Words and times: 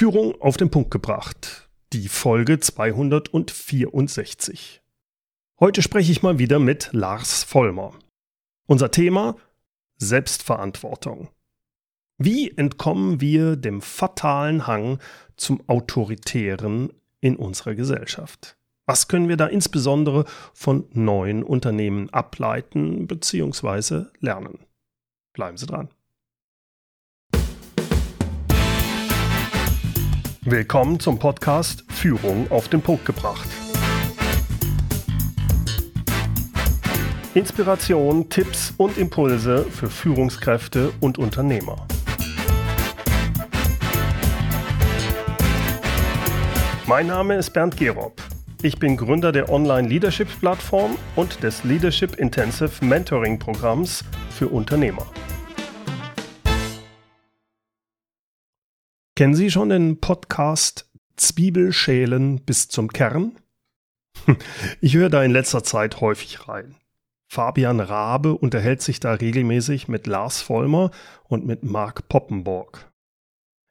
Führung 0.00 0.40
auf 0.40 0.56
den 0.56 0.70
Punkt 0.70 0.90
gebracht. 0.90 1.68
Die 1.92 2.08
Folge 2.08 2.58
264. 2.58 4.80
Heute 5.60 5.82
spreche 5.82 6.10
ich 6.10 6.22
mal 6.22 6.38
wieder 6.38 6.58
mit 6.58 6.88
Lars 6.92 7.44
Vollmer. 7.44 7.92
Unser 8.66 8.90
Thema 8.90 9.36
Selbstverantwortung. 9.98 11.28
Wie 12.16 12.50
entkommen 12.50 13.20
wir 13.20 13.56
dem 13.56 13.82
fatalen 13.82 14.66
Hang 14.66 15.00
zum 15.36 15.60
Autoritären 15.68 16.94
in 17.20 17.36
unserer 17.36 17.74
Gesellschaft? 17.74 18.56
Was 18.86 19.06
können 19.06 19.28
wir 19.28 19.36
da 19.36 19.48
insbesondere 19.48 20.24
von 20.54 20.86
neuen 20.94 21.42
Unternehmen 21.42 22.08
ableiten 22.08 23.06
bzw. 23.06 24.04
lernen? 24.20 24.60
Bleiben 25.34 25.58
Sie 25.58 25.66
dran. 25.66 25.90
Willkommen 30.46 30.98
zum 30.98 31.18
Podcast 31.18 31.84
Führung 31.90 32.50
auf 32.50 32.68
den 32.68 32.80
Punkt 32.80 33.04
gebracht. 33.04 33.46
Inspiration, 37.34 38.30
Tipps 38.30 38.72
und 38.78 38.96
Impulse 38.96 39.64
für 39.64 39.90
Führungskräfte 39.90 40.92
und 41.00 41.18
Unternehmer. 41.18 41.86
Mein 46.86 47.08
Name 47.08 47.34
ist 47.34 47.50
Bernd 47.52 47.76
Gerob. 47.76 48.22
Ich 48.62 48.78
bin 48.78 48.96
Gründer 48.96 49.32
der 49.32 49.50
Online-Leadership-Plattform 49.50 50.96
und 51.16 51.42
des 51.42 51.64
Leadership 51.64 52.16
Intensive 52.16 52.82
Mentoring-Programms 52.82 54.04
für 54.30 54.48
Unternehmer. 54.48 55.06
Kennen 59.20 59.34
Sie 59.34 59.50
schon 59.50 59.68
den 59.68 60.00
Podcast 60.00 60.90
Zwiebelschälen 61.16 62.40
bis 62.40 62.68
zum 62.68 62.88
Kern? 62.88 63.36
Ich 64.80 64.94
höre 64.94 65.10
da 65.10 65.22
in 65.22 65.30
letzter 65.30 65.62
Zeit 65.62 66.00
häufig 66.00 66.48
rein. 66.48 66.76
Fabian 67.28 67.80
Rabe 67.80 68.34
unterhält 68.34 68.80
sich 68.80 68.98
da 68.98 69.12
regelmäßig 69.12 69.88
mit 69.88 70.06
Lars 70.06 70.40
Vollmer 70.40 70.90
und 71.24 71.44
mit 71.44 71.62
Mark 71.64 72.08
Poppenborg. 72.08 72.90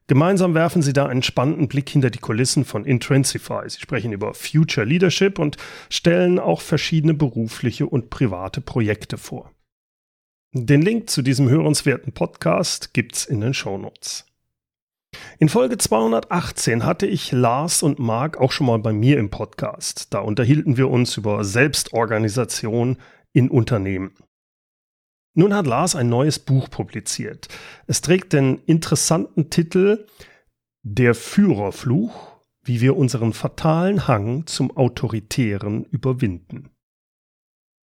Gemeinsam 0.05 0.53
werfen 0.53 0.83
sie 0.83 0.93
da 0.93 1.07
einen 1.07 1.23
spannenden 1.23 1.67
Blick 1.67 1.89
hinter 1.89 2.11
die 2.11 2.19
Kulissen 2.19 2.63
von 2.63 2.85
Intrinsify. 2.85 3.67
Sie 3.67 3.79
sprechen 3.79 4.11
über 4.11 4.35
Future 4.35 4.85
Leadership 4.85 5.39
und 5.39 5.57
stellen 5.89 6.37
auch 6.37 6.61
verschiedene 6.61 7.15
berufliche 7.15 7.87
und 7.87 8.11
private 8.11 8.61
Projekte 8.61 9.17
vor. 9.17 9.52
Den 10.53 10.83
Link 10.83 11.09
zu 11.09 11.23
diesem 11.23 11.49
hörenswerten 11.49 12.13
Podcast 12.13 12.93
gibt's 12.93 13.25
in 13.25 13.41
den 13.41 13.55
Shownotes. 13.55 14.28
In 15.41 15.47
Folge 15.47 15.77
218 15.77 16.85
hatte 16.85 17.07
ich 17.07 17.31
Lars 17.31 17.81
und 17.81 17.97
Marc 17.97 18.35
auch 18.38 18.52
schon 18.52 18.67
mal 18.67 18.79
bei 18.79 18.91
mir 18.91 19.17
im 19.17 19.29
Podcast. 19.29 20.13
Da 20.13 20.19
unterhielten 20.19 20.75
wir 20.75 20.89
uns 20.89 21.15
über 21.15 21.45
Selbstorganisation 21.45 22.97
in 23.31 23.49
Unternehmen. 23.49 24.11
Nun 25.35 25.53
hat 25.53 25.65
Lars 25.65 25.95
ein 25.95 26.09
neues 26.09 26.39
Buch 26.39 26.69
publiziert. 26.69 27.47
Es 27.87 28.02
trägt 28.02 28.33
den 28.33 28.57
interessanten 28.65 29.49
Titel 29.49 30.05
Der 30.83 31.15
Führerfluch, 31.15 32.35
wie 32.63 32.81
wir 32.81 32.97
unseren 32.97 33.31
fatalen 33.31 34.07
Hang 34.09 34.45
zum 34.45 34.75
Autoritären 34.75 35.85
überwinden. 35.85 36.69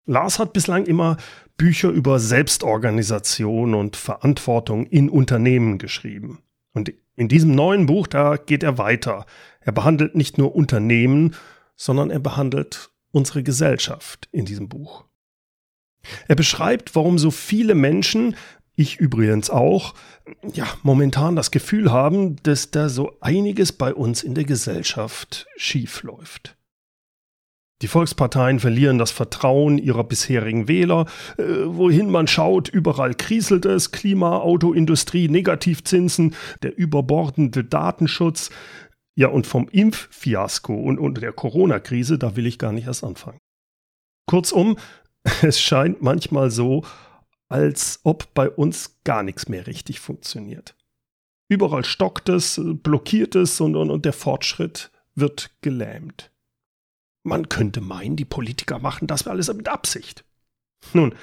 Lars 0.06 0.40
hat 0.40 0.52
bislang 0.52 0.86
immer 0.86 1.16
Bücher 1.56 1.90
über 1.90 2.20
Selbstorganisation 2.20 3.74
und 3.74 3.96
Verantwortung 3.96 4.86
in 4.88 5.10
Unternehmen 5.10 5.78
geschrieben. 5.78 6.40
Und 6.74 6.94
in 7.16 7.28
diesem 7.28 7.56
neuen 7.56 7.86
Buch, 7.86 8.08
da 8.08 8.38
geht 8.38 8.64
er 8.64 8.78
weiter. 8.78 9.26
Er 9.62 9.72
behandelt 9.72 10.16
nicht 10.16 10.38
nur 10.38 10.56
Unternehmen, 10.56 11.36
sondern 11.76 12.12
er 12.12 12.20
behandelt 12.20 12.92
unsere 13.12 13.44
Gesellschaft 13.44 14.28
in 14.32 14.46
diesem 14.46 14.70
Buch. 14.70 15.06
Er 16.28 16.36
beschreibt, 16.36 16.96
warum 16.96 17.18
so 17.18 17.32
viele 17.32 17.74
Menschen, 17.76 18.36
ich 18.76 18.98
übrigens 18.98 19.50
auch, 19.50 19.96
ja, 20.54 20.68
momentan 20.84 21.36
das 21.36 21.50
Gefühl 21.50 21.92
haben, 21.92 22.36
dass 22.44 22.72
da 22.72 22.90
so 22.90 23.18
einiges 23.22 23.72
bei 23.72 23.94
uns 23.94 24.22
in 24.22 24.36
der 24.36 24.44
Gesellschaft 24.44 25.48
schief 25.56 26.04
läuft. 26.04 26.58
Die 27.86 27.90
Volksparteien 27.90 28.60
verlieren 28.60 28.98
das 28.98 29.12
Vertrauen 29.12 29.78
ihrer 29.78 30.04
bisherigen 30.04 30.68
Wähler. 30.68 31.06
Äh, 31.38 31.44
wohin 31.68 32.10
man 32.10 32.26
schaut, 32.26 32.68
überall 32.68 33.14
kriselt 33.14 33.64
es. 33.68 33.92
Klima, 33.92 34.40
Autoindustrie, 34.40 35.30
Negativzinsen, 35.30 36.34
der 36.64 36.76
überbordende 36.76 37.64
Datenschutz. 37.64 38.50
Ja, 39.16 39.28
und 39.28 39.46
vom 39.46 39.70
Impffiasko 39.70 40.74
und, 40.74 40.98
und 40.98 41.22
der 41.22 41.32
Corona-Krise, 41.32 42.18
da 42.18 42.36
will 42.36 42.48
ich 42.48 42.58
gar 42.58 42.72
nicht 42.72 42.88
erst 42.88 43.04
anfangen. 43.04 43.38
Kurzum, 44.26 44.78
es 45.44 45.62
scheint 45.62 46.02
manchmal 46.02 46.50
so, 46.50 46.84
als 47.50 48.00
ob 48.02 48.34
bei 48.34 48.50
uns 48.50 48.98
gar 49.04 49.22
nichts 49.22 49.48
mehr 49.48 49.68
richtig 49.68 50.00
funktioniert. 50.00 50.76
Überall 51.50 51.86
stockt 51.86 52.30
es, 52.30 52.60
blockiert 52.66 53.36
es 53.36 53.62
und, 53.62 53.76
und, 53.76 53.92
und 53.92 54.06
der 54.06 54.14
Fortschritt 54.14 54.90
wird 55.14 55.52
gelähmt. 55.62 56.32
Man 57.26 57.50
könnte 57.50 57.82
meinen, 57.82 58.16
die 58.16 58.24
Politiker 58.24 58.78
machen 58.78 59.08
das 59.08 59.26
alles 59.26 59.52
mit 59.52 59.68
Absicht. 59.68 60.24
Nun, 60.94 61.16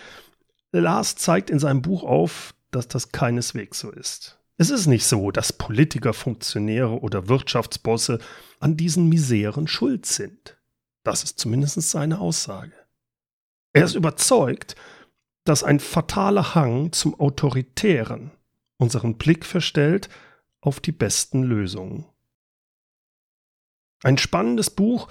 Lars 0.73 1.15
zeigt 1.15 1.49
in 1.49 1.61
seinem 1.61 1.81
Buch 1.81 2.03
auf, 2.03 2.55
dass 2.73 2.89
das 2.89 3.13
keineswegs 3.13 3.79
so 3.79 3.91
ist. 3.91 4.41
Es 4.57 4.71
ist 4.71 4.89
nicht 4.89 5.07
so, 5.07 5.31
dass 5.31 5.53
Politiker, 5.53 6.13
Funktionäre 6.13 7.01
oder 7.01 7.29
Wirtschaftsbosse 7.29 8.19
an 8.59 8.77
diesen 8.77 9.09
Miseren 9.09 9.69
schuld 9.69 10.05
sind. 10.05 10.57
Das 11.05 11.23
ist 11.23 11.39
zumindest 11.39 11.81
seine 11.81 12.19
Aussage. 12.19 12.73
Er 13.73 13.85
ist 13.85 13.95
überzeugt, 13.95 14.75
dass 15.45 15.63
ein 15.63 15.79
fataler 15.79 16.57
Hang 16.57 16.91
zum 16.91 17.19
Autoritären 17.19 18.33
unseren 18.77 19.19
Blick 19.19 19.45
verstellt 19.45 20.09
auf 20.61 20.81
die 20.81 20.93
besten 20.93 21.45
Lösungen. 21.45 22.07
Ein 24.03 24.19
spannendes 24.19 24.71
Buch 24.71 25.07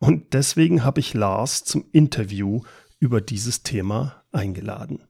und 0.00 0.32
deswegen 0.32 0.82
habe 0.82 1.00
ich 1.00 1.14
Lars 1.14 1.62
zum 1.62 1.84
Interview 1.92 2.62
über 2.98 3.20
dieses 3.20 3.62
Thema 3.62 4.24
eingeladen. 4.32 5.04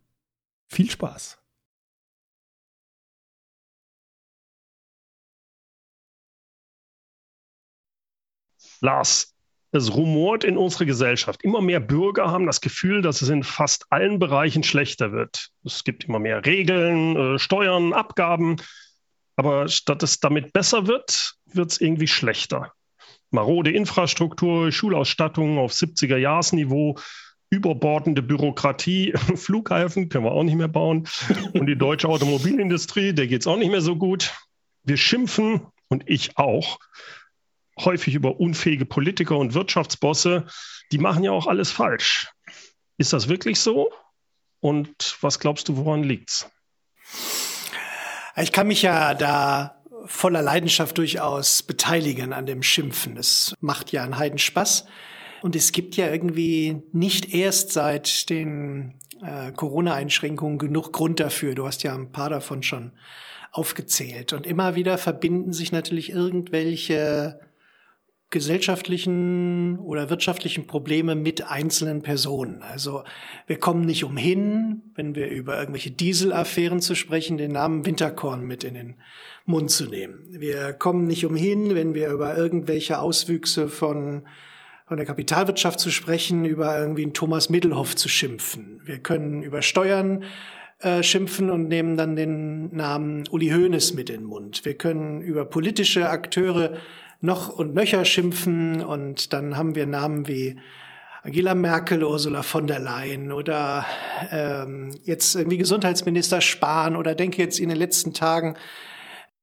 Viel 0.68 0.90
Spaß! 0.90 1.38
Lars, 8.80 9.36
es 9.72 9.94
rumort 9.94 10.42
in 10.42 10.56
unserer 10.56 10.86
Gesellschaft. 10.86 11.42
Immer 11.44 11.60
mehr 11.60 11.80
Bürger 11.80 12.30
haben 12.30 12.46
das 12.46 12.60
Gefühl, 12.60 13.02
dass 13.02 13.22
es 13.22 13.28
in 13.28 13.44
fast 13.44 13.86
allen 13.90 14.18
Bereichen 14.18 14.64
schlechter 14.64 15.12
wird. 15.12 15.50
Es 15.64 15.84
gibt 15.84 16.04
immer 16.04 16.18
mehr 16.18 16.44
Regeln, 16.44 17.16
äh, 17.16 17.38
Steuern, 17.38 17.92
Abgaben. 17.92 18.56
Aber 19.36 19.68
statt 19.68 20.02
es 20.02 20.18
damit 20.18 20.52
besser 20.52 20.86
wird, 20.86 21.36
wird 21.46 21.70
es 21.70 21.80
irgendwie 21.80 22.08
schlechter 22.08 22.72
marode 23.30 23.70
Infrastruktur, 23.70 24.72
Schulausstattung 24.72 25.58
auf 25.58 25.72
70er-Jahresniveau, 25.72 26.98
überbordende 27.50 28.22
Bürokratie, 28.22 29.12
Flughäfen 29.36 30.08
können 30.08 30.24
wir 30.24 30.32
auch 30.32 30.44
nicht 30.44 30.56
mehr 30.56 30.68
bauen 30.68 31.08
und 31.52 31.66
die 31.66 31.76
deutsche 31.76 32.08
Automobilindustrie, 32.08 33.12
der 33.12 33.26
geht 33.26 33.42
es 33.42 33.46
auch 33.46 33.56
nicht 33.56 33.70
mehr 33.70 33.80
so 33.80 33.96
gut. 33.96 34.34
Wir 34.84 34.96
schimpfen 34.96 35.66
und 35.88 36.04
ich 36.06 36.38
auch 36.38 36.78
häufig 37.78 38.14
über 38.14 38.40
unfähige 38.40 38.84
Politiker 38.84 39.36
und 39.36 39.54
Wirtschaftsbosse, 39.54 40.46
die 40.92 40.98
machen 40.98 41.24
ja 41.24 41.32
auch 41.32 41.46
alles 41.46 41.70
falsch. 41.70 42.28
Ist 42.98 43.12
das 43.12 43.28
wirklich 43.28 43.60
so? 43.60 43.90
Und 44.60 45.16
was 45.20 45.38
glaubst 45.38 45.68
du, 45.68 45.76
woran 45.76 46.02
liegt's? 46.02 46.50
Ich 48.36 48.52
kann 48.52 48.68
mich 48.68 48.82
ja 48.82 49.14
da 49.14 49.79
voller 50.06 50.42
Leidenschaft 50.42 50.98
durchaus 50.98 51.62
beteiligen 51.62 52.32
an 52.32 52.46
dem 52.46 52.62
Schimpfen. 52.62 53.16
Es 53.16 53.54
macht 53.60 53.92
ja 53.92 54.02
einen 54.02 54.18
Heidenspaß. 54.18 54.86
Und 55.42 55.56
es 55.56 55.72
gibt 55.72 55.96
ja 55.96 56.10
irgendwie 56.10 56.82
nicht 56.92 57.32
erst 57.32 57.72
seit 57.72 58.28
den 58.28 58.94
äh, 59.22 59.52
Corona-Einschränkungen 59.52 60.58
genug 60.58 60.92
Grund 60.92 61.20
dafür. 61.20 61.54
Du 61.54 61.66
hast 61.66 61.82
ja 61.82 61.94
ein 61.94 62.12
paar 62.12 62.30
davon 62.30 62.62
schon 62.62 62.92
aufgezählt. 63.52 64.32
Und 64.32 64.46
immer 64.46 64.74
wieder 64.74 64.98
verbinden 64.98 65.52
sich 65.52 65.72
natürlich 65.72 66.10
irgendwelche 66.10 67.40
gesellschaftlichen 68.30 69.78
oder 69.78 70.08
wirtschaftlichen 70.08 70.66
Probleme 70.66 71.16
mit 71.16 71.50
einzelnen 71.50 72.02
Personen. 72.02 72.62
Also 72.62 73.02
wir 73.46 73.58
kommen 73.58 73.84
nicht 73.84 74.04
umhin, 74.04 74.82
wenn 74.94 75.16
wir 75.16 75.28
über 75.28 75.58
irgendwelche 75.58 75.90
Dieselaffären 75.90 76.80
zu 76.80 76.94
sprechen, 76.94 77.38
den 77.38 77.52
Namen 77.52 77.84
Winterkorn 77.84 78.46
mit 78.46 78.62
in 78.62 78.74
den 78.74 78.96
Mund 79.46 79.70
zu 79.70 79.86
nehmen. 79.86 80.26
Wir 80.30 80.72
kommen 80.72 81.06
nicht 81.08 81.26
umhin, 81.26 81.74
wenn 81.74 81.94
wir 81.94 82.10
über 82.10 82.36
irgendwelche 82.36 83.00
Auswüchse 83.00 83.68
von 83.68 84.22
von 84.86 84.96
der 84.96 85.06
Kapitalwirtschaft 85.06 85.78
zu 85.78 85.92
sprechen, 85.92 86.44
über 86.44 86.76
irgendwie 86.76 87.04
einen 87.04 87.14
Thomas 87.14 87.48
Middelhoff 87.48 87.94
zu 87.94 88.08
schimpfen. 88.08 88.80
Wir 88.84 88.98
können 88.98 89.44
über 89.44 89.62
Steuern 89.62 90.24
äh, 90.80 91.04
schimpfen 91.04 91.48
und 91.48 91.68
nehmen 91.68 91.96
dann 91.96 92.16
den 92.16 92.74
Namen 92.74 93.22
Uli 93.30 93.50
Hoeneß 93.50 93.94
mit 93.94 94.10
in 94.10 94.22
den 94.22 94.24
Mund. 94.24 94.64
Wir 94.64 94.74
können 94.74 95.20
über 95.20 95.44
politische 95.44 96.08
Akteure 96.08 96.72
noch 97.20 97.48
und 97.48 97.74
nöcher 97.74 98.04
schimpfen 98.04 98.82
und 98.82 99.32
dann 99.32 99.56
haben 99.56 99.74
wir 99.74 99.86
Namen 99.86 100.26
wie 100.26 100.58
Angela 101.22 101.54
Merkel, 101.54 102.02
Ursula 102.02 102.42
von 102.42 102.66
der 102.66 102.78
Leyen 102.78 103.30
oder 103.30 103.84
ähm, 104.30 104.98
jetzt 105.04 105.34
irgendwie 105.34 105.58
Gesundheitsminister 105.58 106.40
Spahn 106.40 106.96
oder 106.96 107.14
denke 107.14 107.42
jetzt 107.42 107.60
in 107.60 107.68
den 107.68 107.76
letzten 107.76 108.14
Tagen, 108.14 108.56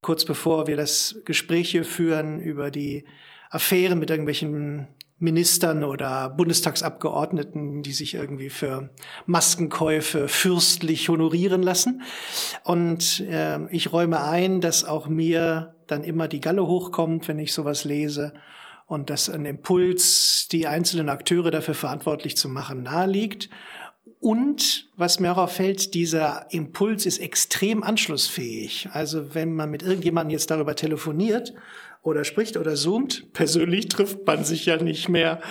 kurz 0.01 0.25
bevor 0.25 0.65
wir 0.65 0.75
das 0.75 1.21
Gespräch 1.25 1.69
hier 1.69 1.85
führen 1.85 2.39
über 2.39 2.71
die 2.71 3.05
Affären 3.51 3.99
mit 3.99 4.09
irgendwelchen 4.09 4.87
Ministern 5.19 5.83
oder 5.83 6.29
Bundestagsabgeordneten, 6.29 7.81
die 7.81 7.91
sich 7.91 8.13
irgendwie 8.13 8.49
für 8.49 8.89
Maskenkäufe 9.25 10.27
fürstlich 10.27 11.09
honorieren 11.09 11.63
lassen. 11.63 12.03
Und 12.63 13.21
äh, 13.21 13.65
ich 13.71 13.91
räume 13.91 14.23
ein, 14.23 14.61
dass 14.61 14.85
auch 14.85 15.07
mir 15.07 15.75
dann 15.87 16.03
immer 16.03 16.27
die 16.27 16.41
Galle 16.41 16.67
hochkommt, 16.67 17.27
wenn 17.27 17.39
ich 17.39 17.53
sowas 17.53 17.83
lese 17.83 18.33
und 18.85 19.09
dass 19.09 19.29
ein 19.29 19.45
Impuls, 19.45 20.47
die 20.51 20.67
einzelnen 20.67 21.09
Akteure 21.09 21.51
dafür 21.51 21.73
verantwortlich 21.73 22.37
zu 22.37 22.47
machen, 22.47 22.83
naheliegt. 22.83 23.49
Und 24.19 24.89
was 24.95 25.19
mir 25.19 25.31
auch 25.31 25.37
auffällt, 25.37 25.93
dieser 25.93 26.47
Impuls 26.51 27.05
ist 27.05 27.19
extrem 27.19 27.83
anschlussfähig. 27.83 28.89
Also 28.93 29.33
wenn 29.35 29.53
man 29.53 29.69
mit 29.69 29.83
irgendjemandem 29.83 30.31
jetzt 30.31 30.51
darüber 30.51 30.75
telefoniert 30.75 31.53
oder 32.07 32.23
spricht 32.23 32.55
oder 32.55 32.75
zoomt, 32.75 33.33
persönlich 33.33 33.89
trifft 33.89 34.25
man 34.25 34.45
sich 34.45 34.65
ja 34.65 34.77
nicht 34.77 35.09
mehr, 35.09 35.41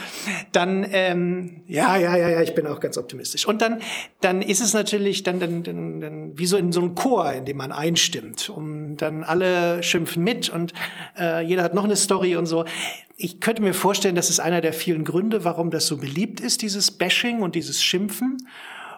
dann 0.52 0.86
ähm, 0.90 1.62
ja, 1.66 1.98
ja, 1.98 2.16
ja, 2.16 2.30
ja, 2.30 2.40
ich 2.40 2.54
bin 2.54 2.66
auch 2.66 2.80
ganz 2.80 2.96
optimistisch. 2.96 3.46
Und 3.46 3.60
dann, 3.60 3.82
dann 4.22 4.40
ist 4.40 4.62
es 4.62 4.72
natürlich 4.72 5.22
dann, 5.22 5.38
dann, 5.38 5.62
dann, 5.62 6.00
dann 6.00 6.38
wie 6.38 6.46
so 6.46 6.56
in 6.56 6.72
so 6.72 6.80
einem 6.80 6.94
Chor, 6.94 7.30
in 7.32 7.44
dem 7.44 7.58
man 7.58 7.72
einstimmt. 7.72 8.48
Und 8.48 8.96
dann 8.96 9.22
alle 9.22 9.82
schimpfen 9.82 10.24
mit 10.24 10.48
und 10.48 10.72
äh, 11.18 11.44
jeder 11.44 11.62
hat 11.62 11.74
noch 11.74 11.84
eine 11.84 11.96
Story 11.96 12.36
und 12.36 12.46
so. 12.46 12.64
Ich 13.18 13.40
könnte 13.40 13.60
mir 13.60 13.74
vorstellen, 13.74 14.14
das 14.14 14.30
ist 14.30 14.40
einer 14.40 14.62
der 14.62 14.72
vielen 14.72 15.04
Gründe, 15.04 15.44
warum 15.44 15.70
das 15.70 15.86
so 15.86 15.98
beliebt 15.98 16.40
ist, 16.40 16.62
dieses 16.62 16.90
Bashing 16.90 17.42
und 17.42 17.54
dieses 17.54 17.82
Schimpfen. 17.82 18.38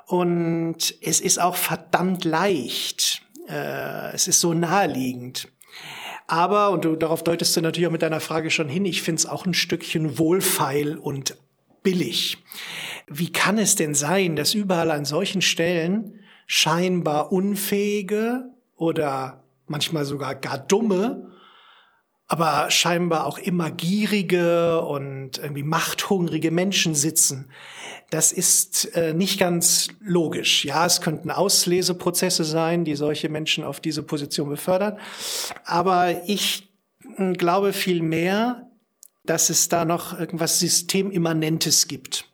Und 0.06 0.94
es 1.02 1.20
ist 1.20 1.40
auch 1.40 1.56
verdammt 1.56 2.24
leicht. 2.24 3.22
Äh, 3.48 4.14
es 4.14 4.28
ist 4.28 4.38
so 4.40 4.54
naheliegend. 4.54 5.48
Aber, 6.28 6.70
und 6.70 6.84
du, 6.84 6.94
darauf 6.94 7.24
deutest 7.24 7.56
du 7.56 7.62
natürlich 7.62 7.88
auch 7.88 7.92
mit 7.92 8.02
deiner 8.02 8.20
Frage 8.20 8.50
schon 8.50 8.68
hin, 8.68 8.84
ich 8.84 9.02
finde 9.02 9.18
es 9.20 9.26
auch 9.26 9.46
ein 9.46 9.54
Stückchen 9.54 10.18
wohlfeil 10.18 10.96
und 10.96 11.36
billig. 11.82 12.44
Wie 13.08 13.32
kann 13.32 13.58
es 13.58 13.74
denn 13.74 13.94
sein, 13.94 14.36
dass 14.36 14.54
überall 14.54 14.90
an 14.90 15.04
solchen 15.04 15.42
Stellen 15.42 16.20
scheinbar 16.46 17.32
unfähige 17.32 18.50
oder 18.76 19.42
manchmal 19.66 20.04
sogar 20.04 20.34
gar 20.34 20.58
dumme 20.58 21.28
aber 22.28 22.70
scheinbar 22.70 23.26
auch 23.26 23.38
immer 23.38 23.70
gierige 23.70 24.82
und 24.82 25.38
irgendwie 25.38 25.62
machthungrige 25.62 26.50
Menschen 26.50 26.94
sitzen. 26.94 27.50
Das 28.10 28.32
ist 28.32 28.96
äh, 28.96 29.12
nicht 29.12 29.38
ganz 29.38 29.88
logisch. 30.00 30.64
Ja, 30.64 30.86
es 30.86 31.02
könnten 31.02 31.30
Ausleseprozesse 31.30 32.44
sein, 32.44 32.84
die 32.84 32.94
solche 32.94 33.28
Menschen 33.28 33.64
auf 33.64 33.80
diese 33.80 34.02
Position 34.02 34.48
befördern. 34.48 34.98
Aber 35.64 36.22
ich 36.26 36.72
äh, 37.18 37.32
glaube 37.34 37.74
viel 37.74 38.02
mehr, 38.02 38.70
dass 39.24 39.50
es 39.50 39.68
da 39.68 39.84
noch 39.84 40.18
irgendwas 40.18 40.58
Systemimmanentes 40.58 41.86
gibt. 41.86 42.30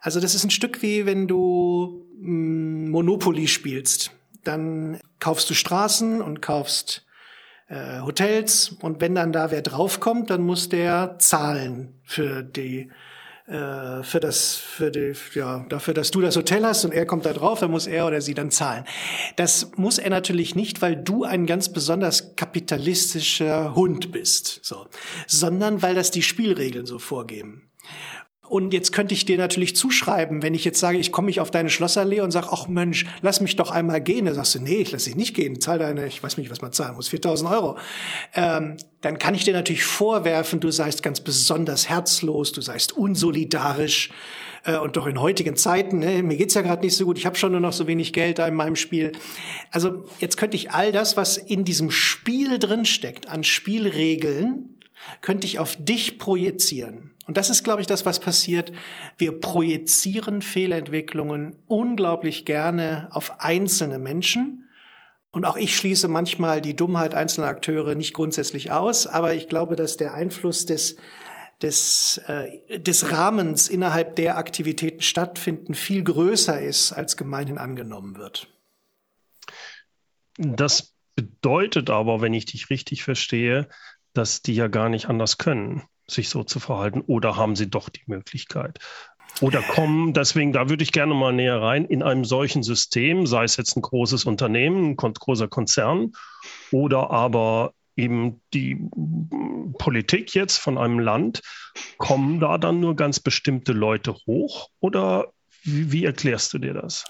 Also 0.00 0.20
das 0.20 0.34
ist 0.34 0.44
ein 0.44 0.50
Stück 0.50 0.82
wie 0.82 1.06
wenn 1.06 1.28
du 1.28 2.04
mh, 2.18 2.24
hm, 2.24 2.90
Monopoly 2.90 3.46
spielst. 3.46 4.10
Dann 4.42 5.00
kaufst 5.20 5.48
du 5.48 5.54
Straßen 5.54 6.20
und 6.20 6.42
kaufst 6.42 7.06
äh, 7.68 8.00
Hotels 8.00 8.76
und 8.80 9.00
wenn 9.00 9.14
dann 9.14 9.32
da 9.32 9.50
wer 9.52 9.62
draufkommt, 9.62 10.30
dann 10.30 10.42
muss 10.42 10.68
der 10.68 11.16
zahlen 11.18 12.00
für 12.02 12.42
die 12.42 12.90
äh, 13.48 14.02
für 14.02 14.20
das 14.20 14.56
für 14.56 14.90
die 14.90 15.14
ja 15.34 15.64
dafür, 15.70 15.94
dass 15.94 16.10
du 16.10 16.20
das 16.20 16.36
Hotel 16.36 16.64
hast 16.64 16.84
und 16.84 16.92
er 16.92 17.06
kommt 17.06 17.24
da 17.24 17.32
drauf, 17.32 17.60
dann 17.60 17.70
muss 17.70 17.86
er 17.86 18.06
oder 18.06 18.20
sie 18.20 18.34
dann 18.34 18.50
zahlen. 18.50 18.84
Das 19.36 19.70
muss 19.76 19.98
er 19.98 20.10
natürlich 20.10 20.54
nicht, 20.54 20.82
weil 20.82 20.96
du 20.96 21.24
ein 21.24 21.46
ganz 21.46 21.72
besonders 21.72 22.36
kapitalistischer 22.36 23.74
Hund 23.74 24.12
bist, 24.12 24.60
so, 24.62 24.86
sondern 25.26 25.80
weil 25.80 25.94
das 25.94 26.10
die 26.10 26.22
Spielregeln 26.22 26.84
so 26.84 26.98
vorgeben. 26.98 27.70
Und 28.48 28.72
jetzt 28.72 28.92
könnte 28.92 29.14
ich 29.14 29.24
dir 29.24 29.38
natürlich 29.38 29.76
zuschreiben, 29.76 30.42
wenn 30.42 30.54
ich 30.54 30.64
jetzt 30.64 30.80
sage, 30.80 30.98
ich 30.98 31.12
komme 31.12 31.26
mich 31.26 31.40
auf 31.40 31.50
deine 31.50 31.70
Schlossallee 31.70 32.20
und 32.20 32.30
sage, 32.30 32.48
ach 32.50 32.68
Mensch, 32.68 33.06
lass 33.22 33.40
mich 33.40 33.56
doch 33.56 33.70
einmal 33.70 34.00
gehen. 34.00 34.24
Dann 34.24 34.34
sagst 34.34 34.54
du, 34.54 34.60
nee, 34.60 34.76
ich 34.76 34.92
lass 34.92 35.04
dich 35.04 35.16
nicht 35.16 35.34
gehen. 35.34 35.60
Zahl 35.60 35.78
deine, 35.78 36.06
ich 36.06 36.22
weiß 36.22 36.36
nicht, 36.38 36.50
was 36.50 36.62
man 36.62 36.72
zahlen 36.72 36.96
muss, 36.96 37.08
4000 37.08 37.50
Euro. 37.50 37.76
Ähm, 38.34 38.76
dann 39.00 39.18
kann 39.18 39.34
ich 39.34 39.44
dir 39.44 39.52
natürlich 39.52 39.84
vorwerfen, 39.84 40.60
du 40.60 40.70
seist 40.70 41.02
ganz 41.02 41.20
besonders 41.20 41.88
herzlos, 41.88 42.52
du 42.52 42.60
seist 42.60 42.92
unsolidarisch. 42.92 44.10
Äh, 44.64 44.78
und 44.78 44.96
doch 44.96 45.06
in 45.06 45.20
heutigen 45.20 45.56
Zeiten, 45.56 45.98
ne, 45.98 46.22
mir 46.22 46.36
geht's 46.36 46.54
ja 46.54 46.62
gerade 46.62 46.82
nicht 46.82 46.96
so 46.96 47.04
gut, 47.04 47.18
ich 47.18 47.26
habe 47.26 47.36
schon 47.36 47.52
nur 47.52 47.60
noch 47.60 47.72
so 47.72 47.86
wenig 47.86 48.12
Geld 48.12 48.38
da 48.38 48.46
in 48.46 48.54
meinem 48.54 48.76
Spiel. 48.76 49.12
Also 49.70 50.04
jetzt 50.20 50.36
könnte 50.36 50.56
ich 50.56 50.72
all 50.72 50.92
das, 50.92 51.16
was 51.16 51.36
in 51.36 51.64
diesem 51.64 51.90
Spiel 51.90 52.58
drin 52.58 52.84
steckt, 52.84 53.28
an 53.28 53.44
Spielregeln, 53.44 54.77
könnte 55.20 55.46
ich 55.46 55.58
auf 55.58 55.76
dich 55.78 56.18
projizieren. 56.18 57.14
Und 57.26 57.36
das 57.36 57.50
ist, 57.50 57.62
glaube 57.62 57.80
ich, 57.80 57.86
das, 57.86 58.06
was 58.06 58.20
passiert. 58.20 58.72
Wir 59.18 59.38
projizieren 59.38 60.40
Fehlentwicklungen 60.40 61.56
unglaublich 61.66 62.44
gerne 62.44 63.08
auf 63.10 63.40
einzelne 63.40 63.98
Menschen. 63.98 64.68
Und 65.30 65.44
auch 65.44 65.56
ich 65.56 65.76
schließe 65.76 66.08
manchmal 66.08 66.62
die 66.62 66.74
Dummheit 66.74 67.14
einzelner 67.14 67.48
Akteure 67.48 67.94
nicht 67.94 68.14
grundsätzlich 68.14 68.70
aus, 68.72 69.06
aber 69.06 69.34
ich 69.34 69.48
glaube, 69.48 69.76
dass 69.76 69.98
der 69.98 70.14
Einfluss 70.14 70.64
des, 70.64 70.96
des, 71.60 72.18
äh, 72.26 72.78
des 72.78 73.12
Rahmens 73.12 73.68
innerhalb 73.68 74.16
der 74.16 74.38
Aktivitäten 74.38 75.02
stattfinden 75.02 75.74
viel 75.74 76.02
größer 76.02 76.60
ist, 76.60 76.92
als 76.92 77.16
gemeinhin 77.16 77.58
angenommen 77.58 78.16
wird. 78.16 78.48
Das 80.38 80.94
bedeutet 81.14 81.90
aber, 81.90 82.20
wenn 82.20 82.32
ich 82.32 82.46
dich 82.46 82.70
richtig 82.70 83.02
verstehe, 83.02 83.68
dass 84.18 84.42
die 84.42 84.54
ja 84.54 84.68
gar 84.68 84.88
nicht 84.88 85.08
anders 85.08 85.38
können 85.38 85.82
sich 86.10 86.28
so 86.28 86.42
zu 86.42 86.58
verhalten 86.58 87.02
oder 87.02 87.36
haben 87.36 87.54
sie 87.54 87.68
doch 87.68 87.88
die 87.88 88.02
Möglichkeit? 88.06 88.78
Oder 89.40 89.62
kommen, 89.62 90.14
deswegen, 90.14 90.52
da 90.52 90.68
würde 90.68 90.82
ich 90.82 90.90
gerne 90.90 91.14
mal 91.14 91.32
näher 91.32 91.60
rein, 91.60 91.84
in 91.84 92.02
einem 92.02 92.24
solchen 92.24 92.62
System, 92.62 93.26
sei 93.26 93.44
es 93.44 93.56
jetzt 93.56 93.76
ein 93.76 93.82
großes 93.82 94.24
Unternehmen, 94.24 94.92
ein 94.92 94.96
großer 94.96 95.48
Konzern 95.48 96.12
oder 96.72 97.10
aber 97.10 97.72
eben 97.94 98.40
die 98.54 98.88
Politik 99.78 100.34
jetzt 100.34 100.56
von 100.58 100.78
einem 100.78 100.98
Land, 100.98 101.42
kommen 101.98 102.40
da 102.40 102.58
dann 102.58 102.80
nur 102.80 102.96
ganz 102.96 103.20
bestimmte 103.20 103.72
Leute 103.72 104.14
hoch 104.26 104.70
oder 104.80 105.26
wie, 105.62 105.92
wie 105.92 106.04
erklärst 106.04 106.52
du 106.54 106.58
dir 106.58 106.74
das? 106.74 107.04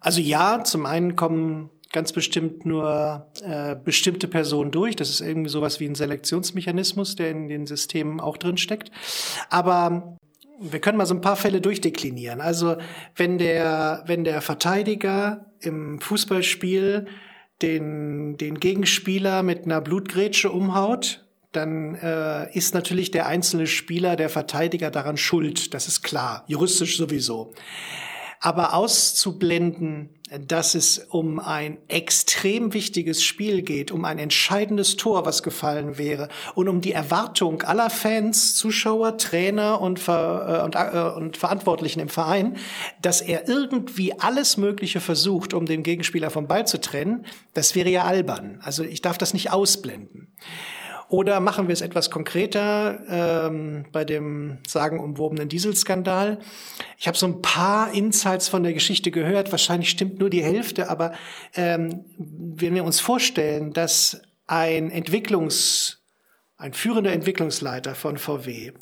Also 0.00 0.20
ja, 0.20 0.62
zum 0.64 0.86
einen 0.86 1.16
kommen 1.16 1.70
ganz 1.96 2.12
bestimmt 2.12 2.66
nur 2.66 3.26
äh, 3.42 3.74
bestimmte 3.74 4.28
Personen 4.28 4.70
durch. 4.70 4.96
Das 4.96 5.08
ist 5.08 5.22
irgendwie 5.22 5.48
sowas 5.48 5.80
wie 5.80 5.86
ein 5.86 5.94
Selektionsmechanismus, 5.94 7.16
der 7.16 7.30
in 7.30 7.48
den 7.48 7.66
Systemen 7.66 8.20
auch 8.20 8.36
drin 8.36 8.58
steckt. 8.58 8.90
Aber 9.48 10.18
wir 10.60 10.78
können 10.80 10.98
mal 10.98 11.06
so 11.06 11.14
ein 11.14 11.22
paar 11.22 11.36
Fälle 11.36 11.62
durchdeklinieren. 11.62 12.42
Also 12.42 12.76
wenn 13.14 13.38
der, 13.38 14.04
wenn 14.04 14.24
der 14.24 14.42
Verteidiger 14.42 15.46
im 15.60 15.98
Fußballspiel 15.98 17.06
den, 17.62 18.36
den 18.36 18.60
Gegenspieler 18.60 19.42
mit 19.42 19.64
einer 19.64 19.80
Blutgrätsche 19.80 20.50
umhaut, 20.50 21.24
dann 21.52 21.94
äh, 21.94 22.54
ist 22.54 22.74
natürlich 22.74 23.10
der 23.10 23.26
einzelne 23.26 23.66
Spieler, 23.66 24.16
der 24.16 24.28
Verteidiger 24.28 24.90
daran 24.90 25.16
schuld. 25.16 25.72
Das 25.72 25.88
ist 25.88 26.02
klar, 26.02 26.44
juristisch 26.46 26.98
sowieso 26.98 27.54
aber 28.40 28.74
auszublenden, 28.74 30.10
dass 30.40 30.74
es 30.74 30.98
um 30.98 31.38
ein 31.38 31.78
extrem 31.88 32.74
wichtiges 32.74 33.22
Spiel 33.22 33.62
geht, 33.62 33.92
um 33.92 34.04
ein 34.04 34.18
entscheidendes 34.18 34.96
Tor, 34.96 35.24
was 35.24 35.42
gefallen 35.42 35.98
wäre, 35.98 36.28
und 36.54 36.68
um 36.68 36.80
die 36.80 36.92
Erwartung 36.92 37.62
aller 37.62 37.90
Fans, 37.90 38.56
Zuschauer, 38.56 39.18
Trainer 39.18 39.80
und, 39.80 40.00
Ver, 40.00 40.60
äh, 40.60 40.64
und, 40.64 40.74
äh, 40.74 41.16
und 41.16 41.36
Verantwortlichen 41.36 42.00
im 42.00 42.08
Verein, 42.08 42.56
dass 43.00 43.20
er 43.20 43.48
irgendwie 43.48 44.18
alles 44.18 44.56
Mögliche 44.56 45.00
versucht, 45.00 45.54
um 45.54 45.66
den 45.66 45.82
Gegenspieler 45.82 46.30
vom 46.30 46.48
Ball 46.48 46.66
zu 46.66 46.80
trennen, 46.80 47.24
das 47.54 47.74
wäre 47.74 47.88
ja 47.88 48.04
albern. 48.04 48.60
Also 48.62 48.82
ich 48.82 49.02
darf 49.02 49.18
das 49.18 49.32
nicht 49.32 49.52
ausblenden. 49.52 50.28
Oder 51.08 51.40
machen 51.40 51.68
wir 51.68 51.72
es 51.72 51.82
etwas 51.82 52.10
konkreter 52.10 53.00
ähm, 53.08 53.86
bei 53.92 54.04
dem 54.04 54.58
sagenumwobenen 54.66 55.48
Dieselskandal. 55.48 56.40
Ich 56.98 57.06
habe 57.06 57.16
so 57.16 57.26
ein 57.26 57.42
paar 57.42 57.92
Insights 57.92 58.48
von 58.48 58.64
der 58.64 58.72
Geschichte 58.72 59.10
gehört. 59.10 59.52
Wahrscheinlich 59.52 59.90
stimmt 59.90 60.18
nur 60.18 60.30
die 60.30 60.42
Hälfte, 60.42 60.90
aber 60.90 61.12
ähm, 61.54 62.04
wenn 62.18 62.74
wir 62.74 62.84
uns 62.84 62.98
vorstellen, 62.98 63.72
dass 63.72 64.20
ein 64.46 64.90
Entwicklungs 64.90 66.00
ein 66.58 66.72
führender 66.72 67.12
Entwicklungsleiter 67.12 67.94
von 67.94 68.16
VW, 68.16 68.72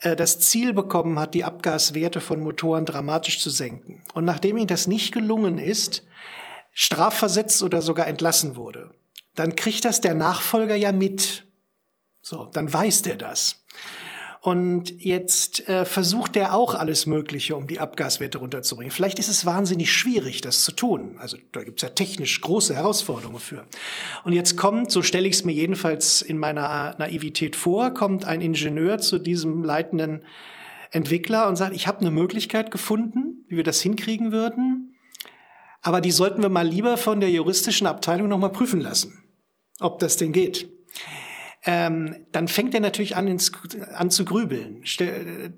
äh, 0.00 0.16
das 0.16 0.40
Ziel 0.40 0.72
bekommen 0.72 1.18
hat, 1.18 1.34
die 1.34 1.44
Abgaswerte 1.44 2.20
von 2.20 2.40
Motoren 2.40 2.84
dramatisch 2.84 3.40
zu 3.40 3.50
senken. 3.50 4.02
Und 4.14 4.24
nachdem 4.24 4.56
ihm 4.56 4.66
das 4.66 4.86
nicht 4.86 5.12
gelungen 5.12 5.58
ist, 5.58 6.04
strafversetzt 6.72 7.62
oder 7.62 7.80
sogar 7.82 8.08
entlassen 8.08 8.56
wurde, 8.56 8.90
dann 9.34 9.56
kriegt 9.56 9.84
das 9.84 10.00
der 10.00 10.14
Nachfolger 10.14 10.74
ja 10.74 10.92
mit. 10.92 11.46
So, 12.22 12.48
dann 12.52 12.72
weiß 12.72 13.02
der 13.02 13.16
das. 13.16 13.64
Und 14.40 15.00
jetzt 15.00 15.68
äh, 15.68 15.84
versucht 15.84 16.34
er 16.36 16.54
auch 16.54 16.74
alles 16.74 17.06
Mögliche, 17.06 17.54
um 17.54 17.68
die 17.68 17.78
Abgaswerte 17.78 18.38
runterzubringen. 18.38 18.90
Vielleicht 18.90 19.20
ist 19.20 19.28
es 19.28 19.46
wahnsinnig 19.46 19.92
schwierig, 19.92 20.40
das 20.40 20.64
zu 20.64 20.72
tun. 20.72 21.16
Also 21.18 21.36
da 21.52 21.62
gibt's 21.62 21.82
ja 21.82 21.90
technisch 21.90 22.40
große 22.40 22.74
Herausforderungen 22.74 23.38
für. 23.38 23.64
Und 24.24 24.32
jetzt 24.32 24.56
kommt, 24.56 24.90
so 24.90 25.02
stelle 25.02 25.28
ich 25.28 25.34
es 25.34 25.44
mir 25.44 25.52
jedenfalls 25.52 26.22
in 26.22 26.38
meiner 26.38 26.96
Naivität 26.98 27.54
vor, 27.54 27.90
kommt 27.90 28.24
ein 28.24 28.40
Ingenieur 28.40 28.98
zu 28.98 29.20
diesem 29.20 29.62
leitenden 29.62 30.24
Entwickler 30.90 31.46
und 31.46 31.54
sagt, 31.54 31.74
ich 31.74 31.86
habe 31.86 32.00
eine 32.00 32.10
Möglichkeit 32.10 32.72
gefunden, 32.72 33.44
wie 33.46 33.56
wir 33.56 33.64
das 33.64 33.80
hinkriegen 33.80 34.32
würden. 34.32 34.96
Aber 35.82 36.00
die 36.00 36.10
sollten 36.10 36.42
wir 36.42 36.48
mal 36.48 36.66
lieber 36.66 36.96
von 36.96 37.20
der 37.20 37.30
juristischen 37.30 37.86
Abteilung 37.86 38.26
nochmal 38.26 38.50
prüfen 38.50 38.80
lassen, 38.80 39.22
ob 39.78 40.00
das 40.00 40.16
denn 40.16 40.32
geht 40.32 40.68
ähm, 41.64 42.26
dann 42.32 42.48
fängt 42.48 42.74
er 42.74 42.80
natürlich 42.80 43.16
an, 43.16 43.28
ins, 43.28 43.52
an 43.94 44.10
zu 44.10 44.24
grübeln. 44.24 44.82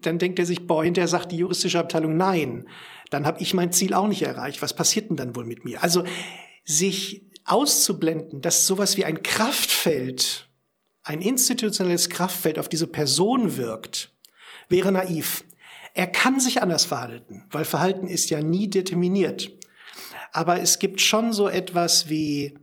Dann 0.02 0.18
denkt 0.18 0.38
er 0.38 0.46
sich, 0.46 0.66
boah, 0.66 0.84
hinterher 0.84 1.08
sagt 1.08 1.32
die 1.32 1.38
juristische 1.38 1.78
Abteilung 1.78 2.16
nein. 2.16 2.66
Dann 3.10 3.26
habe 3.26 3.40
ich 3.40 3.54
mein 3.54 3.72
Ziel 3.72 3.94
auch 3.94 4.06
nicht 4.06 4.22
erreicht. 4.22 4.60
Was 4.60 4.74
passiert 4.74 5.08
denn 5.08 5.16
dann 5.16 5.34
wohl 5.34 5.46
mit 5.46 5.64
mir? 5.64 5.82
Also 5.82 6.04
sich 6.64 7.30
auszublenden, 7.46 8.42
dass 8.42 8.66
sowas 8.66 8.96
wie 8.96 9.04
ein 9.04 9.22
Kraftfeld, 9.22 10.48
ein 11.02 11.22
institutionelles 11.22 12.10
Kraftfeld 12.10 12.58
auf 12.58 12.68
diese 12.68 12.86
Person 12.86 13.56
wirkt, 13.56 14.12
wäre 14.68 14.92
naiv. 14.92 15.44
Er 15.94 16.06
kann 16.06 16.40
sich 16.40 16.60
anders 16.60 16.84
verhalten, 16.84 17.44
weil 17.50 17.64
Verhalten 17.64 18.08
ist 18.08 18.28
ja 18.30 18.42
nie 18.42 18.68
determiniert. 18.68 19.52
Aber 20.32 20.60
es 20.60 20.80
gibt 20.80 21.00
schon 21.00 21.32
so 21.32 21.48
etwas 21.48 22.08
wie 22.08 22.58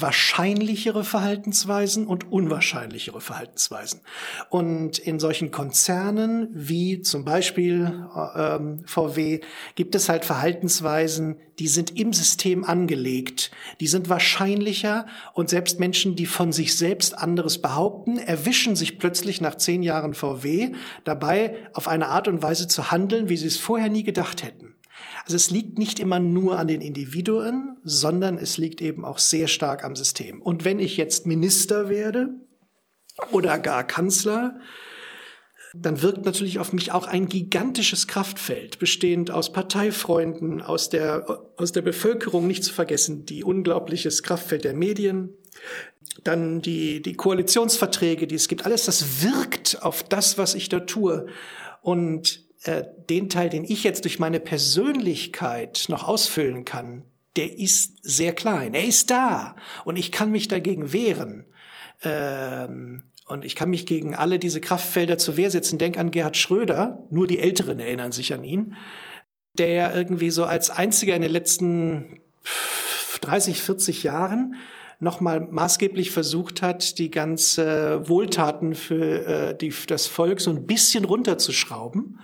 wahrscheinlichere 0.00 1.04
Verhaltensweisen 1.04 2.06
und 2.06 2.30
unwahrscheinlichere 2.30 3.20
Verhaltensweisen. 3.22 4.02
Und 4.50 4.98
in 4.98 5.18
solchen 5.18 5.50
Konzernen 5.50 6.48
wie 6.52 7.00
zum 7.00 7.24
Beispiel 7.24 8.06
ähm, 8.36 8.84
VW 8.86 9.40
gibt 9.74 9.94
es 9.94 10.08
halt 10.10 10.26
Verhaltensweisen, 10.26 11.38
die 11.58 11.68
sind 11.68 11.98
im 11.98 12.12
System 12.12 12.64
angelegt, 12.64 13.50
die 13.80 13.86
sind 13.86 14.10
wahrscheinlicher 14.10 15.06
und 15.32 15.48
selbst 15.48 15.80
Menschen, 15.80 16.14
die 16.14 16.26
von 16.26 16.52
sich 16.52 16.76
selbst 16.76 17.16
anderes 17.16 17.62
behaupten, 17.62 18.18
erwischen 18.18 18.76
sich 18.76 18.98
plötzlich 18.98 19.40
nach 19.40 19.54
zehn 19.54 19.82
Jahren 19.82 20.12
VW 20.12 20.72
dabei, 21.04 21.56
auf 21.72 21.88
eine 21.88 22.08
Art 22.08 22.28
und 22.28 22.42
Weise 22.42 22.68
zu 22.68 22.90
handeln, 22.90 23.30
wie 23.30 23.38
sie 23.38 23.46
es 23.46 23.56
vorher 23.56 23.88
nie 23.88 24.02
gedacht 24.02 24.42
hätten. 24.42 24.75
Also 25.24 25.36
es 25.36 25.50
liegt 25.50 25.78
nicht 25.78 25.98
immer 25.98 26.20
nur 26.20 26.58
an 26.58 26.68
den 26.68 26.80
Individuen, 26.80 27.78
sondern 27.82 28.38
es 28.38 28.58
liegt 28.58 28.80
eben 28.80 29.04
auch 29.04 29.18
sehr 29.18 29.48
stark 29.48 29.84
am 29.84 29.96
System. 29.96 30.40
Und 30.40 30.64
wenn 30.64 30.78
ich 30.78 30.96
jetzt 30.96 31.26
Minister 31.26 31.88
werde 31.88 32.28
oder 33.32 33.58
gar 33.58 33.84
Kanzler, 33.84 34.60
dann 35.74 36.00
wirkt 36.02 36.24
natürlich 36.24 36.58
auf 36.58 36.72
mich 36.72 36.92
auch 36.92 37.06
ein 37.06 37.28
gigantisches 37.28 38.06
Kraftfeld, 38.06 38.78
bestehend 38.78 39.30
aus 39.30 39.52
Parteifreunden, 39.52 40.62
aus 40.62 40.90
der, 40.90 41.42
aus 41.56 41.72
der 41.72 41.82
Bevölkerung, 41.82 42.46
nicht 42.46 42.64
zu 42.64 42.72
vergessen, 42.72 43.26
die 43.26 43.44
unglaubliches 43.44 44.22
Kraftfeld 44.22 44.64
der 44.64 44.74
Medien, 44.74 45.30
dann 46.24 46.62
die, 46.62 47.02
die 47.02 47.14
Koalitionsverträge, 47.14 48.26
die 48.26 48.36
es 48.36 48.48
gibt, 48.48 48.64
alles 48.64 48.86
das 48.86 49.22
wirkt 49.22 49.82
auf 49.82 50.02
das, 50.02 50.38
was 50.38 50.54
ich 50.54 50.68
da 50.68 50.80
tue. 50.80 51.26
Und 51.82 52.45
äh, 52.66 52.84
den 53.08 53.28
Teil, 53.28 53.48
den 53.48 53.64
ich 53.64 53.84
jetzt 53.84 54.04
durch 54.04 54.18
meine 54.18 54.40
Persönlichkeit 54.40 55.84
noch 55.88 56.08
ausfüllen 56.08 56.64
kann, 56.64 57.04
der 57.36 57.58
ist 57.58 57.98
sehr 58.02 58.34
klein. 58.34 58.74
Er 58.74 58.84
ist 58.84 59.10
da 59.10 59.54
und 59.84 59.96
ich 59.96 60.10
kann 60.10 60.32
mich 60.32 60.48
dagegen 60.48 60.92
wehren. 60.92 61.44
Ähm, 62.02 63.04
und 63.28 63.44
ich 63.44 63.54
kann 63.54 63.70
mich 63.70 63.86
gegen 63.86 64.16
alle 64.16 64.40
diese 64.40 64.60
Kraftfelder 64.60 65.16
zur 65.16 65.36
Wehr 65.36 65.50
setzen. 65.50 65.78
Denk 65.78 65.96
an 65.96 66.10
Gerhard 66.10 66.36
Schröder, 66.36 67.06
nur 67.10 67.28
die 67.28 67.38
Älteren 67.38 67.78
erinnern 67.78 68.10
sich 68.10 68.34
an 68.34 68.42
ihn, 68.42 68.74
der 69.54 69.94
irgendwie 69.94 70.30
so 70.30 70.44
als 70.44 70.70
einziger 70.70 71.14
in 71.14 71.22
den 71.22 71.32
letzten 71.32 72.20
30, 73.20 73.62
40 73.62 74.02
Jahren 74.02 74.56
nochmal 74.98 75.40
maßgeblich 75.40 76.10
versucht 76.10 76.62
hat, 76.62 76.98
die 76.98 77.12
ganze 77.12 78.08
Wohltaten 78.08 78.74
für 78.74 79.26
äh, 79.26 79.56
die, 79.56 79.72
das 79.86 80.08
Volk 80.08 80.40
so 80.40 80.50
ein 80.50 80.66
bisschen 80.66 81.04
runterzuschrauben 81.04 82.18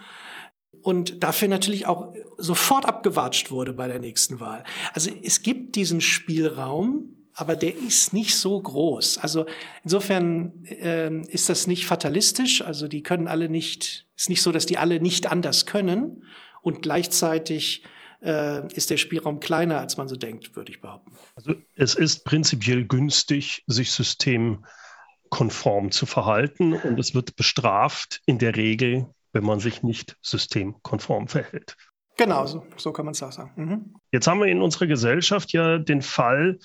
und 0.83 1.23
dafür 1.23 1.49
natürlich 1.49 1.87
auch 1.87 2.12
sofort 2.39 2.87
abgewatscht 2.87 3.51
wurde 3.51 3.73
bei 3.73 3.89
der 3.89 4.01
nächsten 4.01 4.41
Wahl. 4.41 4.65
Also 4.93 5.11
es 5.23 5.43
gibt 5.43 5.77
diesen 5.77 6.01
Spielraum, 6.01 7.17
aber 7.35 7.57
der 7.57 7.75
ist 7.77 8.12
nicht 8.12 8.37
so 8.37 8.61
groß. 8.61 9.19
Also 9.19 9.47
insofern 9.85 10.65
äh, 10.65 11.11
ist 11.29 11.49
das 11.49 11.67
nicht 11.67 11.87
fatalistisch. 11.87 12.62
Also 12.62 12.89
die 12.89 13.03
können 13.03 13.29
alle 13.29 13.49
nicht, 13.49 14.07
ist 14.17 14.29
nicht 14.29 14.43
so, 14.43 14.53
dass 14.53 14.67
die 14.67 14.77
alle 14.79 15.01
nicht 15.01 15.31
anders 15.31 15.67
können 15.67 16.25
und 16.62 16.83
gleichzeitig 16.83 17.85
äh, 18.23 18.67
ist 18.75 18.91
der 18.91 18.97
Spielraum 18.97 19.41
kleiner, 19.41 19.79
als 19.79 19.97
man 19.97 20.09
so 20.09 20.17
denkt, 20.17 20.57
würde 20.57 20.73
ich 20.73 20.81
behaupten. 20.81 21.12
Also 21.35 21.55
es 21.75 21.95
ist 21.95 22.25
prinzipiell 22.25 22.85
günstig, 22.85 23.65
sich 23.67 23.93
systemkonform 23.93 25.91
zu 25.91 26.07
verhalten 26.07 26.73
und 26.75 26.99
es 26.99 27.15
wird 27.15 27.37
bestraft 27.37 28.21
in 28.27 28.39
der 28.39 28.57
Regel 28.57 29.07
wenn 29.33 29.45
man 29.45 29.61
sich 29.61 29.83
nicht 29.83 30.17
systemkonform 30.23 31.29
verhält. 31.29 31.77
Genau, 32.17 32.47
so, 32.47 32.65
so 32.77 32.93
kann 32.93 33.07
man 33.07 33.12
es 33.12 33.23
auch 33.23 33.33
sagen. 33.33 33.53
Mhm. 33.57 33.95
Jetzt 34.12 34.27
haben 34.27 34.41
wir 34.41 34.47
in 34.47 34.62
unserer 34.62 34.87
Gesellschaft 34.87 35.53
ja 35.53 35.79
den 35.79 36.03
Fall, 36.03 36.59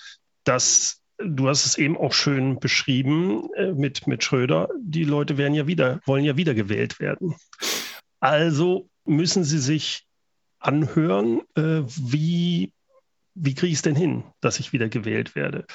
dass 0.44 1.02
du 1.20 1.48
hast 1.48 1.66
es 1.66 1.78
eben 1.78 1.98
auch 1.98 2.14
schön 2.14 2.60
beschrieben 2.60 3.50
äh, 3.56 3.72
mit, 3.72 4.08
mit 4.08 4.24
Schröder, 4.24 4.70
die 4.80 5.04
Leute 5.04 5.38
werden 5.38 5.54
ja 5.54 5.68
wieder, 5.68 6.00
wollen 6.06 6.24
ja 6.24 6.38
wieder 6.38 6.54
gewählt 6.54 7.00
werden. 7.00 7.36
Also 8.20 8.90
müssen 9.06 9.44
sie 9.44 9.60
sich 9.60 10.06
anhören, 10.60 11.42
äh, 11.56 11.82
wie, 11.86 12.72
wie 13.34 13.56
kriege 13.56 13.72
ich 13.72 13.78
es 13.78 13.82
denn 13.82 13.96
hin, 13.96 14.24
dass 14.42 14.60
ich 14.60 14.74
wieder 14.74 14.90
gewählt 14.90 15.36
werde? 15.36 15.66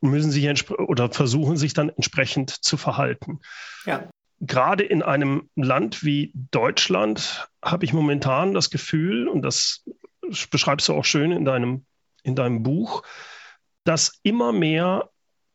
Müssen 0.00 0.30
sich 0.30 0.70
oder 0.70 1.10
versuchen 1.10 1.58
sich 1.58 1.74
dann 1.74 1.90
entsprechend 1.90 2.50
zu 2.50 2.78
verhalten. 2.78 3.40
Ja 3.84 4.08
gerade 4.40 4.84
in 4.84 5.02
einem 5.02 5.48
Land 5.54 6.04
wie 6.04 6.32
Deutschland 6.50 7.48
habe 7.62 7.84
ich 7.84 7.92
momentan 7.92 8.54
das 8.54 8.70
Gefühl, 8.70 9.28
und 9.28 9.42
das 9.42 9.84
beschreibst 10.50 10.88
du 10.88 10.94
auch 10.94 11.04
schön 11.04 11.30
in 11.30 11.44
deinem, 11.44 11.84
in 12.22 12.34
deinem 12.34 12.62
Buch, 12.62 13.02
dass 13.84 14.18
immer 14.22 14.52
mehr 14.52 15.10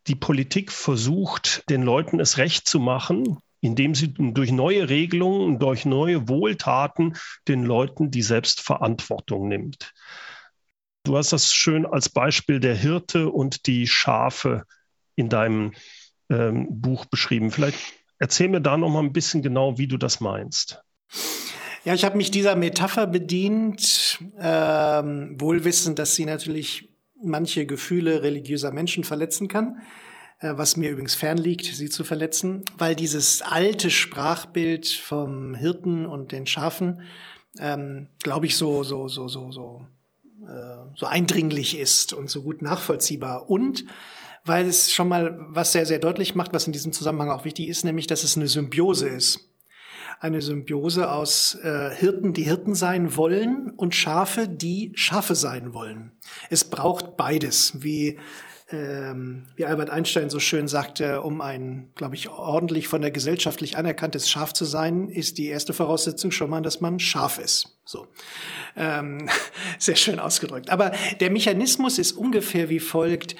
die 0.08 0.16
Politik 0.16 0.72
versucht, 0.72 1.64
den 1.70 1.82
Leuten 1.82 2.20
es 2.20 2.38
recht 2.38 2.68
zu 2.68 2.80
machen, 2.80 3.40
indem 3.60 3.96
sie 3.96 4.14
durch 4.14 4.52
neue 4.52 4.88
Regelungen, 4.90 5.58
durch 5.58 5.86
neue 5.86 6.30
Wohltaten 6.30 7.18
den 7.48 7.64
Leuten 7.64 8.12
die 8.12 8.22
Selbstverantwortung 8.22 9.48
nimmt. 9.48 9.94
Du 11.04 11.18
hast 11.18 11.34
das 11.34 11.54
schön 11.54 11.88
als 11.88 12.10
Beispiel 12.10 12.60
der 12.60 12.76
Hirte 12.76 13.30
und 13.30 13.66
die 13.66 13.88
Schafe 13.88 14.66
in 15.16 15.30
deinem 15.30 15.74
ähm, 16.30 16.68
Buch 16.70 17.06
beschrieben. 17.06 17.52
Vielleicht 17.52 17.80
Erzähl 18.20 18.48
mir 18.48 18.62
da 18.62 18.78
noch 18.78 18.90
mal 18.90 19.04
ein 19.04 19.14
bisschen 19.14 19.42
genau, 19.42 19.78
wie 19.78 19.88
du 19.88 19.98
das 19.98 20.20
meinst. 20.20 20.82
Ja, 21.84 21.94
ich 21.94 22.04
habe 22.04 22.18
mich 22.18 22.32
dieser 22.32 22.56
Metapher 22.56 23.06
bedient, 23.06 24.20
ähm, 24.40 25.36
wohlwissend, 25.40 26.00
dass 26.00 26.16
sie 26.16 26.26
natürlich 26.26 26.90
manche 27.22 27.66
Gefühle 27.66 28.24
religiöser 28.24 28.72
Menschen 28.72 29.04
verletzen 29.04 29.48
kann, 29.48 29.82
äh, 30.40 30.54
was 30.56 30.78
mir 30.78 30.90
übrigens 30.90 31.16
fernliegt, 31.16 31.66
sie 31.66 31.90
zu 31.90 32.04
verletzen, 32.04 32.64
weil 32.78 32.96
dieses 32.96 33.42
alte 33.42 33.92
Sprachbild 33.92 34.88
vom 34.88 35.54
Hirten 35.54 36.06
und 36.06 36.32
den 36.32 36.48
Schafen, 36.48 37.02
ähm, 37.60 38.08
glaube 38.24 38.48
ich, 38.48 38.58
so 38.58 38.84
so 38.84 39.08
so 39.08 39.28
so 39.28 39.52
so 39.52 39.86
äh, 40.48 40.90
so 40.96 41.06
eindringlich 41.06 41.78
ist 41.78 42.14
und 42.14 42.30
so 42.30 42.42
gut 42.42 42.62
nachvollziehbar 42.62 43.50
und 43.50 43.86
weil 44.46 44.68
es 44.68 44.94
schon 44.94 45.08
mal 45.08 45.38
was 45.50 45.72
sehr, 45.72 45.86
sehr 45.86 46.00
deutlich 46.00 46.36
macht, 46.36 46.54
was 46.54 46.68
in 46.68 46.74
diesem 46.74 46.94
Zusammenhang 46.94 47.32
auch 47.32 47.46
wichtig 47.46 47.68
ist, 47.68 47.84
nämlich, 47.84 48.08
dass 48.08 48.24
es 48.24 48.38
eine 48.38 48.48
Symbiose 48.48 49.10
ist. 49.10 49.50
Eine 50.20 50.42
Symbiose 50.42 51.12
aus 51.12 51.56
äh, 51.56 51.90
Hirten, 51.94 52.34
die 52.34 52.44
Hirten 52.44 52.74
sein 52.74 53.18
wollen 53.18 53.72
und 53.76 53.96
Schafe, 53.96 54.48
die 54.48 54.94
Schafe 54.96 55.36
sein 55.36 55.74
wollen. 55.74 56.14
Es 56.50 56.64
braucht 56.64 57.18
beides, 57.18 57.84
wie 57.84 58.18
ähm, 58.72 59.46
wie 59.56 59.66
Albert 59.66 59.92
Einstein 59.92 60.32
so 60.32 60.40
schön 60.40 60.68
sagte, 60.68 61.22
um 61.22 61.40
ein, 61.42 61.92
glaube 61.94 62.16
ich, 62.16 62.30
ordentlich 62.30 62.88
von 62.88 63.02
der 63.02 63.12
gesellschaftlich 63.12 63.78
anerkanntes 63.78 64.28
Schaf 64.28 64.54
zu 64.54 64.66
sein, 64.66 65.10
ist 65.10 65.38
die 65.38 65.48
erste 65.48 65.74
Voraussetzung 65.74 66.32
schon 66.32 66.50
mal, 66.50 66.64
dass 66.64 66.82
man 66.82 67.00
scharf 67.00 67.38
ist. 67.38 67.78
So, 67.86 68.08
ähm, 68.76 69.30
sehr 69.80 69.96
schön 69.96 70.20
ausgedrückt. 70.20 70.72
Aber 70.72 70.92
der 71.20 71.30
Mechanismus 71.30 72.00
ist 72.00 72.14
ungefähr 72.14 72.70
wie 72.70 72.80
folgt: 72.80 73.36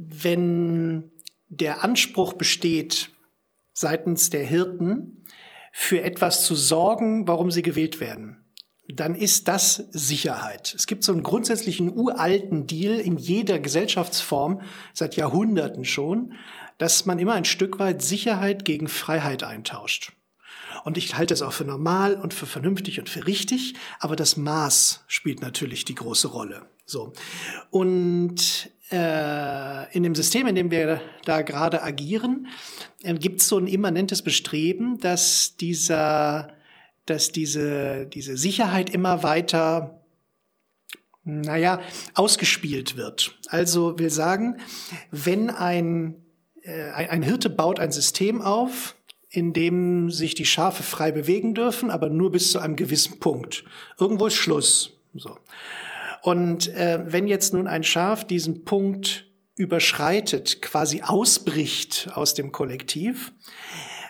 wenn 0.00 1.10
der 1.48 1.84
Anspruch 1.84 2.32
besteht, 2.32 3.10
seitens 3.72 4.30
der 4.30 4.44
Hirten 4.44 5.24
für 5.72 6.02
etwas 6.02 6.44
zu 6.44 6.54
sorgen, 6.54 7.28
warum 7.28 7.50
sie 7.50 7.62
gewählt 7.62 8.00
werden. 8.00 8.36
dann 8.92 9.14
ist 9.14 9.46
das 9.46 9.84
Sicherheit. 9.92 10.74
Es 10.74 10.88
gibt 10.88 11.04
so 11.04 11.12
einen 11.12 11.22
grundsätzlichen 11.22 11.96
uralten 11.96 12.66
Deal 12.66 12.98
in 12.98 13.18
jeder 13.18 13.60
Gesellschaftsform 13.60 14.62
seit 14.94 15.14
Jahrhunderten 15.14 15.84
schon, 15.84 16.32
dass 16.78 17.06
man 17.06 17.20
immer 17.20 17.34
ein 17.34 17.44
Stück 17.44 17.78
weit 17.78 18.02
Sicherheit 18.02 18.64
gegen 18.64 18.88
Freiheit 18.88 19.44
eintauscht. 19.44 20.12
Und 20.84 20.98
ich 20.98 21.16
halte 21.16 21.34
es 21.34 21.42
auch 21.42 21.52
für 21.52 21.64
normal 21.64 22.16
und 22.16 22.34
für 22.34 22.46
vernünftig 22.46 22.98
und 22.98 23.08
für 23.08 23.28
richtig, 23.28 23.74
aber 24.00 24.16
das 24.16 24.36
Maß 24.36 25.04
spielt 25.06 25.40
natürlich 25.40 25.84
die 25.84 25.94
große 25.94 26.26
Rolle. 26.26 26.62
So. 26.84 27.12
Und 27.70 28.70
in 28.90 30.02
dem 30.02 30.14
System, 30.14 30.46
in 30.46 30.54
dem 30.54 30.70
wir 30.70 31.00
da 31.24 31.42
gerade 31.42 31.82
agieren, 31.82 32.48
äh, 33.02 33.14
gibt 33.14 33.40
es 33.40 33.48
so 33.48 33.58
ein 33.58 33.66
immanentes 33.66 34.22
Bestreben, 34.22 34.98
dass 34.98 35.56
dieser, 35.56 36.52
dass 37.06 37.32
diese, 37.32 38.06
diese 38.06 38.36
Sicherheit 38.36 38.90
immer 38.90 39.22
weiter 39.22 40.00
naja, 41.22 41.80
ausgespielt 42.14 42.96
wird. 42.96 43.38
Also 43.48 43.98
will 43.98 44.10
sagen, 44.10 44.56
wenn 45.10 45.50
ein, 45.50 46.16
äh, 46.62 46.90
ein 46.90 47.22
Hirte 47.22 47.50
baut 47.50 47.78
ein 47.78 47.92
System 47.92 48.40
auf, 48.40 48.96
in 49.28 49.52
dem 49.52 50.10
sich 50.10 50.34
die 50.34 50.46
Schafe 50.46 50.82
frei 50.82 51.12
bewegen 51.12 51.54
dürfen, 51.54 51.90
aber 51.90 52.08
nur 52.08 52.32
bis 52.32 52.50
zu 52.50 52.58
einem 52.58 52.74
gewissen 52.74 53.20
Punkt. 53.20 53.64
Irgendwo 53.98 54.26
ist 54.26 54.34
Schluss. 54.34 54.92
So. 55.14 55.36
Und 56.22 56.68
äh, 56.74 57.00
wenn 57.06 57.26
jetzt 57.26 57.54
nun 57.54 57.66
ein 57.66 57.84
Schaf 57.84 58.26
diesen 58.26 58.64
Punkt 58.64 59.26
überschreitet, 59.56 60.62
quasi 60.62 61.02
ausbricht 61.02 62.10
aus 62.14 62.34
dem 62.34 62.52
Kollektiv, 62.52 63.32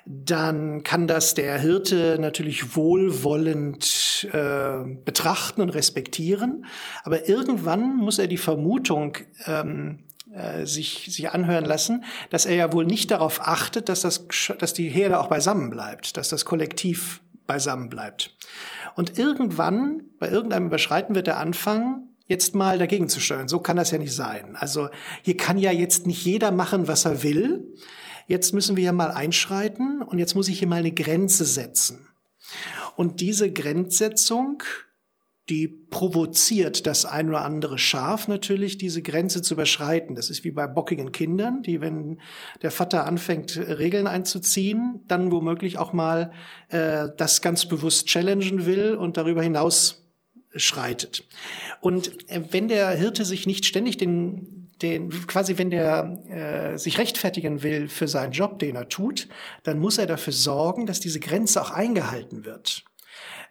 dann 0.07 0.83
kann 0.83 1.07
das 1.07 1.35
der 1.35 1.59
Hirte 1.59 2.17
natürlich 2.19 2.75
wohlwollend 2.75 4.29
äh, 4.33 4.85
betrachten 5.05 5.61
und 5.61 5.71
respektieren. 5.71 6.67
Aber 7.05 7.29
irgendwann 7.29 7.97
muss 7.97 8.19
er 8.19 8.27
die 8.27 8.37
Vermutung 8.37 9.19
ähm, 9.47 10.05
äh, 10.33 10.67
sich, 10.67 11.07
sich 11.11 11.31
anhören 11.31 11.65
lassen, 11.65 12.05
dass 12.31 12.47
er 12.47 12.55
ja 12.55 12.73
wohl 12.73 12.87
nicht 12.87 13.11
darauf 13.11 13.41
achtet, 13.41 13.89
dass, 13.89 14.01
das, 14.01 14.27
dass 14.59 14.73
die 14.75 14.89
Herde 14.89 15.21
auch 15.21 15.29
beisammen 15.29 15.71
bleibt, 15.71 16.17
dass 16.17 16.29
das 16.29 16.45
Kollektiv 16.45 17.21
beisammen 17.51 17.89
bleibt. 17.89 18.37
Und 18.95 19.19
irgendwann, 19.19 20.05
bei 20.21 20.29
irgendeinem 20.29 20.69
Überschreiten 20.69 21.17
wird 21.17 21.27
er 21.27 21.39
anfangen, 21.39 22.17
jetzt 22.29 22.55
mal 22.55 22.79
dagegen 22.79 23.09
zu 23.09 23.19
steuern. 23.19 23.49
So 23.49 23.59
kann 23.59 23.77
das 23.77 23.91
ja 23.91 23.99
nicht 23.99 24.15
sein. 24.15 24.55
Also 24.55 24.89
hier 25.23 25.37
kann 25.37 25.59
ja 25.59 25.73
jetzt 25.73 26.07
nicht 26.07 26.25
jeder 26.25 26.53
machen, 26.53 26.87
was 26.87 27.07
er 27.07 27.25
will. 27.25 27.75
Jetzt 28.29 28.55
müssen 28.55 28.77
wir 28.77 28.85
ja 28.85 28.93
mal 28.93 29.11
einschreiten 29.11 30.01
und 30.01 30.21
jetzt 30.21 30.37
muss 30.37 30.47
ich 30.47 30.61
hier 30.61 30.69
mal 30.69 30.77
eine 30.77 30.93
Grenze 30.93 31.45
setzen. 31.45 32.07
Und 32.95 33.21
diese 33.21 33.53
Grenzsetzung, 33.53 34.63
die 35.49 35.67
provoziert 35.69 36.87
das 36.87 37.05
ein 37.05 37.29
oder 37.29 37.45
andere 37.45 37.79
Schaf 37.79 38.29
natürlich, 38.29 38.79
diese 38.79 39.03
Grenze 39.03 39.43
zu 39.43 39.55
überschreiten. 39.55 40.15
Das 40.15 40.31
ist 40.31 40.45
wie 40.45 40.53
bei 40.53 40.67
bockigen 40.67 41.11
Kindern, 41.11 41.63
die, 41.63 41.81
wenn 41.81 42.21
der 42.63 42.71
Vater 42.71 43.07
anfängt, 43.07 43.57
Regeln 43.57 44.07
einzuziehen, 44.07 45.01
dann 45.09 45.33
womöglich 45.33 45.79
auch 45.79 45.93
mal 45.93 46.33
äh, 46.69 47.09
das 47.17 47.43
ganz 47.43 47.67
bewusst 47.67 48.07
challengen 48.07 48.67
will 48.67 48.95
und 48.95 49.17
darüber 49.17 49.43
hinaus 49.43 50.09
schreitet. 50.55 51.27
Und 51.81 52.31
äh, 52.31 52.43
wenn 52.51 52.69
der 52.69 52.91
Hirte 52.91 53.25
sich 53.25 53.47
nicht 53.47 53.65
ständig 53.65 53.97
den 53.97 54.61
den, 54.83 55.11
quasi 55.27 55.59
wenn 55.59 55.71
der 55.71 56.73
äh, 56.75 56.79
sich 56.79 56.99
rechtfertigen 56.99 57.63
will 57.63 57.89
für 57.89 58.09
seinen 58.09 58.33
Job, 58.33 58.59
den 58.59 58.77
er 58.77 58.89
tut, 58.89 59.29
dann 59.63 59.79
muss 59.79 59.99
er 59.99 60.07
dafür 60.07 60.33
sorgen, 60.33 60.87
dass 60.87 61.01
diese 61.01 61.21
Grenze 61.21 61.61
auch 61.61 61.71
eingehalten 61.71 62.45
wird. 62.45 62.85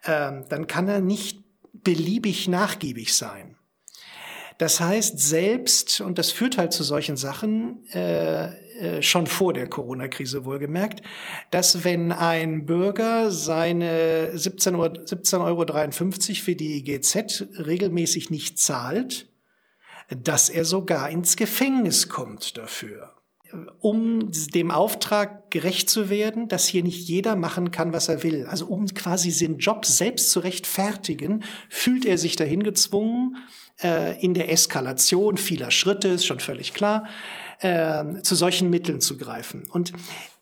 Ähm, 0.04 0.44
dann 0.48 0.66
kann 0.66 0.88
er 0.88 1.00
nicht 1.00 1.44
beliebig 1.72 2.48
nachgiebig 2.48 3.14
sein. 3.14 3.56
Das 4.58 4.78
heißt, 4.78 5.18
selbst, 5.18 6.02
und 6.02 6.18
das 6.18 6.30
führt 6.30 6.58
halt 6.58 6.74
zu 6.74 6.82
solchen 6.84 7.16
Sachen, 7.16 7.86
äh, 7.94 8.48
äh, 8.80 9.02
schon 9.02 9.26
vor 9.26 9.54
der 9.54 9.68
Corona-Krise 9.68 10.44
wohlgemerkt, 10.44 11.02
dass 11.50 11.82
wenn 11.84 12.12
ein 12.12 12.66
Bürger 12.66 13.30
seine 13.30 14.32
17,53 14.34 14.74
Euro, 14.74 15.06
17 15.06 15.40
Euro 15.40 15.64
für 16.42 16.54
die 16.54 16.84
GZ 16.84 17.48
regelmäßig 17.58 18.28
nicht 18.28 18.58
zahlt, 18.58 19.28
dass 20.14 20.50
er 20.50 20.64
sogar 20.64 21.08
ins 21.08 21.36
Gefängnis 21.36 22.08
kommt 22.08 22.58
dafür 22.58 23.09
um 23.80 24.30
dem 24.54 24.70
Auftrag 24.70 25.50
gerecht 25.50 25.90
zu 25.90 26.10
werden, 26.10 26.48
dass 26.48 26.66
hier 26.66 26.82
nicht 26.82 27.08
jeder 27.08 27.36
machen 27.36 27.70
kann, 27.70 27.92
was 27.92 28.08
er 28.08 28.22
will. 28.22 28.46
Also 28.46 28.66
um 28.66 28.86
quasi 28.86 29.32
den 29.32 29.58
Job 29.58 29.84
selbst 29.86 30.30
zu 30.30 30.40
rechtfertigen, 30.40 31.44
fühlt 31.68 32.04
er 32.04 32.18
sich 32.18 32.36
dahin 32.36 32.62
gezwungen, 32.62 33.36
äh, 33.82 34.20
in 34.22 34.34
der 34.34 34.52
Eskalation 34.52 35.36
vieler 35.36 35.70
Schritte, 35.70 36.08
ist 36.08 36.26
schon 36.26 36.40
völlig 36.40 36.74
klar, 36.74 37.06
äh, 37.60 38.22
zu 38.22 38.34
solchen 38.34 38.70
Mitteln 38.70 39.00
zu 39.00 39.16
greifen. 39.16 39.68
Und 39.70 39.92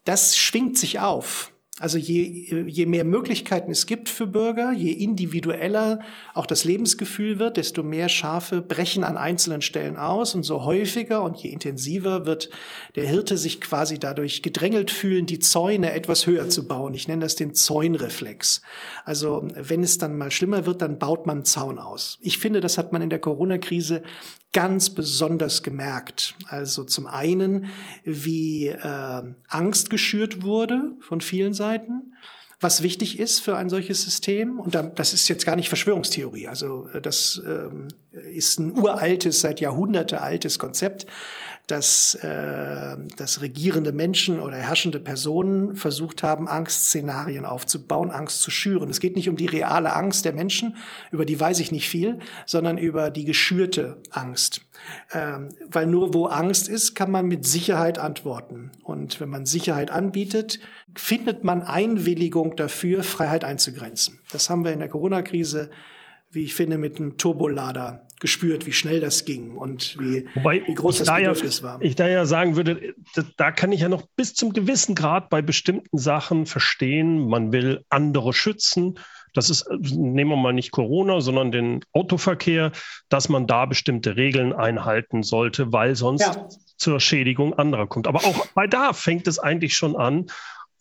das 0.04 0.36
schwingt 0.36 0.78
sich 0.78 1.00
auf. 1.00 1.52
Also 1.80 1.96
je, 1.96 2.64
je 2.66 2.86
mehr 2.86 3.04
Möglichkeiten 3.04 3.70
es 3.70 3.86
gibt 3.86 4.08
für 4.08 4.26
Bürger, 4.26 4.72
je 4.72 4.90
individueller 4.90 6.00
auch 6.34 6.46
das 6.46 6.64
Lebensgefühl 6.64 7.38
wird, 7.38 7.56
desto 7.56 7.82
mehr 7.82 8.08
Schafe 8.08 8.62
brechen 8.62 9.04
an 9.04 9.16
einzelnen 9.16 9.62
Stellen 9.62 9.96
aus 9.96 10.34
und 10.34 10.42
so 10.42 10.64
häufiger 10.64 11.22
und 11.22 11.36
je 11.38 11.50
intensiver 11.50 12.26
wird 12.26 12.50
der 12.96 13.06
Hirte 13.06 13.36
sich 13.36 13.60
quasi 13.60 13.98
dadurch 13.98 14.42
gedrängelt 14.42 14.90
fühlen, 14.90 15.26
die 15.26 15.38
Zäune 15.38 15.92
etwas 15.92 16.26
höher 16.26 16.48
zu 16.48 16.66
bauen. 16.66 16.94
Ich 16.94 17.06
nenne 17.06 17.22
das 17.22 17.36
den 17.36 17.54
Zäunreflex. 17.54 18.62
Also 19.04 19.46
wenn 19.54 19.82
es 19.82 19.98
dann 19.98 20.18
mal 20.18 20.32
schlimmer 20.32 20.66
wird, 20.66 20.82
dann 20.82 20.98
baut 20.98 21.26
man 21.26 21.38
einen 21.38 21.44
Zaun 21.44 21.78
aus. 21.78 22.18
Ich 22.20 22.38
finde, 22.38 22.60
das 22.60 22.78
hat 22.78 22.92
man 22.92 23.02
in 23.02 23.10
der 23.10 23.20
Corona-Krise 23.20 24.02
ganz 24.52 24.90
besonders 24.90 25.62
gemerkt. 25.62 26.34
Also 26.48 26.84
zum 26.84 27.06
einen, 27.06 27.66
wie 28.04 28.68
äh, 28.68 29.22
Angst 29.48 29.90
geschürt 29.90 30.42
wurde 30.42 30.92
von 31.00 31.20
vielen 31.20 31.54
Seiten, 31.54 32.14
was 32.60 32.82
wichtig 32.82 33.18
ist 33.20 33.40
für 33.40 33.56
ein 33.56 33.68
solches 33.68 34.02
System. 34.02 34.58
Und 34.58 34.74
das 34.74 35.12
ist 35.12 35.28
jetzt 35.28 35.46
gar 35.46 35.54
nicht 35.54 35.68
Verschwörungstheorie. 35.68 36.48
Also 36.48 36.88
äh, 36.88 37.00
das 37.00 37.40
ähm, 37.46 37.88
ist 38.10 38.58
ein 38.58 38.76
uraltes, 38.76 39.40
seit 39.40 39.60
Jahrhunderte 39.60 40.20
altes 40.22 40.58
Konzept 40.58 41.06
dass, 41.68 42.14
äh, 42.16 42.96
dass 43.16 43.42
regierende 43.42 43.92
Menschen 43.92 44.40
oder 44.40 44.56
herrschende 44.56 44.98
Personen 44.98 45.76
versucht 45.76 46.22
haben, 46.22 46.48
Angstszenarien 46.48 47.44
aufzubauen, 47.44 48.10
Angst 48.10 48.40
zu 48.40 48.50
schüren. 48.50 48.88
Es 48.88 49.00
geht 49.00 49.16
nicht 49.16 49.28
um 49.28 49.36
die 49.36 49.46
reale 49.46 49.94
Angst 49.94 50.24
der 50.24 50.32
Menschen, 50.32 50.76
über 51.12 51.26
die 51.26 51.38
weiß 51.38 51.60
ich 51.60 51.70
nicht 51.70 51.88
viel, 51.88 52.18
sondern 52.46 52.78
über 52.78 53.10
die 53.10 53.26
geschürte 53.26 53.98
Angst. 54.10 54.62
Ähm, 55.12 55.50
weil 55.70 55.86
nur 55.86 56.14
wo 56.14 56.26
Angst 56.26 56.68
ist, 56.68 56.94
kann 56.94 57.10
man 57.10 57.26
mit 57.26 57.46
Sicherheit 57.46 57.98
antworten. 57.98 58.72
Und 58.82 59.20
wenn 59.20 59.28
man 59.28 59.44
Sicherheit 59.44 59.90
anbietet, 59.90 60.60
findet 60.94 61.44
man 61.44 61.62
Einwilligung 61.62 62.56
dafür, 62.56 63.02
Freiheit 63.02 63.44
einzugrenzen. 63.44 64.20
Das 64.32 64.48
haben 64.48 64.64
wir 64.64 64.72
in 64.72 64.78
der 64.78 64.88
Corona-Krise, 64.88 65.68
wie 66.30 66.44
ich 66.44 66.54
finde, 66.54 66.78
mit 66.78 66.96
einem 66.96 67.18
Turbolader 67.18 68.07
gespürt, 68.20 68.66
wie 68.66 68.72
schnell 68.72 69.00
das 69.00 69.24
ging 69.24 69.56
und 69.56 69.96
wie, 69.98 70.26
Wobei 70.34 70.62
wie 70.66 70.74
groß 70.74 70.98
das 70.98 71.14
Bedürfnis 71.14 71.60
ja, 71.60 71.64
war. 71.64 71.82
Ich 71.82 71.94
da 71.94 72.08
ja 72.08 72.26
sagen 72.26 72.56
würde, 72.56 72.94
da, 73.14 73.22
da 73.36 73.52
kann 73.52 73.72
ich 73.72 73.80
ja 73.80 73.88
noch 73.88 74.02
bis 74.16 74.34
zum 74.34 74.52
gewissen 74.52 74.94
Grad 74.94 75.30
bei 75.30 75.42
bestimmten 75.42 75.98
Sachen 75.98 76.46
verstehen, 76.46 77.28
man 77.28 77.52
will 77.52 77.84
andere 77.88 78.32
schützen. 78.32 78.98
Das 79.34 79.50
ist, 79.50 79.68
nehmen 79.70 80.30
wir 80.30 80.36
mal 80.36 80.52
nicht 80.52 80.70
Corona, 80.70 81.20
sondern 81.20 81.52
den 81.52 81.84
Autoverkehr, 81.92 82.72
dass 83.08 83.28
man 83.28 83.46
da 83.46 83.66
bestimmte 83.66 84.16
Regeln 84.16 84.52
einhalten 84.52 85.22
sollte, 85.22 85.72
weil 85.72 85.94
sonst 85.94 86.22
ja. 86.22 86.48
zur 86.76 86.98
Schädigung 87.00 87.54
anderer 87.54 87.86
kommt. 87.86 88.08
Aber 88.08 88.24
auch 88.24 88.46
bei 88.54 88.66
da 88.66 88.92
fängt 88.92 89.28
es 89.28 89.38
eigentlich 89.38 89.76
schon 89.76 89.96
an, 89.96 90.26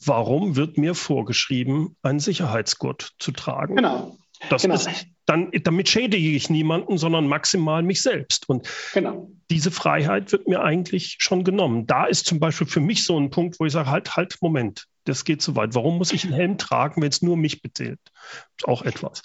warum 0.03 0.55
wird 0.55 0.77
mir 0.77 0.95
vorgeschrieben, 0.95 1.95
einen 2.01 2.19
Sicherheitsgurt 2.19 3.13
zu 3.19 3.31
tragen? 3.31 3.75
Genau. 3.75 4.17
Das 4.49 4.61
genau. 4.61 4.75
ist 4.75 5.07
dann, 5.27 5.51
damit 5.63 5.89
schädige 5.89 6.29
ich 6.29 6.49
niemanden, 6.49 6.97
sondern 6.97 7.27
maximal 7.27 7.83
mich 7.83 8.01
selbst. 8.01 8.49
Und 8.49 8.67
genau. 8.93 9.29
diese 9.51 9.71
Freiheit 9.71 10.31
wird 10.31 10.47
mir 10.47 10.61
eigentlich 10.63 11.17
schon 11.19 11.43
genommen. 11.43 11.85
Da 11.85 12.05
ist 12.05 12.25
zum 12.25 12.39
Beispiel 12.39 12.65
für 12.65 12.79
mich 12.79 13.03
so 13.03 13.19
ein 13.19 13.29
Punkt, 13.29 13.59
wo 13.59 13.65
ich 13.65 13.73
sage, 13.73 13.91
halt, 13.91 14.15
halt, 14.15 14.37
Moment, 14.41 14.87
das 15.03 15.25
geht 15.25 15.41
zu 15.41 15.55
weit. 15.55 15.75
Warum 15.75 15.97
muss 15.97 16.13
ich 16.13 16.23
einen 16.23 16.33
Helm 16.33 16.57
tragen, 16.57 17.01
wenn 17.01 17.09
es 17.09 17.21
nur 17.21 17.35
mich 17.35 17.61
betrifft? 17.61 18.11
Auch 18.63 18.81
etwas. 18.81 19.21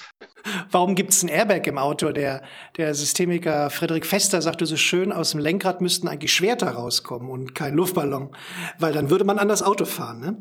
Warum 0.70 0.94
gibt 0.94 1.12
es 1.12 1.22
ein 1.22 1.28
Airbag 1.28 1.66
im 1.66 1.78
Auto? 1.78 2.10
Der, 2.10 2.42
der 2.76 2.94
Systemiker 2.94 3.70
Frederik 3.70 4.04
Fester 4.04 4.42
sagte 4.42 4.66
so 4.66 4.76
schön, 4.76 5.12
aus 5.12 5.30
dem 5.30 5.40
Lenkrad 5.40 5.80
müssten 5.80 6.08
eigentlich 6.08 6.32
Schwerter 6.32 6.70
rauskommen 6.70 7.30
und 7.30 7.54
kein 7.54 7.74
Luftballon, 7.74 8.34
weil 8.78 8.92
dann 8.92 9.08
würde 9.08 9.24
man 9.24 9.38
anders 9.38 9.62
Auto 9.62 9.84
fahren, 9.84 10.20
ne? 10.20 10.36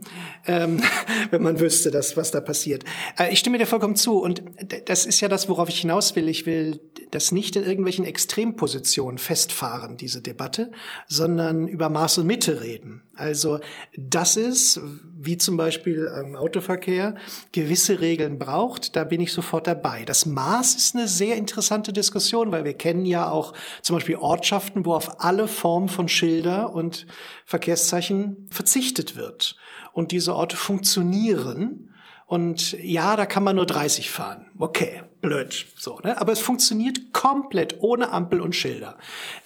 ähm, 0.47 0.81
wenn 1.29 1.43
man 1.43 1.59
wüsste, 1.59 1.91
dass, 1.91 2.17
was 2.17 2.31
da 2.31 2.41
passiert. 2.41 2.83
Äh, 3.17 3.31
ich 3.31 3.39
stimme 3.39 3.57
dir 3.57 3.67
vollkommen 3.67 3.95
zu 3.95 4.19
und 4.19 4.43
das 4.85 5.05
ist 5.05 5.21
ja 5.21 5.27
das, 5.27 5.47
worauf 5.47 5.69
ich 5.69 5.79
hinaus 5.79 6.15
will. 6.15 6.27
Ich 6.27 6.45
will 6.45 6.81
das 7.11 7.31
nicht 7.31 7.55
in 7.55 7.63
irgendwelchen 7.63 8.05
Extrempositionen 8.05 9.19
festfahren, 9.19 9.97
diese 9.97 10.21
Debatte, 10.21 10.71
sondern 11.07 11.67
über 11.67 11.89
Maß 11.89 12.19
und 12.19 12.27
Mitte 12.27 12.61
reden. 12.61 13.03
Also 13.15 13.59
das 13.95 14.35
ist, 14.35 14.79
wie 15.19 15.37
zum 15.37 15.57
Beispiel 15.57 16.09
im 16.25 16.35
Autoverkehr, 16.35 17.15
gewisse 17.51 18.01
Regeln 18.01 18.39
braucht, 18.39 18.80
da 18.95 19.03
bin 19.03 19.21
ich 19.21 19.33
sofort 19.33 19.67
dabei. 19.67 20.03
Das 20.05 20.25
Maß 20.25 20.75
ist 20.75 20.95
eine 20.95 21.07
sehr 21.07 21.35
interessante 21.35 21.93
Diskussion, 21.93 22.51
weil 22.51 22.65
wir 22.65 22.73
kennen 22.73 23.05
ja 23.05 23.29
auch 23.29 23.53
zum 23.81 23.95
Beispiel 23.95 24.15
Ortschaften, 24.15 24.85
wo 24.85 24.93
auf 24.93 25.21
alle 25.21 25.47
Formen 25.47 25.89
von 25.89 26.07
Schilder 26.07 26.73
und 26.73 27.07
Verkehrszeichen 27.45 28.47
verzichtet 28.51 29.15
wird. 29.15 29.55
Und 29.93 30.11
diese 30.11 30.35
Orte 30.35 30.55
funktionieren. 30.55 31.93
Und 32.25 32.73
ja, 32.81 33.15
da 33.15 33.25
kann 33.25 33.43
man 33.43 33.57
nur 33.57 33.65
30 33.65 34.09
fahren. 34.09 34.51
Okay, 34.57 35.03
blöd. 35.19 35.65
So, 35.77 35.99
ne? 36.03 36.19
Aber 36.19 36.31
es 36.31 36.39
funktioniert 36.39 37.11
komplett 37.11 37.81
ohne 37.81 38.11
Ampel 38.11 38.41
und 38.41 38.55
Schilder, 38.55 38.97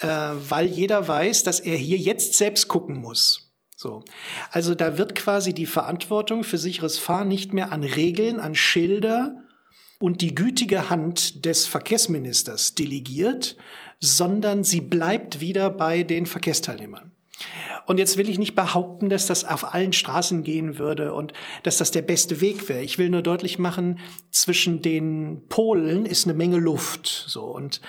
äh, 0.01 0.07
weil 0.07 0.67
jeder 0.67 1.07
weiß, 1.07 1.43
dass 1.43 1.59
er 1.59 1.77
hier 1.77 1.97
jetzt 1.97 2.35
selbst 2.35 2.67
gucken 2.67 2.97
muss. 3.01 3.44
So. 3.75 4.03
Also 4.51 4.73
da 4.73 4.97
wird 4.97 5.15
quasi 5.15 5.53
die 5.53 5.65
Verantwortung 5.65 6.43
für 6.43 6.57
sicheres 6.57 6.97
Fahren 6.97 7.27
nicht 7.27 7.53
mehr 7.53 7.71
an 7.71 7.83
Regeln, 7.83 8.39
an 8.39 8.55
Schilder 8.55 9.43
und 9.99 10.21
die 10.21 10.35
gütige 10.35 10.89
Hand 10.89 11.45
des 11.45 11.67
Verkehrsministers 11.67 12.75
delegiert, 12.75 13.57
sondern 13.99 14.63
sie 14.63 14.81
bleibt 14.81 15.39
wieder 15.39 15.69
bei 15.69 16.03
den 16.03 16.25
Verkehrsteilnehmern. 16.25 17.14
Und 17.85 17.99
jetzt 17.99 18.17
will 18.17 18.29
ich 18.29 18.39
nicht 18.39 18.55
behaupten, 18.55 19.09
dass 19.09 19.27
das 19.27 19.45
auf 19.45 19.73
allen 19.73 19.93
Straßen 19.93 20.43
gehen 20.43 20.79
würde 20.79 21.13
und 21.13 21.33
dass 21.63 21.77
das 21.77 21.91
der 21.91 22.01
beste 22.01 22.41
Weg 22.41 22.67
wäre. 22.67 22.81
Ich 22.81 22.97
will 22.97 23.09
nur 23.09 23.21
deutlich 23.21 23.59
machen, 23.59 23.99
zwischen 24.31 24.81
den 24.81 25.43
Polen 25.47 26.05
ist 26.05 26.25
eine 26.25 26.33
Menge 26.33 26.57
Luft, 26.57 27.07
so. 27.07 27.43
Und 27.43 27.81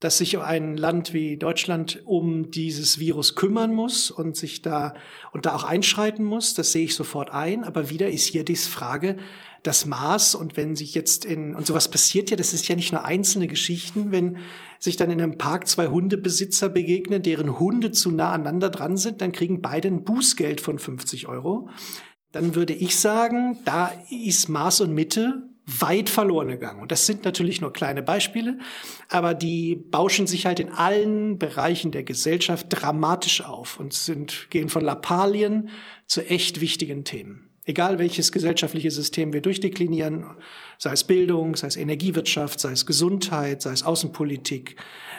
dass 0.00 0.18
sich 0.18 0.38
ein 0.38 0.76
Land 0.76 1.12
wie 1.12 1.36
Deutschland 1.36 2.00
um 2.04 2.50
dieses 2.50 2.98
Virus 2.98 3.34
kümmern 3.34 3.74
muss 3.74 4.10
und 4.10 4.36
sich 4.36 4.62
da, 4.62 4.94
und 5.32 5.46
da 5.46 5.54
auch 5.54 5.64
einschreiten 5.64 6.24
muss, 6.24 6.54
das 6.54 6.72
sehe 6.72 6.84
ich 6.84 6.94
sofort 6.94 7.30
ein. 7.30 7.64
Aber 7.64 7.90
wieder 7.90 8.08
ist 8.08 8.26
hier 8.26 8.44
die 8.44 8.56
Frage, 8.56 9.18
das 9.62 9.86
Maß 9.86 10.34
und 10.34 10.56
wenn 10.56 10.74
sich 10.74 10.94
jetzt 10.94 11.24
in, 11.24 11.54
und 11.54 11.66
sowas 11.66 11.88
passiert 11.88 12.30
ja, 12.30 12.36
das 12.36 12.52
ist 12.52 12.66
ja 12.66 12.74
nicht 12.74 12.92
nur 12.92 13.04
einzelne 13.04 13.46
Geschichten, 13.46 14.10
wenn 14.10 14.38
sich 14.80 14.96
dann 14.96 15.10
in 15.10 15.20
einem 15.20 15.38
Park 15.38 15.68
zwei 15.68 15.86
Hundebesitzer 15.86 16.68
begegnen, 16.68 17.22
deren 17.22 17.60
Hunde 17.60 17.92
zu 17.92 18.10
nah 18.10 18.32
aneinander 18.32 18.70
dran 18.70 18.96
sind, 18.96 19.20
dann 19.20 19.30
kriegen 19.30 19.62
beide 19.62 19.88
ein 19.88 20.02
Bußgeld 20.02 20.60
von 20.60 20.78
50 20.80 21.28
Euro. 21.28 21.68
Dann 22.32 22.54
würde 22.56 22.72
ich 22.72 22.98
sagen, 22.98 23.58
da 23.64 23.92
ist 24.10 24.48
Maß 24.48 24.80
und 24.80 24.94
Mitte 24.94 25.48
weit 25.64 26.08
verloren 26.10 26.48
gegangen. 26.48 26.82
Und 26.82 26.90
das 26.90 27.06
sind 27.06 27.24
natürlich 27.24 27.60
nur 27.60 27.72
kleine 27.72 28.02
Beispiele, 28.02 28.58
aber 29.08 29.32
die 29.34 29.76
bauschen 29.76 30.26
sich 30.26 30.44
halt 30.44 30.58
in 30.58 30.70
allen 30.70 31.38
Bereichen 31.38 31.92
der 31.92 32.02
Gesellschaft 32.02 32.66
dramatisch 32.70 33.42
auf 33.42 33.78
und 33.78 33.92
sind, 33.92 34.48
gehen 34.50 34.68
von 34.68 34.82
Lappalien 34.82 35.68
zu 36.06 36.28
echt 36.28 36.60
wichtigen 36.60 37.04
Themen. 37.04 37.51
Egal 37.64 38.00
welches 38.00 38.32
gesellschaftliche 38.32 38.90
System 38.90 39.32
wir 39.32 39.40
durchdeklinieren, 39.40 40.26
sei 40.78 40.92
es 40.92 41.04
Bildung, 41.04 41.54
sei 41.54 41.68
es 41.68 41.76
Energiewirtschaft, 41.76 42.58
sei 42.58 42.72
es 42.72 42.86
Gesundheit, 42.86 43.62
sei 43.62 43.70
es 43.70 43.84
Außenpolitik, 43.84 44.76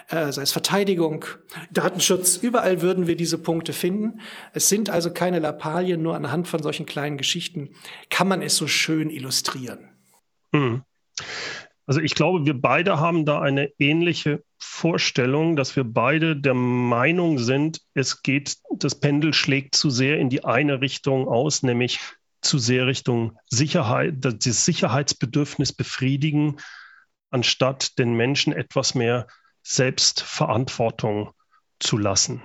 äh, 0.10 0.29
sei 0.34 0.41
es 0.41 0.51
Verteidigung, 0.51 1.23
Datenschutz, 1.71 2.36
überall 2.36 2.82
würden 2.82 3.08
wir 3.08 3.15
diese 3.15 3.38
Punkte 3.38 3.71
finden. 3.71 4.19
Es 4.51 4.67
sind 4.67 4.89
also 4.89 5.13
keine 5.13 5.39
Lappalien, 5.39 6.01
nur 6.01 6.15
anhand 6.15 6.49
von 6.49 6.62
solchen 6.62 6.86
kleinen 6.86 7.17
Geschichten 7.17 7.69
kann 8.10 8.27
man 8.27 8.41
es 8.41 8.58
so 8.58 8.67
schön 8.67 9.10
illustrieren. 9.10 9.89
Hm. 10.53 10.84
Also 11.86 12.01
ich 12.01 12.13
glaube, 12.15 12.45
wir 12.45 12.60
beide 12.60 12.99
haben 12.99 13.25
da 13.25 13.39
eine 13.41 13.71
ähnliche 13.77 14.43
Vorstellung, 14.58 15.56
dass 15.56 15.75
wir 15.77 15.86
beide 15.86 16.36
der 16.36 16.53
Meinung 16.53 17.39
sind, 17.39 17.79
es 17.93 18.21
geht, 18.21 18.58
das 18.77 18.99
Pendel 18.99 19.34
schlägt 19.34 19.75
zu 19.75 19.89
sehr 19.89 20.17
in 20.17 20.29
die 20.29 20.43
eine 20.43 20.82
Richtung 20.82 21.27
aus, 21.27 21.63
nämlich 21.63 21.99
zu 22.43 22.60
sehr 22.60 22.88
Richtung 22.88 23.38
Sicherheit, 23.49 24.15
das 24.19 24.65
Sicherheitsbedürfnis 24.65 25.73
befriedigen, 25.73 26.58
anstatt 27.32 27.97
den 27.97 28.13
Menschen 28.13 28.53
etwas 28.53 28.95
mehr 28.95 29.27
Selbstverantwortung 29.63 31.34
zu 31.79 31.97
lassen. 31.97 32.43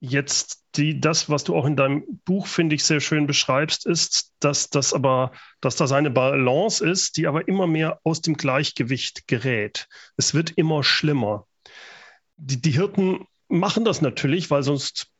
Jetzt 0.00 0.64
die, 0.74 1.00
das, 1.00 1.28
was 1.28 1.44
du 1.44 1.54
auch 1.54 1.64
in 1.64 1.76
deinem 1.76 2.20
Buch, 2.24 2.46
finde 2.46 2.74
ich, 2.74 2.82
sehr 2.82 3.00
schön 3.00 3.26
beschreibst, 3.26 3.86
ist, 3.86 4.32
dass 4.40 4.68
das 4.68 4.92
aber, 4.92 5.32
dass 5.60 5.76
das 5.76 5.92
eine 5.92 6.10
Balance 6.10 6.84
ist, 6.84 7.16
die 7.16 7.26
aber 7.26 7.46
immer 7.46 7.66
mehr 7.66 8.00
aus 8.02 8.20
dem 8.20 8.36
Gleichgewicht 8.36 9.28
gerät. 9.28 9.88
Es 10.16 10.34
wird 10.34 10.50
immer 10.50 10.82
schlimmer. 10.82 11.46
Die, 12.36 12.60
die 12.60 12.72
Hirten 12.72 13.26
machen 13.48 13.84
das 13.84 14.00
natürlich, 14.00 14.50
weil 14.50 14.62
sonst 14.62 15.11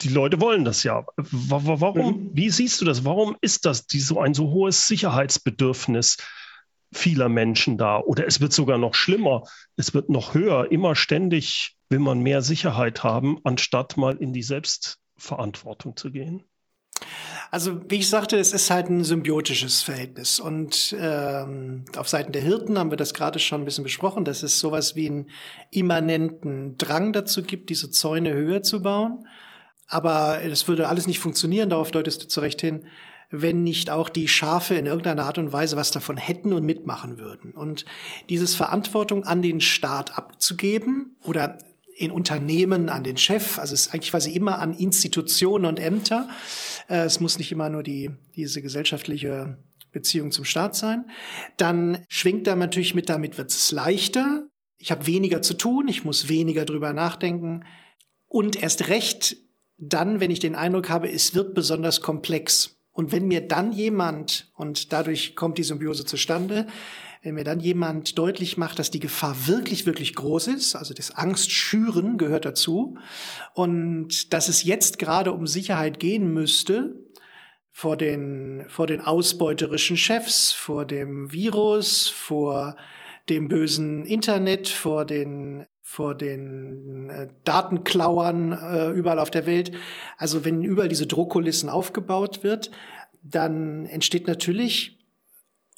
die 0.00 0.08
Leute 0.08 0.40
wollen 0.40 0.64
das 0.64 0.82
ja. 0.84 1.04
Warum, 1.16 2.06
mhm. 2.06 2.30
wie 2.32 2.50
siehst 2.50 2.80
du 2.80 2.84
das? 2.84 3.04
Warum 3.04 3.36
ist 3.40 3.64
das 3.66 3.86
die, 3.86 4.00
so 4.00 4.20
ein 4.20 4.34
so 4.34 4.50
hohes 4.50 4.86
Sicherheitsbedürfnis 4.86 6.18
vieler 6.92 7.28
Menschen 7.28 7.78
da? 7.78 7.98
Oder 8.00 8.26
es 8.26 8.40
wird 8.40 8.52
sogar 8.52 8.78
noch 8.78 8.94
schlimmer. 8.94 9.42
Es 9.76 9.94
wird 9.94 10.08
noch 10.08 10.34
höher. 10.34 10.70
Immer 10.70 10.94
ständig 10.94 11.76
will 11.88 11.98
man 11.98 12.20
mehr 12.20 12.42
Sicherheit 12.42 13.02
haben, 13.02 13.38
anstatt 13.44 13.96
mal 13.96 14.16
in 14.16 14.32
die 14.32 14.42
Selbstverantwortung 14.42 15.96
zu 15.96 16.10
gehen. 16.10 16.44
Also 17.50 17.80
wie 17.90 17.96
ich 17.96 18.08
sagte, 18.08 18.36
es 18.38 18.52
ist 18.52 18.70
halt 18.70 18.90
ein 18.90 19.04
symbiotisches 19.04 19.82
Verhältnis. 19.82 20.38
Und 20.38 20.94
ähm, 20.98 21.86
auf 21.96 22.08
Seiten 22.08 22.32
der 22.32 22.42
Hirten 22.42 22.78
haben 22.78 22.90
wir 22.90 22.98
das 22.98 23.14
gerade 23.14 23.38
schon 23.38 23.62
ein 23.62 23.64
bisschen 23.64 23.84
besprochen, 23.84 24.24
dass 24.24 24.42
es 24.42 24.60
sowas 24.60 24.96
wie 24.96 25.06
einen 25.06 25.30
immanenten 25.70 26.76
Drang 26.76 27.12
dazu 27.12 27.42
gibt, 27.42 27.70
diese 27.70 27.90
Zäune 27.90 28.34
höher 28.34 28.62
zu 28.62 28.82
bauen. 28.82 29.26
Aber 29.88 30.42
es 30.44 30.68
würde 30.68 30.88
alles 30.88 31.06
nicht 31.06 31.18
funktionieren, 31.18 31.70
darauf 31.70 31.90
deutest 31.90 32.22
du 32.22 32.28
zu 32.28 32.40
Recht 32.40 32.60
hin, 32.60 32.84
wenn 33.30 33.62
nicht 33.62 33.90
auch 33.90 34.08
die 34.08 34.28
Schafe 34.28 34.74
in 34.74 34.86
irgendeiner 34.86 35.24
Art 35.24 35.38
und 35.38 35.52
Weise 35.52 35.76
was 35.76 35.90
davon 35.90 36.16
hätten 36.16 36.52
und 36.52 36.64
mitmachen 36.64 37.18
würden. 37.18 37.52
Und 37.52 37.84
dieses 38.28 38.54
Verantwortung 38.54 39.24
an 39.24 39.42
den 39.42 39.60
Staat 39.60 40.16
abzugeben 40.16 41.16
oder 41.24 41.58
in 41.96 42.10
Unternehmen 42.10 42.88
an 42.88 43.02
den 43.02 43.16
Chef, 43.16 43.58
also 43.58 43.74
es 43.74 43.86
ist 43.86 43.94
eigentlich 43.94 44.12
quasi 44.12 44.30
immer 44.30 44.60
an 44.60 44.72
Institutionen 44.72 45.64
und 45.64 45.80
Ämter. 45.80 46.28
Äh, 46.88 47.00
es 47.00 47.18
muss 47.18 47.38
nicht 47.38 47.50
immer 47.50 47.68
nur 47.68 47.82
die, 47.82 48.10
diese 48.36 48.62
gesellschaftliche 48.62 49.58
Beziehung 49.90 50.30
zum 50.30 50.44
Staat 50.44 50.76
sein. 50.76 51.10
Dann 51.56 52.04
schwingt 52.08 52.46
da 52.46 52.54
natürlich 52.54 52.94
mit, 52.94 53.08
damit 53.08 53.36
wird 53.36 53.50
es 53.50 53.72
leichter. 53.72 54.46
Ich 54.76 54.92
habe 54.92 55.06
weniger 55.06 55.42
zu 55.42 55.54
tun, 55.54 55.88
ich 55.88 56.04
muss 56.04 56.28
weniger 56.28 56.64
drüber 56.64 56.92
nachdenken. 56.92 57.64
Und 58.28 58.62
erst 58.62 58.88
recht 58.88 59.36
dann, 59.78 60.20
wenn 60.20 60.30
ich 60.30 60.40
den 60.40 60.54
Eindruck 60.54 60.90
habe, 60.90 61.10
es 61.10 61.34
wird 61.34 61.54
besonders 61.54 62.00
komplex. 62.00 62.76
Und 62.92 63.12
wenn 63.12 63.28
mir 63.28 63.40
dann 63.40 63.72
jemand, 63.72 64.50
und 64.56 64.92
dadurch 64.92 65.36
kommt 65.36 65.56
die 65.56 65.62
Symbiose 65.62 66.04
zustande, 66.04 66.66
wenn 67.22 67.34
mir 67.34 67.44
dann 67.44 67.60
jemand 67.60 68.18
deutlich 68.18 68.56
macht, 68.56 68.78
dass 68.78 68.90
die 68.90 69.00
Gefahr 69.00 69.36
wirklich, 69.46 69.86
wirklich 69.86 70.14
groß 70.14 70.48
ist, 70.48 70.74
also 70.74 70.94
das 70.94 71.12
Angstschüren 71.12 72.18
gehört 72.18 72.44
dazu, 72.44 72.98
und 73.54 74.32
dass 74.32 74.48
es 74.48 74.64
jetzt 74.64 74.98
gerade 74.98 75.32
um 75.32 75.46
Sicherheit 75.46 76.00
gehen 76.00 76.32
müsste, 76.32 76.94
vor 77.70 77.96
den, 77.96 78.64
vor 78.68 78.88
den 78.88 79.00
ausbeuterischen 79.00 79.96
Chefs, 79.96 80.50
vor 80.50 80.84
dem 80.84 81.32
Virus, 81.32 82.08
vor 82.08 82.76
dem 83.28 83.46
bösen 83.46 84.04
Internet, 84.04 84.68
vor 84.68 85.04
den 85.04 85.66
vor 85.90 86.14
den 86.14 87.08
äh, 87.08 87.28
Datenklauern 87.44 88.52
äh, 88.52 88.90
überall 88.90 89.18
auf 89.18 89.30
der 89.30 89.46
Welt. 89.46 89.72
Also 90.18 90.44
wenn 90.44 90.62
überall 90.62 90.90
diese 90.90 91.06
Druckkulissen 91.06 91.70
aufgebaut 91.70 92.44
wird, 92.44 92.70
dann 93.22 93.86
entsteht 93.86 94.26
natürlich 94.26 94.98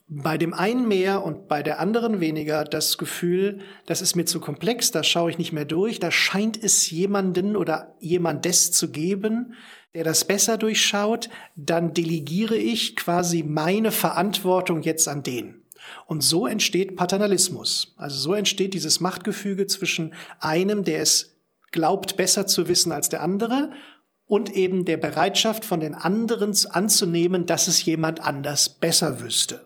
bei 0.08 0.36
dem 0.36 0.52
einen 0.52 0.88
mehr 0.88 1.24
und 1.24 1.46
bei 1.46 1.62
der 1.62 1.78
anderen 1.78 2.18
weniger 2.18 2.64
das 2.64 2.98
Gefühl, 2.98 3.60
das 3.86 4.02
ist 4.02 4.16
mir 4.16 4.24
zu 4.24 4.40
komplex, 4.40 4.90
da 4.90 5.04
schaue 5.04 5.30
ich 5.30 5.38
nicht 5.38 5.52
mehr 5.52 5.64
durch, 5.64 6.00
da 6.00 6.10
scheint 6.10 6.60
es 6.60 6.90
jemanden 6.90 7.54
oder 7.54 7.94
jemandes 8.00 8.72
zu 8.72 8.90
geben, 8.90 9.54
der 9.94 10.02
das 10.02 10.24
besser 10.24 10.58
durchschaut, 10.58 11.30
dann 11.54 11.94
delegiere 11.94 12.56
ich 12.56 12.96
quasi 12.96 13.44
meine 13.44 13.92
Verantwortung 13.92 14.82
jetzt 14.82 15.06
an 15.06 15.22
den. 15.22 15.59
Und 16.06 16.22
so 16.22 16.46
entsteht 16.46 16.96
Paternalismus. 16.96 17.94
Also 17.96 18.18
so 18.18 18.34
entsteht 18.34 18.74
dieses 18.74 19.00
Machtgefüge 19.00 19.66
zwischen 19.66 20.14
einem, 20.40 20.84
der 20.84 21.00
es 21.00 21.36
glaubt, 21.72 22.16
besser 22.16 22.46
zu 22.46 22.68
wissen 22.68 22.92
als 22.92 23.08
der 23.08 23.22
andere, 23.22 23.70
und 24.30 24.54
eben 24.54 24.84
der 24.84 24.96
Bereitschaft 24.96 25.64
von 25.64 25.80
den 25.80 25.92
anderen 25.92 26.54
anzunehmen, 26.70 27.46
dass 27.46 27.66
es 27.66 27.84
jemand 27.84 28.20
anders 28.20 28.68
besser 28.68 29.20
wüsste. 29.20 29.60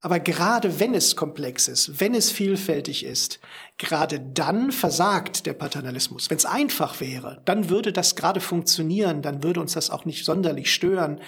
Aber 0.00 0.20
gerade 0.20 0.78
wenn 0.78 0.94
es 0.94 1.16
komplex 1.16 1.66
ist, 1.66 2.00
wenn 2.00 2.14
es 2.14 2.30
vielfältig 2.30 3.04
ist, 3.04 3.40
gerade 3.78 4.20
dann 4.20 4.70
versagt 4.70 5.44
der 5.44 5.54
Paternalismus. 5.54 6.30
Wenn 6.30 6.36
es 6.36 6.46
einfach 6.46 7.00
wäre, 7.00 7.42
dann 7.44 7.68
würde 7.68 7.92
das 7.92 8.14
gerade 8.14 8.40
funktionieren, 8.40 9.22
dann 9.22 9.42
würde 9.42 9.60
uns 9.60 9.72
das 9.72 9.90
auch 9.90 10.04
nicht 10.04 10.24
sonderlich 10.24 10.72
stören. 10.72 11.20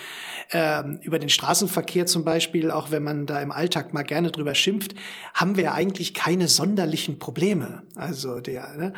Ähm, 0.52 1.00
über 1.02 1.18
den 1.18 1.30
Straßenverkehr 1.30 2.06
zum 2.06 2.24
Beispiel, 2.24 2.70
auch 2.70 2.92
wenn 2.92 3.02
man 3.02 3.26
da 3.26 3.40
im 3.40 3.50
Alltag 3.50 3.92
mal 3.92 4.04
gerne 4.04 4.30
drüber 4.30 4.54
schimpft, 4.54 4.94
haben 5.34 5.56
wir 5.56 5.74
eigentlich 5.74 6.14
keine 6.14 6.46
sonderlichen 6.46 7.18
Probleme. 7.18 7.82
Also 7.96 8.38
der, 8.38 8.76
ne, 8.76 8.92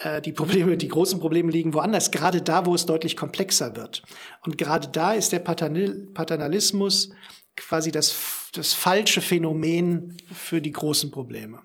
äh, 0.00 0.20
die 0.20 0.32
Probleme, 0.32 0.76
die 0.76 0.88
großen 0.88 1.18
Probleme 1.18 1.50
liegen 1.50 1.72
woanders, 1.72 2.10
gerade 2.10 2.42
da, 2.42 2.66
wo 2.66 2.74
es 2.74 2.84
deutlich 2.84 3.16
komplexer 3.16 3.74
wird. 3.74 4.02
Und 4.44 4.58
gerade 4.58 4.88
da 4.88 5.14
ist 5.14 5.32
der 5.32 5.38
Paternalismus 5.38 7.10
quasi 7.56 7.90
das 7.90 8.10
das 8.54 8.72
falsche 8.72 9.20
Phänomen 9.20 10.16
für 10.32 10.60
die 10.60 10.72
großen 10.72 11.10
Probleme. 11.10 11.60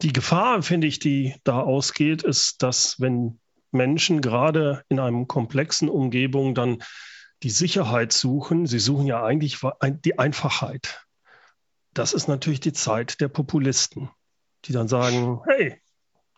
Die 0.00 0.12
Gefahr, 0.12 0.62
finde 0.62 0.86
ich, 0.86 1.00
die 1.00 1.34
da 1.42 1.60
ausgeht, 1.60 2.22
ist, 2.22 2.62
dass 2.62 3.00
wenn 3.00 3.40
Menschen 3.72 4.20
gerade 4.20 4.84
in 4.88 5.00
einem 5.00 5.26
komplexen 5.26 5.88
Umgebung 5.88 6.54
dann 6.54 6.82
die 7.42 7.50
Sicherheit 7.50 8.12
suchen, 8.12 8.66
sie 8.66 8.78
suchen 8.78 9.06
ja 9.06 9.24
eigentlich 9.24 9.58
die 10.04 10.18
Einfachheit. 10.18 11.04
Das 11.94 12.12
ist 12.12 12.28
natürlich 12.28 12.60
die 12.60 12.72
Zeit 12.72 13.20
der 13.20 13.28
Populisten, 13.28 14.08
die 14.64 14.72
dann 14.72 14.86
sagen, 14.86 15.40
hey, 15.46 15.80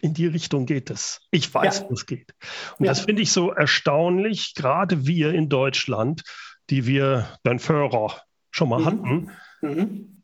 in 0.00 0.14
die 0.14 0.26
Richtung 0.26 0.64
geht 0.64 0.88
es. 0.88 1.20
Ich 1.30 1.52
weiß, 1.52 1.80
ja. 1.80 1.90
wo 1.90 1.94
es 1.94 2.06
geht. 2.06 2.34
Und 2.78 2.86
ja. 2.86 2.92
das 2.92 3.00
finde 3.00 3.20
ich 3.20 3.30
so 3.30 3.50
erstaunlich, 3.50 4.54
gerade 4.54 5.06
wir 5.06 5.34
in 5.34 5.50
Deutschland, 5.50 6.22
die 6.70 6.87
wir 6.87 7.28
beim 7.42 7.59
Führer 7.59 8.22
schon 8.50 8.68
mal 8.68 8.80
mhm. 8.80 8.85
hatten, 8.87 9.30
mhm. 9.61 10.22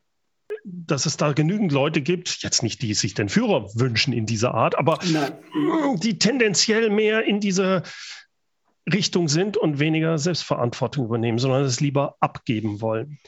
dass 0.65 1.07
es 1.07 1.17
da 1.17 1.33
genügend 1.33 1.73
Leute 1.73 2.01
gibt, 2.01 2.43
jetzt 2.43 2.63
nicht 2.63 2.83
die 2.83 2.95
sich 2.95 3.15
den 3.15 3.29
Führer 3.29 3.69
wünschen 3.75 4.13
in 4.13 4.27
dieser 4.27 4.55
Art, 4.55 4.79
aber 4.79 4.99
Nein. 5.05 5.33
die 6.03 6.19
tendenziell 6.19 6.91
mehr 6.91 7.25
in 7.25 7.41
diese 7.41 7.83
Richtung 8.93 9.29
sind 9.29 9.57
und 9.57 9.81
weniger 9.81 10.17
Selbstverantwortung 10.17 11.07
übernehmen, 11.07 11.39
sondern 11.39 11.65
es 11.65 11.81
lieber 11.81 12.17
abgeben 12.21 12.81
wollen. 12.81 13.19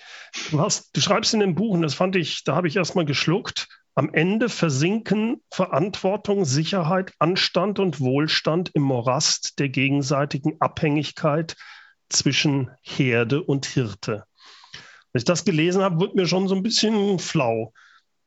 Du, 0.50 0.60
hast, 0.60 0.96
du 0.96 1.00
schreibst 1.00 1.34
in 1.34 1.40
dem 1.40 1.56
Buch, 1.56 1.74
und 1.74 1.82
das 1.82 1.94
fand 1.94 2.14
ich, 2.14 2.44
da 2.44 2.54
habe 2.54 2.68
ich 2.68 2.76
erstmal 2.76 3.04
geschluckt, 3.04 3.66
am 3.96 4.14
Ende 4.14 4.48
versinken 4.48 5.42
Verantwortung, 5.50 6.44
Sicherheit, 6.44 7.12
Anstand 7.18 7.80
und 7.80 7.98
Wohlstand 7.98 8.70
im 8.74 8.82
Morast 8.82 9.58
der 9.58 9.68
gegenseitigen 9.68 10.60
Abhängigkeit 10.60 11.56
zwischen 12.08 12.70
Herde 12.82 13.42
und 13.42 13.66
Hirte. 13.66 14.24
Als 15.12 15.22
ich 15.22 15.24
das 15.24 15.44
gelesen 15.44 15.82
habe, 15.82 16.00
wird 16.00 16.14
mir 16.14 16.26
schon 16.26 16.48
so 16.48 16.54
ein 16.54 16.62
bisschen 16.62 17.18
flau, 17.18 17.72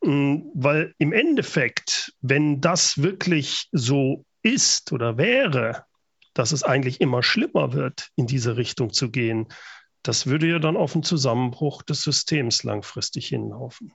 mm, 0.01 0.37
weil 0.53 0.93
im 0.97 1.13
Endeffekt, 1.13 2.13
wenn 2.21 2.61
das 2.61 3.01
wirklich 3.01 3.69
so 3.71 4.25
ist 4.43 4.91
oder 4.91 5.17
wäre, 5.17 5.85
dass 6.33 6.51
es 6.51 6.63
eigentlich 6.63 7.01
immer 7.01 7.23
schlimmer 7.23 7.73
wird, 7.73 8.09
in 8.15 8.27
diese 8.27 8.57
Richtung 8.57 8.93
zu 8.93 9.11
gehen, 9.11 9.47
das 10.03 10.25
würde 10.25 10.47
ja 10.47 10.59
dann 10.59 10.77
auf 10.77 10.95
einen 10.95 11.03
Zusammenbruch 11.03 11.83
des 11.83 12.01
Systems 12.01 12.63
langfristig 12.63 13.27
hinlaufen. 13.27 13.93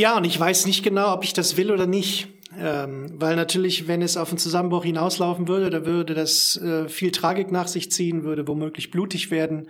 Ja, 0.00 0.16
und 0.16 0.24
ich 0.24 0.40
weiß 0.40 0.64
nicht 0.64 0.82
genau, 0.82 1.12
ob 1.12 1.24
ich 1.24 1.34
das 1.34 1.58
will 1.58 1.70
oder 1.70 1.86
nicht. 1.86 2.28
Ähm, 2.58 3.12
weil 3.16 3.36
natürlich, 3.36 3.86
wenn 3.86 4.00
es 4.00 4.16
auf 4.16 4.30
einen 4.30 4.38
Zusammenbruch 4.38 4.82
hinauslaufen 4.82 5.46
würde, 5.46 5.68
da 5.68 5.84
würde 5.84 6.14
das 6.14 6.56
äh, 6.56 6.88
viel 6.88 7.10
Tragik 7.10 7.52
nach 7.52 7.68
sich 7.68 7.90
ziehen, 7.90 8.24
würde 8.24 8.48
womöglich 8.48 8.90
blutig 8.90 9.30
werden. 9.30 9.68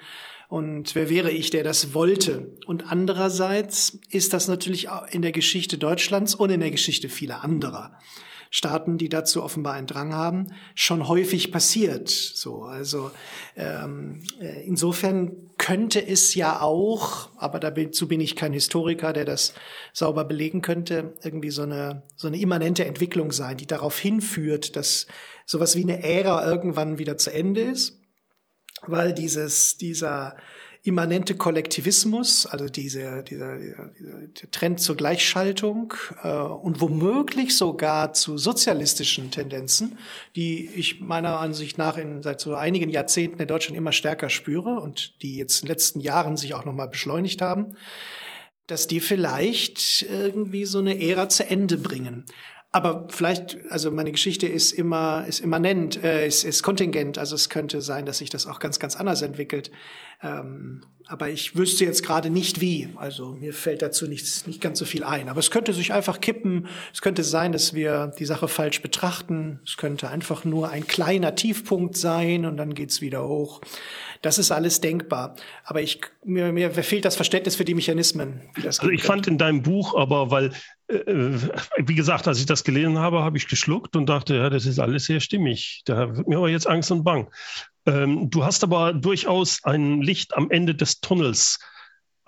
Und 0.48 0.94
wer 0.94 1.10
wäre 1.10 1.32
ich, 1.32 1.50
der 1.50 1.64
das 1.64 1.94
wollte? 1.94 2.56
Und 2.66 2.92
andererseits 2.92 3.98
ist 4.08 4.32
das 4.32 4.46
natürlich 4.46 4.86
in 5.10 5.22
der 5.22 5.32
Geschichte 5.32 5.78
Deutschlands 5.78 6.36
und 6.36 6.50
in 6.50 6.60
der 6.60 6.70
Geschichte 6.70 7.08
vieler 7.08 7.42
anderer 7.42 7.98
Staaten, 8.52 8.98
die 8.98 9.08
dazu 9.08 9.44
offenbar 9.44 9.74
einen 9.74 9.86
Drang 9.86 10.12
haben, 10.12 10.48
schon 10.74 11.06
häufig 11.06 11.52
passiert. 11.52 12.08
So, 12.08 12.64
also 12.64 13.12
ähm, 13.56 14.24
äh, 14.40 14.66
insofern 14.66 15.50
könnte 15.56 16.04
es 16.04 16.34
ja 16.34 16.60
auch, 16.60 17.30
aber 17.36 17.60
dazu 17.60 18.08
bin 18.08 18.20
ich 18.20 18.34
kein 18.34 18.52
Historiker, 18.52 19.12
der 19.12 19.24
das 19.24 19.54
sauber 19.92 20.24
belegen 20.24 20.62
könnte, 20.62 21.14
irgendwie 21.22 21.50
so 21.50 21.62
eine 21.62 22.02
so 22.16 22.26
eine 22.26 22.40
immanente 22.40 22.84
Entwicklung 22.84 23.30
sein, 23.30 23.56
die 23.56 23.66
darauf 23.66 23.96
hinführt, 23.98 24.74
dass 24.74 25.06
sowas 25.46 25.76
wie 25.76 25.82
eine 25.84 26.02
Ära 26.02 26.44
irgendwann 26.44 26.98
wieder 26.98 27.16
zu 27.16 27.32
Ende 27.32 27.60
ist, 27.60 28.00
weil 28.86 29.14
dieses 29.14 29.76
dieser 29.76 30.36
immanente 30.82 31.34
Kollektivismus, 31.34 32.46
also 32.46 32.66
diese, 32.66 33.22
dieser, 33.22 33.58
dieser 33.58 34.50
Trend 34.50 34.80
zur 34.80 34.96
Gleichschaltung 34.96 35.92
äh, 36.22 36.28
und 36.30 36.80
womöglich 36.80 37.56
sogar 37.56 38.14
zu 38.14 38.38
sozialistischen 38.38 39.30
Tendenzen, 39.30 39.98
die 40.36 40.66
ich 40.74 41.00
meiner 41.00 41.38
Ansicht 41.38 41.76
nach 41.76 41.98
in, 41.98 42.22
seit 42.22 42.40
so 42.40 42.54
einigen 42.54 42.88
Jahrzehnten 42.88 43.42
in 43.42 43.48
Deutschland 43.48 43.76
immer 43.76 43.92
stärker 43.92 44.30
spüre 44.30 44.80
und 44.80 45.20
die 45.22 45.36
jetzt 45.36 45.60
in 45.60 45.66
den 45.66 45.72
letzten 45.72 46.00
Jahren 46.00 46.38
sich 46.38 46.54
auch 46.54 46.64
nochmal 46.64 46.88
beschleunigt 46.88 47.42
haben, 47.42 47.76
dass 48.66 48.86
die 48.86 49.00
vielleicht 49.00 50.02
irgendwie 50.02 50.64
so 50.64 50.78
eine 50.78 50.98
Ära 51.02 51.28
zu 51.28 51.44
Ende 51.44 51.76
bringen. 51.76 52.24
Aber 52.72 53.08
vielleicht, 53.08 53.58
also 53.70 53.90
meine 53.90 54.12
Geschichte 54.12 54.46
ist 54.46 54.70
immer, 54.70 55.24
ist 55.26 55.40
immanent, 55.40 56.02
äh, 56.04 56.26
ist, 56.26 56.44
ist 56.44 56.62
kontingent. 56.62 57.18
Also 57.18 57.34
es 57.34 57.48
könnte 57.48 57.82
sein, 57.82 58.06
dass 58.06 58.18
sich 58.18 58.30
das 58.30 58.46
auch 58.46 58.60
ganz, 58.60 58.78
ganz 58.78 58.94
anders 58.94 59.22
entwickelt. 59.22 59.72
Ähm, 60.22 60.82
aber 61.10 61.28
ich 61.28 61.56
wüsste 61.56 61.84
jetzt 61.84 62.04
gerade 62.04 62.30
nicht 62.30 62.60
wie. 62.60 62.88
Also 62.94 63.36
mir 63.40 63.52
fällt 63.52 63.82
dazu 63.82 64.06
nichts, 64.06 64.46
nicht 64.46 64.60
ganz 64.60 64.78
so 64.78 64.84
viel 64.84 65.02
ein. 65.02 65.28
Aber 65.28 65.40
es 65.40 65.50
könnte 65.50 65.72
sich 65.72 65.92
einfach 65.92 66.20
kippen. 66.20 66.68
Es 66.92 67.02
könnte 67.02 67.24
sein, 67.24 67.50
dass 67.50 67.74
wir 67.74 68.12
die 68.16 68.24
Sache 68.24 68.46
falsch 68.46 68.80
betrachten. 68.80 69.58
Es 69.66 69.76
könnte 69.76 70.08
einfach 70.08 70.44
nur 70.44 70.70
ein 70.70 70.86
kleiner 70.86 71.34
Tiefpunkt 71.34 71.96
sein 71.96 72.46
und 72.46 72.56
dann 72.58 72.74
geht's 72.74 73.00
wieder 73.00 73.26
hoch. 73.26 73.60
Das 74.22 74.38
ist 74.38 74.52
alles 74.52 74.80
denkbar. 74.80 75.34
Aber 75.64 75.82
ich, 75.82 76.00
mir, 76.24 76.52
mir 76.52 76.70
fehlt 76.70 77.04
das 77.04 77.16
Verständnis 77.16 77.56
für 77.56 77.64
die 77.64 77.74
Mechanismen. 77.74 78.42
also 78.64 78.88
ich 78.88 79.02
fand 79.02 79.26
in 79.26 79.36
deinem 79.36 79.62
Buch 79.62 79.96
aber, 79.96 80.30
weil, 80.30 80.52
äh, 80.86 81.04
wie 81.78 81.94
gesagt, 81.96 82.28
als 82.28 82.38
ich 82.38 82.46
das 82.46 82.62
gelesen 82.62 83.00
habe, 83.00 83.24
habe 83.24 83.36
ich 83.36 83.48
geschluckt 83.48 83.96
und 83.96 84.06
dachte, 84.06 84.36
ja, 84.36 84.48
das 84.48 84.64
ist 84.64 84.78
alles 84.78 85.06
sehr 85.06 85.18
stimmig. 85.18 85.82
Da 85.86 86.16
wird 86.16 86.28
mir 86.28 86.36
aber 86.36 86.50
jetzt 86.50 86.68
Angst 86.68 86.92
und 86.92 87.02
Bang. 87.02 87.28
Ähm, 87.86 88.30
du 88.30 88.44
hast 88.44 88.64
aber 88.64 88.92
durchaus 88.92 89.64
ein 89.64 90.02
Licht 90.02 90.34
am 90.34 90.50
Ende 90.50 90.74
des 90.74 91.00
Tunnels 91.00 91.58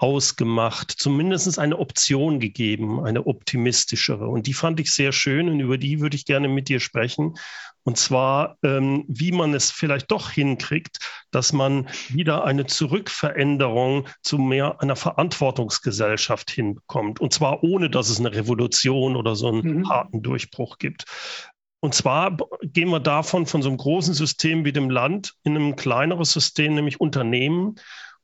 ausgemacht, 0.03 0.91
zumindest 0.91 1.61
eine 1.61 1.79
Option 1.79 2.41
gegeben, 2.41 3.05
eine 3.05 3.25
optimistischere. 3.27 4.27
Und 4.27 4.49
die 4.49 4.53
fand 4.53 4.81
ich 4.81 4.91
sehr 4.91 5.13
schön 5.13 5.49
und 5.49 5.61
über 5.61 5.79
die 5.79 6.01
würde 6.01 6.17
ich 6.17 6.25
gerne 6.25 6.49
mit 6.49 6.69
dir 6.69 6.81
sprechen. 6.81 7.35
Und 7.85 7.99
zwar, 7.99 8.59
ähm, 8.65 9.05
wie 9.07 9.31
man 9.31 9.55
es 9.55 9.71
vielleicht 9.71 10.11
doch 10.11 10.31
hinkriegt, 10.31 10.99
dass 11.31 11.53
man 11.53 11.89
wieder 12.09 12.45
eine 12.45 12.67
Zurückveränderung 12.67 14.09
zu 14.23 14.39
mehr 14.39 14.81
einer 14.81 14.97
Verantwortungsgesellschaft 14.97 16.51
hinbekommt. 16.51 17.21
Und 17.21 17.33
zwar 17.33 17.63
ohne, 17.63 17.89
dass 17.89 18.09
es 18.09 18.19
eine 18.19 18.35
Revolution 18.35 19.15
oder 19.15 19.37
so 19.37 19.49
einen 19.49 19.79
mhm. 19.79 19.89
harten 19.89 20.23
Durchbruch 20.23 20.79
gibt. 20.79 21.05
Und 21.83 21.95
zwar 21.95 22.37
gehen 22.63 22.91
wir 22.91 23.01
davon, 23.01 23.45
von 23.45 23.61
so 23.61 23.69
einem 23.69 23.77
großen 23.77 24.15
System 24.15 24.65
wie 24.65 24.73
dem 24.73 24.89
Land 24.89 25.35
in 25.43 25.57
ein 25.57 25.75
kleineres 25.75 26.33
System, 26.33 26.75
nämlich 26.75 27.01
Unternehmen, 27.01 27.75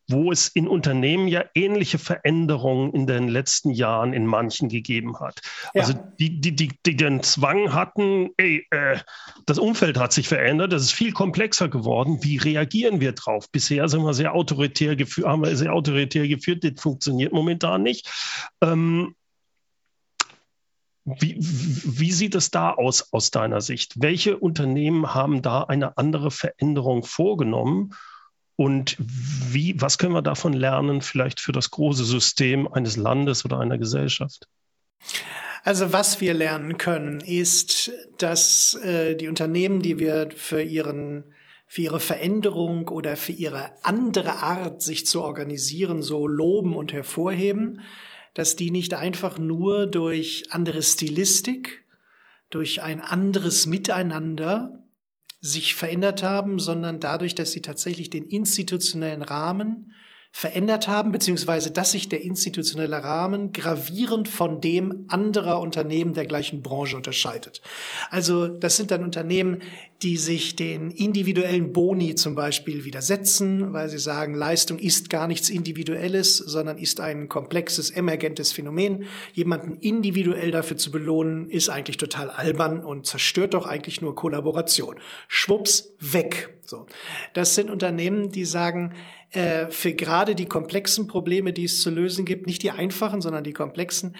wo 0.08 0.30
es 0.30 0.46
in 0.46 0.68
Unternehmen 0.68 1.26
ja 1.26 1.44
ähnliche 1.56 1.98
Veränderungen 1.98 2.94
in 2.94 3.08
den 3.08 3.26
letzten 3.26 3.70
Jahren 3.70 4.12
in 4.12 4.26
manchen 4.26 4.68
gegeben 4.68 5.18
hat. 5.18 5.40
Ja. 5.74 5.82
Also 5.82 5.94
die, 6.20 6.40
die, 6.40 6.54
die, 6.54 6.70
die 6.86 6.96
den 6.96 7.24
Zwang 7.24 7.74
hatten, 7.74 8.30
ey, 8.36 8.64
äh, 8.70 8.98
das 9.44 9.58
Umfeld 9.58 9.98
hat 9.98 10.12
sich 10.12 10.28
verändert, 10.28 10.72
das 10.72 10.82
ist 10.82 10.92
viel 10.92 11.12
komplexer 11.12 11.68
geworden. 11.68 12.20
Wie 12.22 12.36
reagieren 12.36 13.00
wir 13.00 13.10
drauf? 13.10 13.50
Bisher 13.50 13.88
sind 13.88 14.04
wir 14.04 14.14
sehr 14.14 14.34
autoritär 14.34 14.94
geführt, 14.94 15.26
haben 15.26 15.42
wir 15.42 15.56
sehr 15.56 15.72
autoritär 15.72 16.28
geführt, 16.28 16.62
das 16.62 16.80
funktioniert 16.80 17.32
momentan 17.32 17.82
nicht. 17.82 18.08
Ähm, 18.62 19.16
wie, 21.18 21.36
wie, 21.38 22.12
sieht 22.12 22.34
es 22.34 22.50
da 22.50 22.72
aus 22.72 23.12
aus 23.12 23.30
deiner 23.30 23.60
Sicht? 23.60 23.94
Welche 23.96 24.38
Unternehmen 24.38 25.14
haben 25.14 25.42
da 25.42 25.62
eine 25.62 25.96
andere 25.96 26.30
Veränderung 26.30 27.04
vorgenommen? 27.04 27.94
Und 28.56 28.96
wie, 28.98 29.80
was 29.80 29.98
können 29.98 30.14
wir 30.14 30.22
davon 30.22 30.52
lernen, 30.52 31.00
vielleicht 31.00 31.40
für 31.40 31.52
das 31.52 31.70
große 31.70 32.04
System 32.04 32.66
eines 32.66 32.96
Landes 32.96 33.44
oder 33.44 33.60
einer 33.60 33.78
Gesellschaft? 33.78 34.48
Also 35.62 35.92
was 35.92 36.20
wir 36.20 36.34
lernen 36.34 36.76
können, 36.78 37.20
ist, 37.20 37.92
dass 38.18 38.74
äh, 38.82 39.14
die 39.14 39.28
Unternehmen, 39.28 39.80
die 39.80 39.98
wir 39.98 40.30
für 40.34 40.62
ihren 40.62 41.34
für 41.70 41.82
ihre 41.82 42.00
Veränderung 42.00 42.88
oder 42.88 43.14
für 43.16 43.32
ihre 43.32 43.70
andere 43.82 44.36
Art, 44.42 44.80
sich 44.80 45.04
zu 45.04 45.22
organisieren, 45.22 46.00
so 46.00 46.26
loben 46.26 46.74
und 46.74 46.94
hervorheben, 46.94 47.82
dass 48.34 48.56
die 48.56 48.70
nicht 48.70 48.94
einfach 48.94 49.38
nur 49.38 49.86
durch 49.86 50.44
andere 50.50 50.82
Stilistik, 50.82 51.84
durch 52.50 52.82
ein 52.82 53.00
anderes 53.00 53.66
Miteinander 53.66 54.84
sich 55.40 55.74
verändert 55.74 56.22
haben, 56.22 56.58
sondern 56.58 57.00
dadurch, 57.00 57.34
dass 57.34 57.52
sie 57.52 57.62
tatsächlich 57.62 58.10
den 58.10 58.24
institutionellen 58.24 59.22
Rahmen 59.22 59.92
verändert 60.30 60.86
haben, 60.88 61.10
beziehungsweise 61.10 61.70
dass 61.70 61.92
sich 61.92 62.08
der 62.08 62.22
institutionelle 62.22 63.02
Rahmen 63.02 63.52
gravierend 63.52 64.28
von 64.28 64.60
dem 64.60 65.06
anderer 65.08 65.60
Unternehmen 65.60 66.14
der 66.14 66.26
gleichen 66.26 66.62
Branche 66.62 66.96
unterscheidet. 66.96 67.60
Also 68.10 68.46
das 68.46 68.76
sind 68.76 68.90
dann 68.90 69.02
Unternehmen, 69.02 69.62
die 70.02 70.16
sich 70.16 70.54
den 70.54 70.92
individuellen 70.92 71.72
Boni 71.72 72.14
zum 72.14 72.36
Beispiel 72.36 72.84
widersetzen, 72.84 73.72
weil 73.72 73.88
sie 73.88 73.98
sagen, 73.98 74.34
Leistung 74.34 74.78
ist 74.78 75.10
gar 75.10 75.26
nichts 75.26 75.50
Individuelles, 75.50 76.36
sondern 76.36 76.78
ist 76.78 77.00
ein 77.00 77.28
komplexes, 77.28 77.90
emergentes 77.90 78.52
Phänomen. 78.52 79.06
Jemanden 79.32 79.76
individuell 79.80 80.52
dafür 80.52 80.76
zu 80.76 80.92
belohnen, 80.92 81.50
ist 81.50 81.68
eigentlich 81.68 81.96
total 81.96 82.30
albern 82.30 82.84
und 82.84 83.06
zerstört 83.06 83.54
doch 83.54 83.66
eigentlich 83.66 84.00
nur 84.00 84.14
Kollaboration. 84.14 84.96
Schwupps, 85.26 85.94
weg. 85.98 86.54
So. 86.64 86.86
Das 87.32 87.56
sind 87.56 87.70
Unternehmen, 87.70 88.30
die 88.30 88.44
sagen, 88.44 88.94
äh, 89.30 89.68
für 89.70 89.92
gerade 89.92 90.34
die 90.34 90.46
komplexen 90.46 91.06
Probleme, 91.06 91.52
die 91.52 91.64
es 91.64 91.82
zu 91.82 91.90
lösen 91.90 92.24
gibt, 92.24 92.46
nicht 92.46 92.62
die 92.62 92.70
einfachen, 92.70 93.20
sondern 93.20 93.44
die 93.44 93.52
komplexen, 93.52 94.16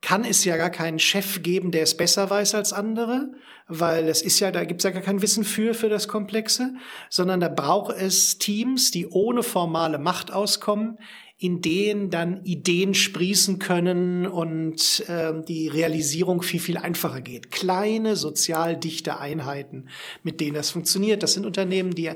kann 0.00 0.24
es 0.24 0.44
ja 0.44 0.58
gar 0.58 0.70
keinen 0.70 0.98
Chef 0.98 1.42
geben, 1.42 1.70
der 1.70 1.82
es 1.82 1.96
besser 1.96 2.28
weiß 2.28 2.54
als 2.54 2.74
andere, 2.74 3.32
weil 3.68 4.06
es 4.08 4.20
ist 4.20 4.38
ja, 4.38 4.50
da 4.50 4.64
gibt 4.64 4.80
es 4.80 4.84
ja 4.84 4.90
gar 4.90 5.00
kein 5.00 5.22
Wissen 5.22 5.44
für, 5.44 5.72
für 5.72 5.88
das 5.88 6.08
Komplexe, 6.08 6.74
sondern 7.08 7.40
da 7.40 7.48
braucht 7.48 7.96
es 7.96 8.36
Teams, 8.36 8.90
die 8.90 9.06
ohne 9.06 9.42
formale 9.42 9.98
Macht 9.98 10.30
auskommen, 10.30 10.98
in 11.36 11.60
denen 11.60 12.10
dann 12.10 12.44
Ideen 12.44 12.94
sprießen 12.94 13.58
können 13.58 14.26
und 14.26 15.04
äh, 15.08 15.32
die 15.46 15.68
Realisierung 15.68 16.42
viel, 16.42 16.60
viel 16.60 16.76
einfacher 16.76 17.20
geht. 17.20 17.50
Kleine, 17.50 18.14
sozial 18.14 18.76
dichte 18.76 19.18
Einheiten, 19.18 19.88
mit 20.22 20.40
denen 20.40 20.54
das 20.54 20.70
funktioniert. 20.70 21.22
Das 21.22 21.34
sind 21.34 21.44
Unternehmen, 21.44 21.94
die 21.94 22.12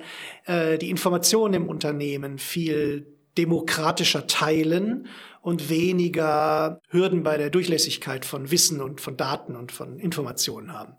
äh, 0.47 0.79
die 0.79 0.91
Informationen 0.91 1.55
im 1.55 1.69
Unternehmen 1.69 2.39
viel 2.39 3.07
demokratischer 3.37 4.27
teilen 4.27 5.07
und 5.41 5.69
weniger 5.69 6.81
Hürden 6.89 7.23
bei 7.23 7.37
der 7.37 7.51
Durchlässigkeit 7.51 8.25
von 8.25 8.51
Wissen 8.51 8.81
und 8.81 9.01
von 9.01 9.17
Daten 9.17 9.57
und 9.57 9.73
von 9.73 9.99
Informationen 9.99 10.73
haben. 10.73 10.95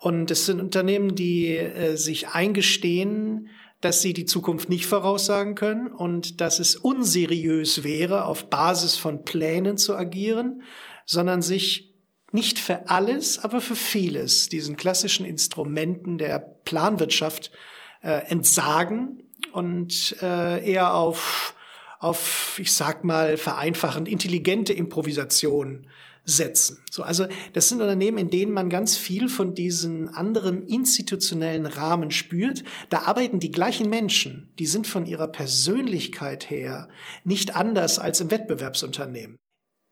Und 0.00 0.30
es 0.30 0.46
sind 0.46 0.60
Unternehmen, 0.60 1.14
die 1.14 1.56
äh, 1.56 1.96
sich 1.96 2.28
eingestehen, 2.28 3.48
dass 3.80 4.02
sie 4.02 4.12
die 4.12 4.26
Zukunft 4.26 4.68
nicht 4.68 4.86
voraussagen 4.86 5.54
können 5.54 5.88
und 5.88 6.40
dass 6.40 6.58
es 6.58 6.76
unseriös 6.76 7.84
wäre, 7.84 8.24
auf 8.24 8.50
Basis 8.50 8.96
von 8.96 9.24
Plänen 9.24 9.76
zu 9.76 9.96
agieren, 9.96 10.62
sondern 11.06 11.42
sich 11.42 11.94
nicht 12.32 12.58
für 12.58 12.88
alles, 12.90 13.38
aber 13.38 13.60
für 13.60 13.76
vieles 13.76 14.48
diesen 14.48 14.76
klassischen 14.76 15.24
Instrumenten 15.24 16.18
der 16.18 16.38
Planwirtschaft 16.38 17.50
äh, 18.02 18.26
entsagen 18.28 19.22
und 19.52 20.16
äh, 20.20 20.70
eher 20.70 20.94
auf, 20.94 21.54
auf, 22.00 22.58
ich 22.60 22.72
sag 22.72 23.04
mal, 23.04 23.36
vereinfachend 23.36 24.08
intelligente 24.08 24.72
Improvisation 24.72 25.86
setzen. 26.28 26.78
So, 26.90 27.02
also 27.02 27.26
das 27.54 27.68
sind 27.68 27.80
Unternehmen, 27.80 28.18
in 28.18 28.30
denen 28.30 28.52
man 28.52 28.68
ganz 28.68 28.96
viel 28.96 29.28
von 29.28 29.54
diesen 29.54 30.08
anderen 30.08 30.62
institutionellen 30.62 31.66
Rahmen 31.66 32.10
spürt. 32.10 32.64
Da 32.90 33.02
arbeiten 33.02 33.40
die 33.40 33.50
gleichen 33.50 33.88
Menschen, 33.88 34.52
die 34.58 34.66
sind 34.66 34.86
von 34.86 35.06
ihrer 35.06 35.28
Persönlichkeit 35.28 36.50
her 36.50 36.88
nicht 37.24 37.56
anders 37.56 37.98
als 37.98 38.20
im 38.20 38.30
Wettbewerbsunternehmen. 38.30 39.36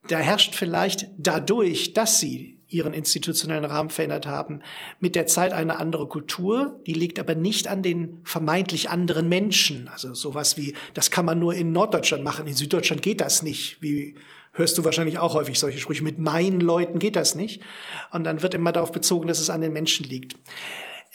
Da 0.09 0.18
herrscht 0.18 0.55
vielleicht 0.55 1.09
dadurch, 1.16 1.94
dass 1.94 2.20
sie 2.20 2.57
ihren 2.68 2.92
institutionellen 2.92 3.64
Rahmen 3.64 3.90
verändert 3.90 4.27
haben, 4.27 4.61
mit 4.99 5.14
der 5.14 5.27
Zeit 5.27 5.53
eine 5.53 5.79
andere 5.79 6.09
Kultur. 6.09 6.81
Die 6.87 6.92
liegt 6.92 7.18
aber 7.18 7.35
nicht 7.35 7.68
an 7.68 7.83
den 7.83 8.20
vermeintlich 8.25 8.90
anderen 8.90 9.29
Menschen. 9.29 9.88
Also 9.88 10.14
sowas 10.14 10.57
wie, 10.57 10.75
das 10.92 11.11
kann 11.11 11.25
man 11.25 11.38
nur 11.38 11.55
in 11.55 11.72
Norddeutschland 11.72 12.25
machen, 12.25 12.46
in 12.46 12.55
Süddeutschland 12.55 13.03
geht 13.03 13.20
das 13.20 13.42
nicht, 13.42 13.81
wie 13.81 14.16
hörst 14.57 14.77
du 14.79 14.85
wahrscheinlich 14.85 15.19
auch 15.19 15.35
häufig 15.35 15.59
solche 15.59 15.79
Sprüche. 15.79 16.03
Mit 16.03 16.19
meinen 16.19 16.61
Leuten 16.61 16.99
geht 16.99 17.16
das 17.16 17.35
nicht. 17.35 17.62
Und 18.11 18.25
dann 18.25 18.42
wird 18.42 18.55
immer 18.55 18.73
darauf 18.73 18.92
bezogen, 18.92 19.29
dass 19.29 19.40
es 19.40 19.51
an 19.51 19.61
den 19.61 19.73
Menschen 19.73 20.07
liegt. 20.07 20.37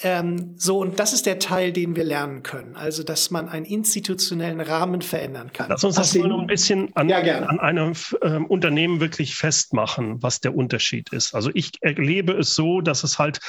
Ähm, 0.03 0.55
so, 0.57 0.79
und 0.79 0.99
das 0.99 1.13
ist 1.13 1.25
der 1.25 1.37
Teil, 1.37 1.71
den 1.71 1.95
wir 1.95 2.03
lernen 2.03 2.41
können. 2.41 2.75
Also, 2.75 3.03
dass 3.03 3.29
man 3.29 3.49
einen 3.49 3.65
institutionellen 3.65 4.61
Rahmen 4.61 5.01
verändern 5.01 5.51
kann. 5.53 5.67
Lass 5.69 5.83
uns 5.83 5.95
das 5.95 6.15
mal 6.15 6.27
noch 6.27 6.39
ein 6.39 6.47
bisschen 6.47 6.95
an, 6.95 7.07
ja, 7.07 7.19
an 7.19 7.59
einem 7.59 7.93
ähm, 8.23 8.45
Unternehmen 8.47 8.99
wirklich 8.99 9.35
festmachen, 9.35 10.23
was 10.23 10.39
der 10.39 10.55
Unterschied 10.55 11.13
ist. 11.13 11.35
Also, 11.35 11.51
ich 11.53 11.71
erlebe 11.81 12.33
es 12.33 12.55
so, 12.55 12.81
dass 12.81 13.03
es 13.03 13.19
halt 13.19 13.39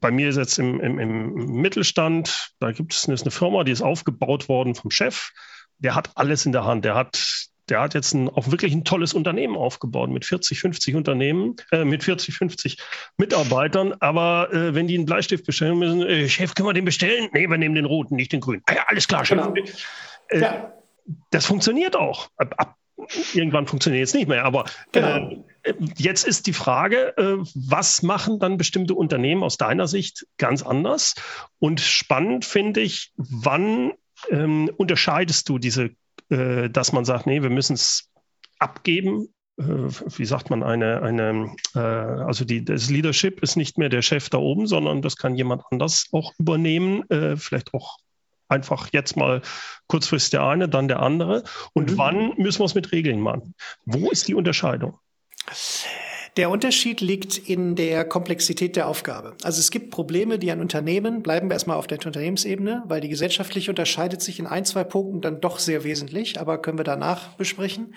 bei 0.00 0.10
mir 0.10 0.30
ist 0.30 0.36
jetzt 0.36 0.58
im, 0.58 0.80
im, 0.80 0.98
im 0.98 1.34
Mittelstand, 1.34 2.50
da 2.58 2.72
gibt 2.72 2.92
es 2.92 3.08
eine 3.08 3.30
Firma, 3.30 3.62
die 3.64 3.72
ist 3.72 3.82
aufgebaut 3.82 4.48
worden 4.48 4.74
vom 4.74 4.90
Chef. 4.90 5.30
Der 5.78 5.94
hat 5.94 6.10
alles 6.16 6.46
in 6.46 6.52
der 6.52 6.64
Hand. 6.64 6.84
Der 6.84 6.96
hat 6.96 7.47
der 7.68 7.80
hat 7.80 7.94
jetzt 7.94 8.14
ein, 8.14 8.28
auch 8.28 8.50
wirklich 8.50 8.72
ein 8.72 8.84
tolles 8.84 9.14
Unternehmen 9.14 9.56
aufgebaut 9.56 10.10
mit 10.10 10.24
40, 10.24 10.60
50 10.60 10.94
Unternehmen, 10.94 11.56
äh, 11.70 11.84
mit 11.84 12.04
40, 12.04 12.34
50 12.34 12.78
Mitarbeitern. 13.16 13.94
Aber 14.00 14.52
äh, 14.52 14.74
wenn 14.74 14.86
die 14.86 14.94
einen 14.94 15.06
Bleistift 15.06 15.44
bestellen 15.46 15.78
müssen, 15.78 16.02
äh, 16.02 16.28
Chef, 16.28 16.54
können 16.54 16.68
wir 16.68 16.72
den 16.72 16.84
bestellen? 16.84 17.28
Nee, 17.32 17.48
wir 17.48 17.58
nehmen 17.58 17.74
den 17.74 17.84
roten, 17.84 18.16
nicht 18.16 18.32
den 18.32 18.40
grünen. 18.40 18.62
Ah, 18.66 18.74
ja, 18.74 18.84
alles 18.88 19.08
klar, 19.08 19.24
Chef. 19.24 19.38
Genau. 19.38 19.54
Äh, 20.28 20.40
ja. 20.40 20.72
Das 21.30 21.46
funktioniert 21.46 21.96
auch. 21.96 22.28
Ab, 22.36 22.54
ab, 22.58 22.74
irgendwann 23.34 23.66
funktioniert 23.66 24.06
es 24.06 24.14
nicht 24.14 24.28
mehr. 24.28 24.44
Aber 24.44 24.64
genau. 24.92 25.44
Äh, 25.62 25.74
jetzt 25.96 26.26
ist 26.26 26.46
die 26.46 26.52
Frage, 26.52 27.16
äh, 27.16 27.36
was 27.54 28.02
machen 28.02 28.38
dann 28.38 28.56
bestimmte 28.56 28.94
Unternehmen 28.94 29.42
aus 29.42 29.56
deiner 29.56 29.86
Sicht 29.86 30.26
ganz 30.36 30.62
anders? 30.62 31.14
Und 31.58 31.80
spannend 31.80 32.44
finde 32.44 32.80
ich, 32.80 33.12
wann 33.16 33.92
ähm, 34.30 34.70
unterscheidest 34.76 35.48
du 35.48 35.58
diese 35.58 35.90
äh, 36.30 36.68
dass 36.70 36.92
man 36.92 37.04
sagt, 37.04 37.26
nee, 37.26 37.42
wir 37.42 37.50
müssen 37.50 37.74
es 37.74 38.10
abgeben. 38.58 39.28
Äh, 39.58 39.64
wie 39.64 40.24
sagt 40.24 40.50
man, 40.50 40.62
eine, 40.62 41.02
eine 41.02 41.54
äh, 41.74 41.78
also 41.78 42.44
die, 42.44 42.64
das 42.64 42.90
Leadership 42.90 43.42
ist 43.42 43.56
nicht 43.56 43.78
mehr 43.78 43.88
der 43.88 44.02
Chef 44.02 44.30
da 44.30 44.38
oben, 44.38 44.66
sondern 44.66 45.02
das 45.02 45.16
kann 45.16 45.34
jemand 45.34 45.62
anders 45.70 46.06
auch 46.12 46.32
übernehmen, 46.38 47.08
äh, 47.10 47.36
vielleicht 47.36 47.74
auch 47.74 47.98
einfach 48.48 48.88
jetzt 48.92 49.16
mal 49.16 49.42
kurzfristig 49.86 50.30
der 50.30 50.42
eine, 50.44 50.68
dann 50.68 50.88
der 50.88 51.00
andere. 51.00 51.44
Und 51.74 51.92
mhm. 51.92 51.98
wann 51.98 52.32
müssen 52.36 52.60
wir 52.60 52.66
es 52.66 52.74
mit 52.74 52.92
Regeln 52.92 53.20
machen? 53.20 53.54
Wo 53.84 54.10
ist 54.10 54.28
die 54.28 54.34
Unterscheidung? 54.34 54.98
Der 56.36 56.50
Unterschied 56.50 57.00
liegt 57.00 57.38
in 57.38 57.74
der 57.74 58.04
Komplexität 58.04 58.76
der 58.76 58.88
Aufgabe. 58.88 59.34
Also 59.42 59.60
es 59.60 59.70
gibt 59.70 59.90
Probleme, 59.90 60.38
die 60.38 60.50
ein 60.50 60.60
Unternehmen, 60.60 61.22
bleiben 61.22 61.48
wir 61.48 61.54
erstmal 61.54 61.76
auf 61.76 61.86
der 61.86 61.98
Unternehmensebene, 62.04 62.84
weil 62.86 63.00
die 63.00 63.08
gesellschaftliche 63.08 63.70
unterscheidet 63.70 64.22
sich 64.22 64.38
in 64.38 64.46
ein, 64.46 64.64
zwei 64.64 64.84
Punkten 64.84 65.20
dann 65.20 65.40
doch 65.40 65.58
sehr 65.58 65.84
wesentlich, 65.84 66.40
aber 66.40 66.58
können 66.58 66.78
wir 66.78 66.84
danach 66.84 67.34
besprechen. 67.34 67.94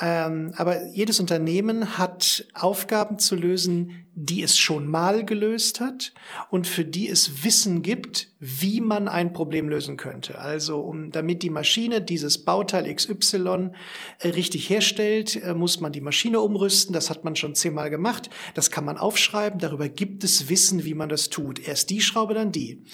Ähm, 0.00 0.52
aber 0.56 0.86
jedes 0.88 1.18
Unternehmen 1.18 1.98
hat 1.98 2.46
Aufgaben 2.54 3.18
zu 3.18 3.34
lösen, 3.34 4.08
die 4.20 4.42
es 4.42 4.58
schon 4.58 4.88
mal 4.88 5.24
gelöst 5.24 5.80
hat 5.80 6.12
und 6.50 6.66
für 6.66 6.84
die 6.84 7.08
es 7.08 7.44
Wissen 7.44 7.82
gibt, 7.82 8.28
wie 8.40 8.80
man 8.80 9.06
ein 9.06 9.32
Problem 9.32 9.68
lösen 9.68 9.96
könnte. 9.96 10.38
Also 10.38 10.80
um, 10.80 11.12
damit 11.12 11.42
die 11.42 11.50
Maschine 11.50 12.00
dieses 12.00 12.44
Bauteil 12.44 12.92
XY 12.92 13.70
äh, 14.18 14.28
richtig 14.28 14.68
herstellt, 14.70 15.40
äh, 15.42 15.54
muss 15.54 15.80
man 15.80 15.92
die 15.92 16.00
Maschine 16.00 16.40
umrüsten. 16.40 16.92
Das 16.92 17.10
hat 17.10 17.24
man 17.24 17.36
schon 17.36 17.54
zehnmal 17.54 17.90
gemacht. 17.90 18.28
Das 18.54 18.72
kann 18.72 18.84
man 18.84 18.98
aufschreiben. 18.98 19.60
Darüber 19.60 19.88
gibt 19.88 20.24
es 20.24 20.48
Wissen, 20.48 20.84
wie 20.84 20.94
man 20.94 21.08
das 21.08 21.30
tut. 21.30 21.60
Erst 21.66 21.90
die 21.90 22.00
Schraube, 22.00 22.34
dann 22.34 22.50
die. 22.50 22.84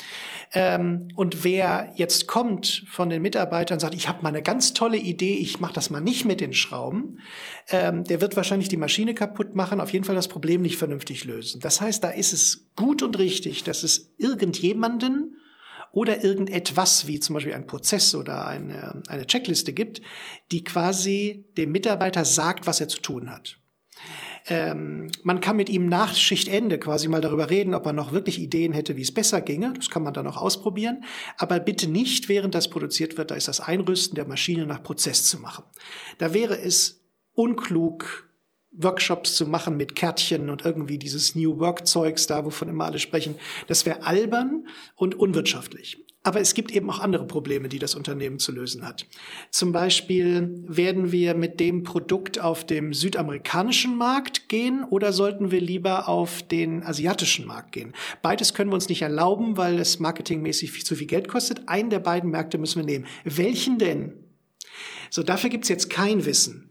Ähm, 0.53 1.09
und 1.15 1.43
wer 1.43 1.93
jetzt 1.97 2.27
kommt 2.27 2.85
von 2.91 3.09
den 3.09 3.23
Mitarbeitern 3.23 3.77
und 3.77 3.81
sagt, 3.81 3.95
ich 3.95 4.09
habe 4.09 4.23
mal 4.23 4.29
eine 4.29 4.43
ganz 4.43 4.75
tolle 4.75 4.99
Idee, 4.99 5.35
ich 5.35 5.59
mache 5.59 5.73
das 5.73 5.89
mal 5.89 6.01
nicht 6.01 6.25
mit 6.27 6.41
den 6.41 6.53
Schrauben, 6.53 6.94
ähm, 7.71 8.05
der 8.05 8.21
wird 8.21 8.37
wahrscheinlich 8.37 8.69
die 8.69 8.77
Maschine 8.77 9.15
kaputt 9.15 9.55
machen, 9.55 9.81
auf 9.81 9.93
jeden 9.93 10.05
Fall 10.05 10.15
das 10.15 10.29
Problem 10.29 10.63
nicht 10.63 10.77
vernünftig 10.77 11.25
lösen. 11.25 11.61
Das 11.61 11.81
heißt, 11.81 12.03
da 12.03 12.11
ist 12.11 12.33
es 12.33 12.71
gut 12.77 13.03
und 13.03 13.19
richtig, 13.19 13.65
dass 13.65 13.83
es 13.83 14.15
irgendjemanden 14.19 15.37
oder 15.93 16.25
irgendetwas, 16.25 17.07
wie 17.07 17.21
zum 17.21 17.35
Beispiel 17.35 17.55
ein 17.55 17.67
Prozess 17.67 18.15
oder 18.15 18.47
eine, 18.47 19.03
eine 19.07 19.27
Checkliste 19.27 19.73
gibt, 19.73 20.03
die 20.51 20.65
quasi 20.65 21.47
dem 21.57 21.71
Mitarbeiter 21.73 22.25
sagt, 22.25 22.67
was 22.67 22.81
er 22.81 22.89
zu 22.89 23.01
tun 23.01 23.31
hat. 23.31 23.59
Ähm, 24.47 25.11
man 25.23 25.41
kann 25.41 25.57
mit 25.57 25.71
ihm 25.71 25.87
nach 25.87 26.15
Schichtende 26.15 26.79
quasi 26.79 27.09
mal 27.09 27.23
darüber 27.23 27.49
reden, 27.49 27.75
ob 27.75 27.87
er 27.87 27.95
noch 27.95 28.13
wirklich 28.13 28.39
Ideen 28.41 28.73
hätte, 28.73 28.97
wie 28.97 29.03
es 29.03 29.13
besser 29.13 29.41
ginge. 29.41 29.73
Das 29.75 29.89
kann 29.89 30.03
man 30.03 30.13
dann 30.13 30.27
auch 30.27 30.37
ausprobieren. 30.37 31.05
Aber 31.39 31.61
bitte 31.61 31.89
nicht, 31.89 32.29
während 32.29 32.55
das 32.55 32.69
produziert 32.69 33.17
wird, 33.17 33.31
da 33.31 33.35
ist 33.35 33.49
das 33.49 33.61
Einrüsten 33.61 34.17
der 34.17 34.27
Maschine 34.27 34.67
nach 34.67 34.83
Prozess 34.83 35.25
zu 35.25 35.39
machen. 35.39 35.65
Da 36.19 36.35
wäre 36.35 36.59
es 36.59 37.03
unklug, 37.33 38.29
Workshops 38.77 39.37
zu 39.37 39.47
machen 39.47 39.77
mit 39.77 39.95
Kärtchen 39.95 40.51
und 40.51 40.65
irgendwie 40.65 40.99
dieses 40.99 41.35
New 41.35 41.59
Work 41.61 41.87
Zeugs 41.87 42.27
da, 42.27 42.45
wovon 42.45 42.69
immer 42.69 42.87
alle 42.87 42.99
sprechen. 42.99 43.37
Das 43.69 43.87
wäre 43.87 44.03
albern 44.03 44.67
und 44.97 45.15
unwirtschaftlich. 45.15 46.04
Aber 46.25 46.41
es 46.41 46.55
gibt 46.55 46.73
eben 46.73 46.91
auch 46.91 47.01
andere 47.01 47.27
Probleme, 47.27 47.69
die 47.69 47.79
das 47.79 47.95
Unternehmen 47.95 48.39
zu 48.39 48.51
lösen 48.51 48.87
hat. 48.87 49.07
Zum 49.51 49.73
Beispiel 49.73 50.65
werden 50.67 51.13
wir 51.13 51.35
mit 51.35 51.61
dem 51.61 51.83
Produkt 51.83 52.41
auf 52.41 52.65
dem 52.65 52.95
südamerikanischen 52.95 53.97
Markt 53.97 54.49
gehen 54.49 54.85
oder 54.85 55.13
sollten 55.13 55.51
wir 55.51 55.61
lieber 55.61 56.09
auf 56.09 56.43
den 56.43 56.83
asiatischen 56.83 57.47
Markt 57.47 57.73
gehen? 57.73 57.93
Beides 58.23 58.55
können 58.55 58.71
wir 58.71 58.75
uns 58.75 58.89
nicht 58.89 59.03
erlauben, 59.03 59.59
weil 59.59 59.79
es 59.79 60.01
marketingmäßig 60.01 60.73
viel 60.73 60.85
zu 60.85 60.97
viel 60.97 61.07
Geld 61.07 61.29
kostet. 61.29 61.69
Einen 61.69 61.91
der 61.91 62.01
beiden 62.01 62.31
Märkte 62.31 62.57
müssen 62.57 62.81
wir 62.81 62.87
nehmen. 62.87 63.07
Welchen 63.25 63.79
denn? 63.79 64.15
So, 65.11 65.23
dafür 65.23 65.51
gibt's 65.51 65.69
jetzt 65.69 65.91
kein 65.91 66.25
Wissen 66.25 66.71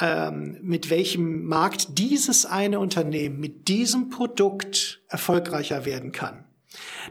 ähm, 0.00 0.56
mit 0.62 0.88
welchem 0.88 1.44
Markt 1.44 1.98
dieses 1.98 2.46
eine 2.46 2.80
Unternehmen 2.80 3.38
mit 3.38 3.68
diesem 3.68 4.08
Produkt 4.08 5.02
erfolgreicher 5.08 5.84
werden 5.84 6.12
kann. 6.12 6.44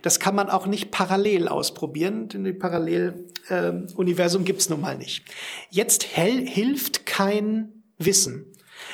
Das 0.02 0.20
kann 0.20 0.36
man 0.36 0.50
auch 0.50 0.68
nicht 0.68 0.92
parallel 0.92 1.48
ausprobieren, 1.48 2.28
denn 2.28 2.44
die 2.44 2.54
Paralleluniversum 2.54 4.42
äh, 4.42 4.46
gibt's 4.46 4.70
nun 4.70 4.82
mal 4.82 4.98
nicht. 4.98 5.24
Jetzt 5.70 6.04
hilft 6.04 7.06
kein 7.06 7.84
Wissen. 7.98 8.46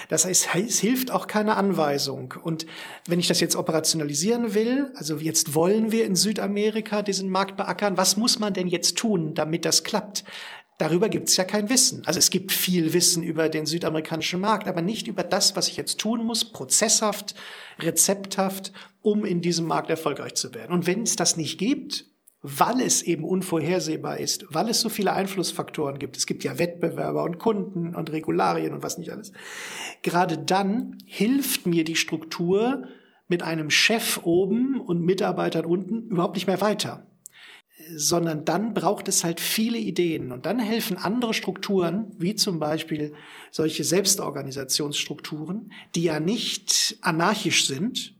Das 0.09 0.26
heißt, 0.26 0.49
es 0.55 0.80
hilft 0.80 1.11
auch 1.11 1.28
keine 1.28 1.55
Anweisung. 1.55 2.34
Und 2.41 2.65
wenn 3.07 3.20
ich 3.20 3.28
das 3.28 3.39
jetzt 3.39 3.55
operationalisieren 3.55 4.53
will, 4.53 4.91
also 4.95 5.18
jetzt 5.18 5.55
wollen 5.55 5.91
wir 5.91 6.05
in 6.05 6.15
Südamerika 6.15 7.01
diesen 7.01 7.30
Markt 7.30 7.57
beackern, 7.57 7.97
was 7.97 8.18
muss 8.18 8.39
man 8.39 8.53
denn 8.53 8.68
jetzt 8.68 8.97
tun, 8.97 9.34
damit 9.34 9.65
das 9.65 9.84
klappt? 9.84 10.24
Darüber 10.78 11.09
gibt 11.09 11.30
es 11.30 11.38
ja 11.38 11.43
kein 11.43 11.70
Wissen. 11.70 12.03
Also 12.05 12.20
es 12.20 12.30
gibt 12.30 12.51
viel 12.51 12.93
Wissen 12.93 13.24
über 13.24 13.49
den 13.49 13.65
südamerikanischen 13.65 14.39
Markt, 14.39 14.68
aber 14.68 14.84
nicht 14.84 15.07
über 15.07 15.24
das, 15.24 15.55
was 15.55 15.68
ich 15.70 15.78
jetzt 15.78 15.99
tun 15.99 16.24
muss, 16.24 16.45
prozesshaft, 16.45 17.34
rezepthaft, 17.80 18.72
um 19.08 19.24
in 19.24 19.39
diesem 19.39 19.66
Markt 19.66 19.89
erfolgreich 19.89 20.36
zu 20.36 20.53
werden. 20.53 20.74
Und 20.74 20.86
wenn 20.86 21.03
es 21.03 21.16
das 21.16 21.38
nicht 21.38 21.58
gibt, 21.58 22.08
weil 22.41 22.82
es 22.82 23.01
eben 23.01 23.24
unvorhersehbar 23.24 24.20
ist, 24.20 24.45
weil 24.49 24.68
es 24.68 24.82
so 24.82 24.89
viele 24.89 25.14
Einflussfaktoren 25.14 25.97
gibt, 25.97 26.18
es 26.18 26.26
gibt 26.26 26.43
ja 26.43 26.60
Wettbewerber 26.60 27.24
und 27.24 27.39
Kunden 27.39 27.95
und 27.95 28.12
Regularien 28.12 28.74
und 28.74 28.84
was 28.84 28.97
nicht 28.97 29.14
alles, 29.14 29.32
gerade 30.01 30.38
dann 30.38 30.97
hilft 31.05 31.66
mir 31.66 31.86
die 31.86 31.95
Struktur 31.95 32.84
mit 33.30 33.43
einem 33.43 33.70
Chef 33.70 34.20
oben 34.24 34.82
und 34.82 35.01
Mitarbeitern 35.01 35.64
unten 35.64 36.10
überhaupt 36.10 36.36
nicht 36.36 36.47
mehr 36.47 36.60
weiter 36.60 37.08
sondern 37.95 38.43
dann 38.43 38.74
braucht 38.74 39.08
es 39.08 39.24
halt 39.24 39.39
viele 39.39 39.78
Ideen 39.78 40.34
und 40.34 40.45
dann 40.45 40.60
helfen 40.60 40.97
andere 40.97 41.34
Strukturen, 41.34 42.12
wie 42.18 42.36
zum 42.36 42.60
Beispiel 42.60 43.14
solche 43.49 43.86
Selbstorganisationsstrukturen, 43.86 45.72
die 45.95 46.03
ja 46.03 46.20
nicht 46.20 46.97
anarchisch 47.01 47.66
sind 47.66 48.16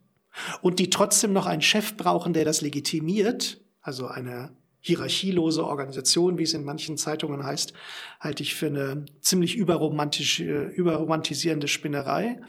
und 0.62 0.80
die 0.80 0.90
trotzdem 0.90 1.34
noch 1.34 1.46
einen 1.46 1.62
Chef 1.62 1.96
brauchen, 1.98 2.34
der 2.34 2.46
das 2.46 2.62
legitimiert, 2.62 3.62
also 3.82 4.08
eine 4.08 4.52
hierarchielose 4.82 5.66
Organisation, 5.66 6.38
wie 6.38 6.44
es 6.44 6.54
in 6.54 6.64
manchen 6.64 6.98
Zeitungen 6.98 7.44
heißt, 7.44 7.74
halte 8.20 8.44
ich 8.44 8.56
für 8.56 8.68
eine 8.68 9.06
ziemlich 9.22 9.56
überromantische, 9.56 10.72
überromantisierende 10.76 11.68
Spinnerei 11.68 12.40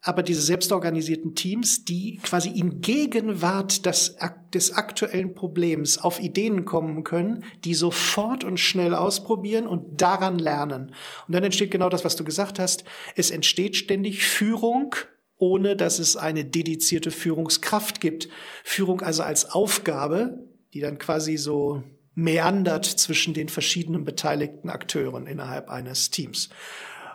aber 0.00 0.22
diese 0.22 0.42
selbstorganisierten 0.42 1.34
Teams, 1.34 1.84
die 1.84 2.18
quasi 2.22 2.50
in 2.50 2.80
Gegenwart 2.80 3.84
des, 3.84 4.16
des 4.54 4.72
aktuellen 4.72 5.34
Problems 5.34 5.98
auf 5.98 6.20
Ideen 6.20 6.64
kommen 6.64 7.02
können, 7.04 7.44
die 7.64 7.74
sofort 7.74 8.44
und 8.44 8.60
schnell 8.60 8.94
ausprobieren 8.94 9.66
und 9.66 10.00
daran 10.00 10.38
lernen. 10.38 10.94
Und 11.26 11.34
dann 11.34 11.44
entsteht 11.44 11.70
genau 11.70 11.88
das, 11.88 12.04
was 12.04 12.16
du 12.16 12.24
gesagt 12.24 12.58
hast. 12.58 12.84
Es 13.16 13.30
entsteht 13.30 13.76
ständig 13.76 14.24
Führung, 14.24 14.94
ohne 15.38 15.76
dass 15.76 15.98
es 15.98 16.16
eine 16.16 16.44
dedizierte 16.44 17.10
Führungskraft 17.10 18.00
gibt. 18.00 18.28
Führung 18.64 19.00
also 19.00 19.22
als 19.22 19.50
Aufgabe, 19.50 20.38
die 20.74 20.80
dann 20.80 20.98
quasi 20.98 21.36
so 21.36 21.82
meandert 22.14 22.84
zwischen 22.84 23.32
den 23.32 23.48
verschiedenen 23.48 24.04
beteiligten 24.04 24.68
Akteuren 24.68 25.26
innerhalb 25.26 25.70
eines 25.70 26.10
Teams. 26.10 26.50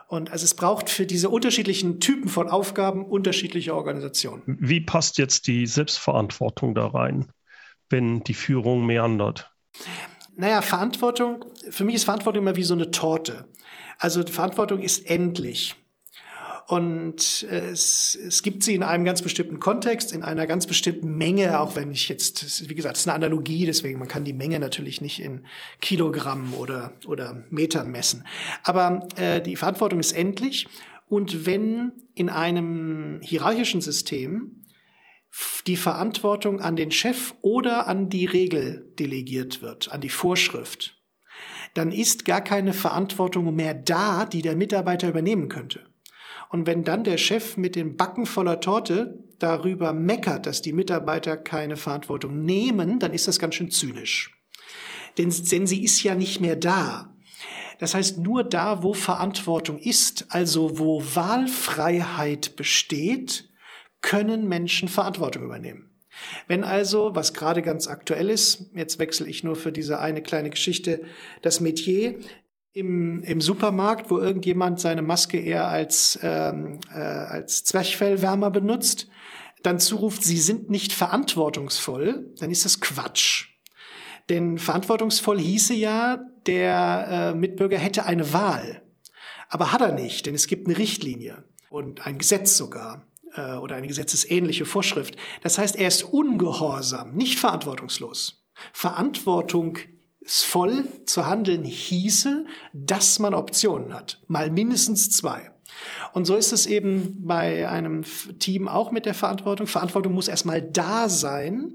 Und 0.08 0.32
also 0.32 0.46
es 0.46 0.54
braucht 0.54 0.90
für 0.90 1.06
diese 1.06 1.30
unterschiedlichen 1.30 2.00
Typen 2.00 2.30
von 2.30 2.48
Aufgaben 2.48 3.06
unterschiedliche 3.06 3.76
Organisationen. 3.76 4.44
Wie 4.46 4.80
passt 4.80 5.18
jetzt 5.18 5.48
die 5.48 5.66
Selbstverantwortung 5.66 6.76
da 6.76 6.88
rein, 6.88 7.32
wenn 7.90 8.24
die 8.24 8.34
Führung 8.34 8.86
meandert? 8.86 9.52
Naja, 10.36 10.62
Verantwortung, 10.62 11.46
für 11.70 11.84
mich 11.84 11.96
ist 11.96 12.06
Verantwortung 12.06 12.44
immer 12.44 12.56
wie 12.56 12.64
so 12.64 12.74
eine 12.74 12.92
Torte. 12.92 13.50
Also 13.98 14.24
Verantwortung 14.24 14.80
ist 14.80 15.10
endlich. 15.10 15.76
Und 16.68 17.44
es, 17.44 18.16
es 18.16 18.42
gibt 18.42 18.64
sie 18.64 18.74
in 18.74 18.84
einem 18.84 19.04
ganz 19.04 19.22
bestimmten 19.22 19.60
Kontext, 19.60 20.14
in 20.14 20.24
einer 20.24 20.48
ganz 20.48 20.66
bestimmten 20.66 21.18
Menge, 21.18 21.60
auch 21.60 21.76
wenn 21.76 21.92
ich 21.92 22.08
jetzt, 22.08 22.70
wie 22.70 22.76
gesagt, 22.76 22.96
es 22.96 23.02
ist 23.02 23.08
eine 23.08 23.16
Analogie, 23.16 23.66
deswegen 23.66 24.00
man 24.00 24.08
kann 24.08 24.24
die 24.24 24.34
Menge 24.34 24.60
natürlich 24.60 25.02
nicht 25.02 25.20
in 25.20 25.46
Kilogramm 25.82 26.54
oder, 26.54 26.94
oder 27.06 27.44
Metern 27.50 27.92
messen. 27.92 28.26
Aber 28.64 29.08
äh, 29.18 29.42
die 29.42 29.58
Verantwortung 29.58 30.00
ist 30.00 30.14
endlich. 30.14 30.68
Und 31.10 31.46
wenn 31.46 31.92
in 32.16 32.30
einem 32.30 33.20
hierarchischen 33.22 33.82
System 33.82 34.64
die 35.68 35.78
Verantwortung 35.78 36.62
an 36.62 36.76
den 36.76 36.92
Chef 36.92 37.34
oder 37.42 37.88
an 37.88 38.10
die 38.10 38.26
Regel 38.26 38.94
delegiert 39.00 39.62
wird, 39.62 39.92
an 39.92 40.02
die 40.02 40.10
Vorschrift, 40.10 41.02
dann 41.74 41.92
ist 41.92 42.26
gar 42.26 42.42
keine 42.42 42.74
Verantwortung 42.74 43.54
mehr 43.56 43.74
da, 43.74 44.26
die 44.26 44.42
der 44.42 44.56
Mitarbeiter 44.56 45.10
übernehmen 45.10 45.50
könnte. 45.50 45.86
Und 46.54 46.68
wenn 46.68 46.84
dann 46.84 47.04
der 47.04 47.18
Chef 47.18 47.58
mit 47.58 47.76
dem 47.76 47.98
Backen 47.98 48.28
voller 48.28 48.60
Torte 48.60 49.18
darüber 49.40 49.92
meckert, 49.92 50.46
dass 50.46 50.62
die 50.62 50.72
Mitarbeiter 50.72 51.36
keine 51.36 51.78
Verantwortung 51.78 52.46
nehmen, 52.46 53.00
dann 53.00 53.12
ist 53.12 53.28
das 53.28 53.40
ganz 53.40 53.56
schön 53.56 53.72
zynisch. 53.72 54.40
Denn, 55.18 55.34
denn 55.52 55.66
sie 55.66 55.84
ist 55.84 56.04
ja 56.04 56.14
nicht 56.14 56.42
mehr 56.42 56.56
da. 56.56 57.12
Das 57.80 57.96
heißt, 57.96 58.20
nur 58.20 58.44
da, 58.44 58.84
wo 58.84 58.94
Verantwortung 58.94 59.80
ist, 59.80 60.28
also 60.30 60.78
wo 60.78 61.04
Wahlfreiheit 61.16 62.56
besteht, 62.56 63.50
können 64.02 64.48
Menschen 64.48 64.90
Verantwortung 64.90 65.46
übernehmen. 65.46 65.90
Wenn 66.48 66.64
also, 66.64 67.16
was 67.16 67.34
gerade 67.34 67.64
ganz 67.64 67.88
aktuell 67.88 68.30
ist, 68.30 68.70
jetzt 68.76 69.00
wechsle 69.00 69.28
ich 69.28 69.44
nur 69.44 69.56
für 69.56 69.72
diese 69.72 70.00
eine 70.00 70.22
kleine 70.22 70.52
Geschichte 70.52 71.02
das 71.42 71.62
Metier, 71.62 72.20
im, 72.74 73.22
im 73.24 73.40
Supermarkt, 73.40 74.10
wo 74.10 74.18
irgendjemand 74.18 74.80
seine 74.80 75.04
Maske 75.04 75.40
eher 75.40 75.68
als, 75.68 76.20
ähm, 76.24 76.80
äh, 76.94 76.98
als 76.98 77.64
Zwerchfellwärmer 77.64 78.50
benutzt, 78.50 79.08
dann 79.62 79.80
zuruft, 79.80 80.24
sie 80.24 80.40
sind 80.40 80.70
nicht 80.70 80.92
verantwortungsvoll, 80.92 82.34
dann 82.40 82.52
ist 82.52 82.66
das 82.66 82.82
Quatsch. 82.82 83.48
Denn 84.30 84.58
verantwortungsvoll 84.58 85.40
hieße 85.40 85.74
ja, 85.74 86.20
der 86.46 87.34
äh, 87.34 87.38
Mitbürger 87.38 87.78
hätte 87.78 88.06
eine 88.06 88.34
Wahl. 88.34 88.82
Aber 89.50 89.72
hat 89.72 89.82
er 89.82 89.92
nicht, 89.94 90.26
denn 90.26 90.36
es 90.36 90.48
gibt 90.48 90.68
eine 90.68 90.78
Richtlinie 90.78 91.44
und 91.70 92.06
ein 92.08 92.18
Gesetz 92.18 92.58
sogar 92.58 93.06
äh, 93.36 93.54
oder 93.56 93.76
eine 93.76 93.88
gesetzesähnliche 93.88 94.66
Vorschrift. 94.66 95.16
Das 95.42 95.58
heißt, 95.58 95.76
er 95.76 95.88
ist 95.88 96.04
ungehorsam, 96.04 97.14
nicht 97.14 97.40
verantwortungslos. 97.40 98.44
Verantwortung 98.72 99.78
voll 100.26 100.86
zu 101.06 101.26
handeln 101.28 101.64
hieße, 101.64 102.46
dass 102.74 103.20
man 103.20 103.34
Optionen 103.34 103.94
hat. 103.94 104.22
Mal 104.28 104.50
mindestens 104.50 105.10
zwei. 105.12 105.52
Und 106.14 106.26
so 106.26 106.36
ist 106.36 106.52
es 106.52 106.66
eben 106.66 107.26
bei 107.26 107.68
einem 107.68 108.04
Team 108.40 108.68
auch 108.68 108.92
mit 108.92 109.06
der 109.06 109.14
Verantwortung. 109.14 109.68
Verantwortung 109.68 110.14
muss 110.14 110.28
erstmal 110.28 110.62
da 110.62 111.10
sein. 111.10 111.74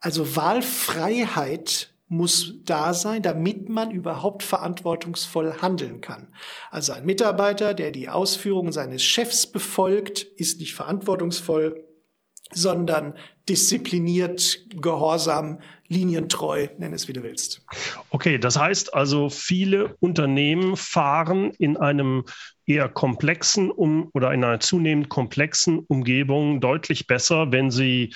Also 0.00 0.36
Wahlfreiheit 0.36 1.94
muss 2.08 2.56
da 2.64 2.92
sein, 2.92 3.22
damit 3.22 3.70
man 3.70 3.90
überhaupt 3.90 4.42
verantwortungsvoll 4.42 5.62
handeln 5.62 6.02
kann. 6.02 6.28
Also 6.70 6.92
ein 6.92 7.06
Mitarbeiter, 7.06 7.72
der 7.72 7.90
die 7.90 8.10
Ausführungen 8.10 8.72
seines 8.72 9.02
Chefs 9.02 9.46
befolgt, 9.46 10.22
ist 10.22 10.60
nicht 10.60 10.74
verantwortungsvoll, 10.74 11.82
sondern 12.54 13.14
diszipliniert, 13.48 14.60
gehorsam, 14.80 15.58
linientreu, 15.88 16.68
nenn 16.78 16.92
es 16.92 17.08
wie 17.08 17.12
du 17.12 17.22
willst. 17.22 17.62
Okay, 18.10 18.38
das 18.38 18.58
heißt 18.58 18.94
also, 18.94 19.28
viele 19.28 19.96
Unternehmen 20.00 20.76
fahren 20.76 21.52
in 21.58 21.76
einem 21.76 22.24
eher 22.66 22.88
komplexen 22.88 23.70
um, 23.70 24.08
oder 24.14 24.32
in 24.32 24.44
einer 24.44 24.60
zunehmend 24.60 25.08
komplexen 25.08 25.80
Umgebung 25.80 26.60
deutlich 26.60 27.06
besser, 27.06 27.52
wenn 27.52 27.70
sie 27.70 28.14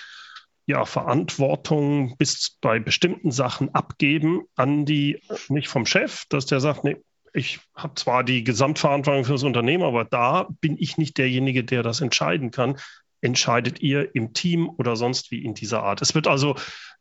ja, 0.66 0.84
Verantwortung 0.84 2.16
bis 2.16 2.57
bei 2.61 2.78
bestimmten 2.78 3.30
Sachen 3.30 3.74
abgeben 3.74 4.43
an 4.57 4.84
die, 4.84 5.20
nicht 5.49 5.68
vom 5.68 5.87
Chef, 5.87 6.24
dass 6.28 6.47
der 6.47 6.61
sagt, 6.61 6.82
nee, 6.84 6.97
ich 7.32 7.61
habe 7.74 7.95
zwar 7.95 8.24
die 8.24 8.43
Gesamtverantwortung 8.43 9.24
für 9.24 9.32
das 9.32 9.43
Unternehmen, 9.43 9.84
aber 9.84 10.05
da 10.05 10.49
bin 10.61 10.76
ich 10.78 10.97
nicht 10.97 11.18
derjenige, 11.18 11.62
der 11.64 11.82
das 11.82 12.01
entscheiden 12.01 12.51
kann 12.51 12.78
entscheidet 13.27 13.81
ihr 13.83 14.14
im 14.14 14.33
Team 14.33 14.70
oder 14.79 14.97
sonst 14.97 15.31
wie 15.31 15.45
in 15.45 15.53
dieser 15.53 15.83
Art. 15.83 16.01
Es 16.01 16.14
wird 16.14 16.29
also 16.29 16.55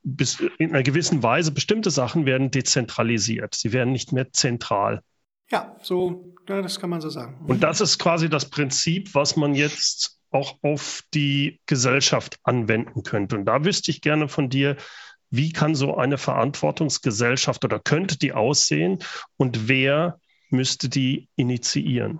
bis 0.03 0.39
in 0.57 0.71
einer 0.71 0.83
gewissen 0.83 1.23
Weise 1.23 1.51
bestimmte 1.51 1.91
Sachen 1.91 2.25
werden 2.25 2.51
dezentralisiert. 2.51 3.55
Sie 3.55 3.71
werden 3.71 3.93
nicht 3.93 4.11
mehr 4.11 4.31
zentral. 4.33 5.01
Ja, 5.51 5.75
so, 5.81 6.33
ja, 6.49 6.61
das 6.61 6.79
kann 6.79 6.89
man 6.89 7.01
so 7.01 7.09
sagen. 7.09 7.45
Und 7.47 7.61
das 7.61 7.79
ist 7.79 7.99
quasi 7.99 8.29
das 8.29 8.49
Prinzip, 8.49 9.13
was 9.13 9.35
man 9.35 9.53
jetzt 9.53 10.19
auch 10.31 10.57
auf 10.63 11.03
die 11.13 11.61
Gesellschaft 11.67 12.39
anwenden 12.43 13.03
könnte. 13.03 13.37
Und 13.37 13.45
da 13.45 13.63
wüsste 13.63 13.91
ich 13.91 14.01
gerne 14.01 14.27
von 14.27 14.49
dir, 14.49 14.75
wie 15.29 15.51
kann 15.51 15.75
so 15.75 15.95
eine 15.95 16.17
Verantwortungsgesellschaft 16.17 17.63
oder 17.63 17.79
könnte 17.79 18.17
die 18.17 18.33
aussehen 18.33 18.99
und 19.37 19.67
wer 19.67 20.19
müsste 20.49 20.89
die 20.89 21.29
initiieren? 21.35 22.19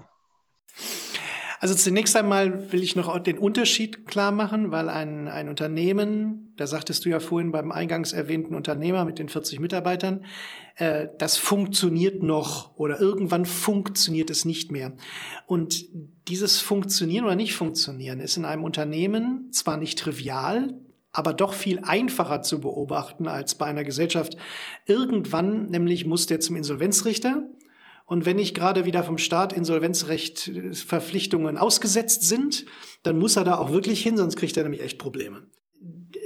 Also 1.60 1.74
zunächst 1.74 2.16
einmal 2.16 2.72
will 2.72 2.84
ich 2.84 2.95
noch 2.95 3.18
den 3.20 3.38
Unterschied 3.38 4.06
klar 4.06 4.32
machen, 4.32 4.72
weil 4.72 4.89
ein, 4.89 5.28
ein 5.28 5.49
Unternehmen, 5.49 6.53
da 6.58 6.68
sagtest 6.68 7.06
du 7.06 7.10
ja 7.10 7.20
vorhin 7.20 7.51
beim 7.51 7.72
eingangs 7.72 8.14
erwähnten 8.14 8.56
Unternehmer 8.56 9.06
mit 9.06 9.20
den 9.20 9.30
40 9.30 9.60
Mitarbeitern, 9.60 10.26
äh, 10.76 11.08
das 11.18 11.38
funktioniert 11.38 12.24
noch 12.24 12.76
oder 12.78 12.99
irgendwann 12.99 13.45
funktioniert 13.45 14.30
es 14.30 14.45
nicht 14.45 14.72
mehr. 14.72 14.93
Und 15.47 15.86
dieses 16.28 16.60
Funktionieren 16.60 17.26
oder 17.26 17.36
nicht 17.36 17.56
funktionieren 17.56 18.20
ist 18.20 18.38
in 18.38 18.45
einem 18.45 18.64
Unternehmen 18.64 19.51
zwar 19.51 19.78
nicht 19.78 19.97
trivial, 19.99 20.74
aber 21.12 21.34
doch 21.34 21.53
viel 21.53 21.80
einfacher 21.80 22.41
zu 22.41 22.60
beobachten 22.60 23.28
als 23.28 23.56
bei 23.56 23.66
einer 23.66 23.86
Gesellschaft. 23.86 24.36
Irgendwann 24.86 25.68
nämlich 25.68 26.06
muss 26.06 26.26
der 26.26 26.41
zum 26.41 26.58
Insolvenzrichter 26.58 27.43
und 28.06 28.26
wenn 28.26 28.36
nicht 28.36 28.56
gerade 28.56 28.86
wieder 28.86 29.03
vom 29.03 29.18
Staat 29.18 29.51
Insolvenzrecht 29.51 30.47
äh, 30.47 30.74
Verpflichtungen 30.74 31.58
ausgesetzt 31.58 32.24
sind, 32.24 32.66
dann 33.03 33.18
muss 33.18 33.36
er 33.36 33.43
da 33.43 33.58
auch 33.58 33.72
wirklich 33.72 34.01
hin, 34.01 34.18
sonst 34.18 34.36
kriegt 34.36 34.56
er 34.58 34.64
nämlich 34.64 34.82
echt 34.82 34.99
Probleme. 34.99 35.47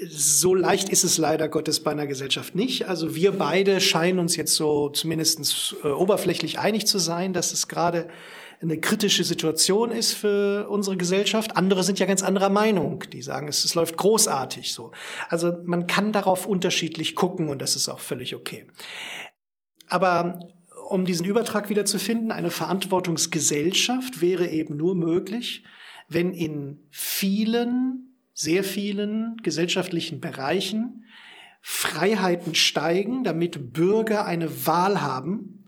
So 0.08 0.56
leicht 0.56 0.90
ist 0.90 1.04
es 1.04 1.18
leider 1.18 1.50
Gottes 1.50 1.82
bei 1.82 1.92
einer 1.92 2.08
Gesellschaft 2.08 2.56
nicht. 2.56 2.88
Also 2.88 3.16
wir 3.16 3.34
beide 3.34 3.82
scheinen 3.82 4.20
uns 4.20 4.36
jetzt 4.36 4.56
so 4.56 4.90
zumindest 4.90 5.76
äh, 5.84 5.88
oberflächlich 5.88 6.60
einig 6.60 6.86
zu 6.86 7.00
sein, 7.00 7.34
dass 7.34 7.54
es 7.54 7.68
gerade 7.68 8.08
eine 8.62 8.78
kritische 8.78 9.24
Situation 9.24 9.92
ist 9.92 10.14
für 10.14 10.70
unsere 10.70 10.98
Gesellschaft. 10.98 11.56
Andere 11.56 11.84
sind 11.84 11.98
ja 12.00 12.06
ganz 12.06 12.24
anderer 12.24 12.50
Meinung. 12.50 13.06
Die 13.14 13.22
sagen, 13.22 13.48
es, 13.48 13.64
es 13.64 13.74
läuft 13.74 13.96
großartig 13.96 14.74
so. 14.74 14.92
Also 15.30 15.54
man 15.64 15.88
kann 15.88 16.12
darauf 16.12 16.46
unterschiedlich 16.46 17.16
gucken 17.16 17.48
und 17.48 17.62
das 17.62 17.78
ist 17.78 17.88
auch 17.88 18.02
völlig 18.02 18.36
okay. 18.36 18.68
Aber 19.88 20.40
um 20.90 21.06
diesen 21.06 21.26
Übertrag 21.26 21.70
wieder 21.70 21.86
zu 21.86 22.00
finden, 22.00 22.32
eine 22.32 22.52
Verantwortungsgesellschaft 22.52 24.22
wäre 24.22 24.48
eben 24.48 24.76
nur 24.76 24.96
möglich, 24.96 25.64
wenn 26.08 26.34
in 26.34 26.80
vielen, 26.90 28.16
sehr 28.34 28.64
vielen 28.64 29.38
gesellschaftlichen 29.44 30.20
Bereichen 30.20 31.06
Freiheiten 31.62 32.56
steigen, 32.56 33.24
damit 33.24 33.74
Bürger 33.74 34.26
eine 34.26 34.66
Wahl 34.66 35.02
haben 35.02 35.66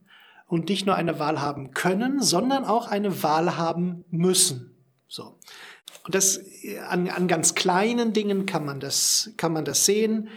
und 0.48 0.70
nicht 0.70 0.86
nur 0.86 0.96
eine 0.96 1.20
Wahl 1.20 1.40
haben 1.40 1.72
können, 1.72 2.22
sondern 2.22 2.66
auch 2.66 2.88
eine 2.88 3.24
Wahl 3.24 3.58
haben 3.58 4.06
müssen. 4.10 4.76
So. 5.08 5.38
Und 6.06 6.16
das 6.16 6.44
an, 6.88 7.10
an 7.10 7.28
ganz 7.28 7.54
kleinen 7.54 8.14
Dingen 8.14 8.46
kann 8.46 8.66
man 8.66 8.80
das, 8.80 9.34
kann 9.38 9.54
man 9.54 9.66
das 9.66 9.86
sehen. 9.86 10.30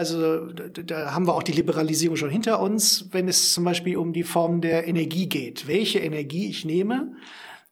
Also 0.00 0.46
da 0.46 1.12
haben 1.12 1.26
wir 1.26 1.34
auch 1.34 1.42
die 1.42 1.52
Liberalisierung 1.52 2.16
schon 2.16 2.30
hinter 2.30 2.58
uns, 2.58 3.10
wenn 3.10 3.28
es 3.28 3.52
zum 3.52 3.64
Beispiel 3.64 3.98
um 3.98 4.14
die 4.14 4.22
Form 4.22 4.62
der 4.62 4.88
Energie 4.88 5.28
geht. 5.28 5.68
Welche 5.68 5.98
Energie 5.98 6.48
ich 6.48 6.64
nehme, 6.64 7.16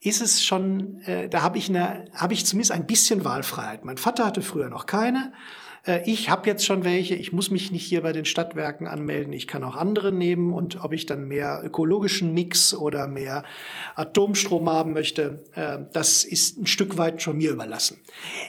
ist 0.02 0.20
es 0.20 0.44
schon, 0.44 1.00
äh, 1.06 1.30
da 1.30 1.40
habe 1.40 1.56
ich, 1.56 1.70
habe 1.70 2.34
ich 2.34 2.44
zumindest 2.44 2.72
ein 2.72 2.86
bisschen 2.86 3.24
Wahlfreiheit. 3.24 3.86
Mein 3.86 3.96
Vater 3.96 4.26
hatte 4.26 4.42
früher 4.42 4.68
noch 4.68 4.84
keine. 4.84 5.32
Äh, 5.88 6.02
ich 6.04 6.30
habe 6.30 6.46
jetzt 6.46 6.64
schon 6.64 6.84
welche, 6.84 7.14
ich 7.14 7.32
muss 7.32 7.50
mich 7.50 7.72
nicht 7.72 7.84
hier 7.84 8.02
bei 8.02 8.12
den 8.12 8.26
Stadtwerken 8.26 8.86
anmelden, 8.86 9.32
ich 9.32 9.48
kann 9.48 9.64
auch 9.64 9.74
andere 9.74 10.12
nehmen. 10.12 10.52
Und 10.52 10.84
ob 10.84 10.92
ich 10.92 11.06
dann 11.06 11.26
mehr 11.26 11.62
ökologischen 11.64 12.34
Mix 12.34 12.74
oder 12.74 13.08
mehr 13.08 13.44
Atomstrom 13.96 14.68
haben 14.68 14.92
möchte, 14.92 15.44
äh, 15.54 15.78
das 15.92 16.24
ist 16.24 16.58
ein 16.58 16.66
Stück 16.66 16.98
weit 16.98 17.22
schon 17.22 17.38
mir 17.38 17.50
überlassen. 17.50 17.98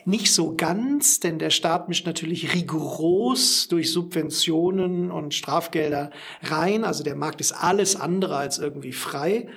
Nicht 0.05 0.33
so 0.33 0.55
ganz, 0.55 1.19
denn 1.19 1.39
der 1.39 1.49
Staat 1.49 1.87
mischt 1.87 2.05
natürlich 2.05 2.53
rigoros 2.53 3.67
durch 3.69 3.91
Subventionen 3.91 5.09
und 5.09 5.33
Strafgelder 5.33 6.11
rein, 6.43 6.83
also 6.83 7.03
der 7.03 7.15
Markt 7.15 7.39
ist 7.41 7.53
alles 7.53 7.95
andere 7.95 8.35
als 8.35 8.57
irgendwie 8.57 8.91
frei, 8.91 9.47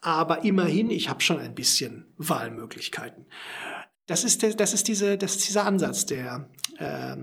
aber 0.00 0.44
immerhin, 0.44 0.90
ich 0.90 1.08
habe 1.08 1.20
schon 1.20 1.38
ein 1.38 1.54
bisschen 1.54 2.06
Wahlmöglichkeiten. 2.18 3.24
Das 4.06 4.24
ist, 4.24 4.42
der, 4.42 4.54
das 4.54 4.74
ist, 4.74 4.88
diese, 4.88 5.16
das 5.16 5.36
ist 5.36 5.48
dieser 5.48 5.64
Ansatz, 5.64 6.06
der, 6.06 6.48
äh, 6.78 7.16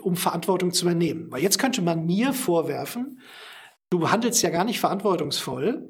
um 0.00 0.16
Verantwortung 0.16 0.72
zu 0.72 0.84
übernehmen. 0.84 1.30
Weil 1.30 1.42
jetzt 1.42 1.58
könnte 1.58 1.82
man 1.82 2.06
mir 2.06 2.32
vorwerfen, 2.32 3.20
du 3.90 4.10
handelst 4.10 4.42
ja 4.42 4.50
gar 4.50 4.64
nicht 4.64 4.80
verantwortungsvoll 4.80 5.88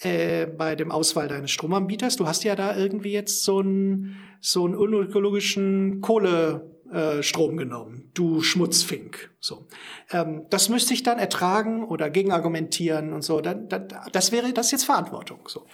äh, 0.00 0.46
bei 0.46 0.74
dem 0.74 0.90
Auswahl 0.90 1.28
deines 1.28 1.50
Stromanbieters. 1.50 2.16
Du 2.16 2.26
hast 2.26 2.44
ja 2.44 2.56
da 2.56 2.76
irgendwie 2.76 3.12
jetzt 3.12 3.44
so 3.44 3.60
einen, 3.60 4.16
so 4.40 4.64
einen 4.64 4.74
unökologischen 4.74 6.00
Kohle, 6.00 6.80
äh, 6.92 7.22
Strom 7.22 7.56
genommen, 7.56 8.10
du 8.14 8.42
Schmutzfink. 8.42 9.30
So, 9.40 9.66
ähm, 10.10 10.46
das 10.50 10.68
müsste 10.68 10.94
ich 10.94 11.02
dann 11.02 11.18
ertragen 11.18 11.84
oder 11.84 12.10
gegenargumentieren 12.10 13.12
und 13.12 13.22
so. 13.22 13.40
Dann, 13.40 13.68
dann, 13.68 13.88
das 14.12 14.32
wäre 14.32 14.52
das 14.52 14.70
jetzt 14.70 14.84
Verantwortung. 14.84 15.48
So, 15.48 15.66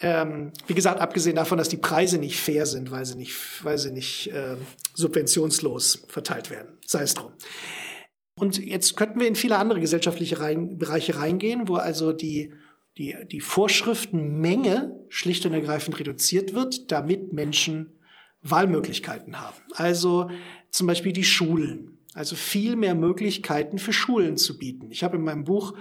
ähm, 0.00 0.52
wie 0.66 0.74
gesagt, 0.74 1.00
abgesehen 1.00 1.36
davon, 1.36 1.58
dass 1.58 1.68
die 1.68 1.76
Preise 1.76 2.18
nicht 2.18 2.40
fair 2.40 2.66
sind, 2.66 2.90
weil 2.90 3.04
sie 3.04 3.16
nicht, 3.16 3.64
weil 3.64 3.78
sie 3.78 3.92
nicht 3.92 4.32
äh, 4.32 4.56
subventionslos 4.94 6.06
verteilt 6.08 6.50
werden. 6.50 6.78
Sei 6.86 7.02
es 7.02 7.14
drum. 7.14 7.32
Und 8.34 8.58
jetzt 8.58 8.96
könnten 8.96 9.18
wir 9.18 9.26
in 9.26 9.34
viele 9.34 9.56
andere 9.56 9.80
gesellschaftliche 9.80 10.40
rein, 10.40 10.78
Bereiche 10.78 11.16
reingehen, 11.16 11.66
wo 11.66 11.74
also 11.74 12.12
die 12.12 12.52
die, 12.98 13.16
die 13.30 13.40
Vorschriftenmenge 13.40 14.92
schlicht 15.08 15.46
und 15.46 15.52
ergreifend 15.52 15.98
reduziert 16.00 16.52
wird, 16.52 16.90
damit 16.90 17.32
Menschen 17.32 17.98
Wahlmöglichkeiten 18.42 19.40
haben. 19.40 19.56
Also 19.74 20.30
zum 20.70 20.86
Beispiel 20.86 21.12
die 21.12 21.24
Schulen. 21.24 21.98
Also 22.14 22.34
viel 22.36 22.74
mehr 22.74 22.94
Möglichkeiten 22.94 23.78
für 23.78 23.92
Schulen 23.92 24.36
zu 24.36 24.58
bieten. 24.58 24.90
Ich 24.90 25.04
habe 25.04 25.16
in 25.16 25.22
meinem 25.22 25.44
Buch 25.44 25.74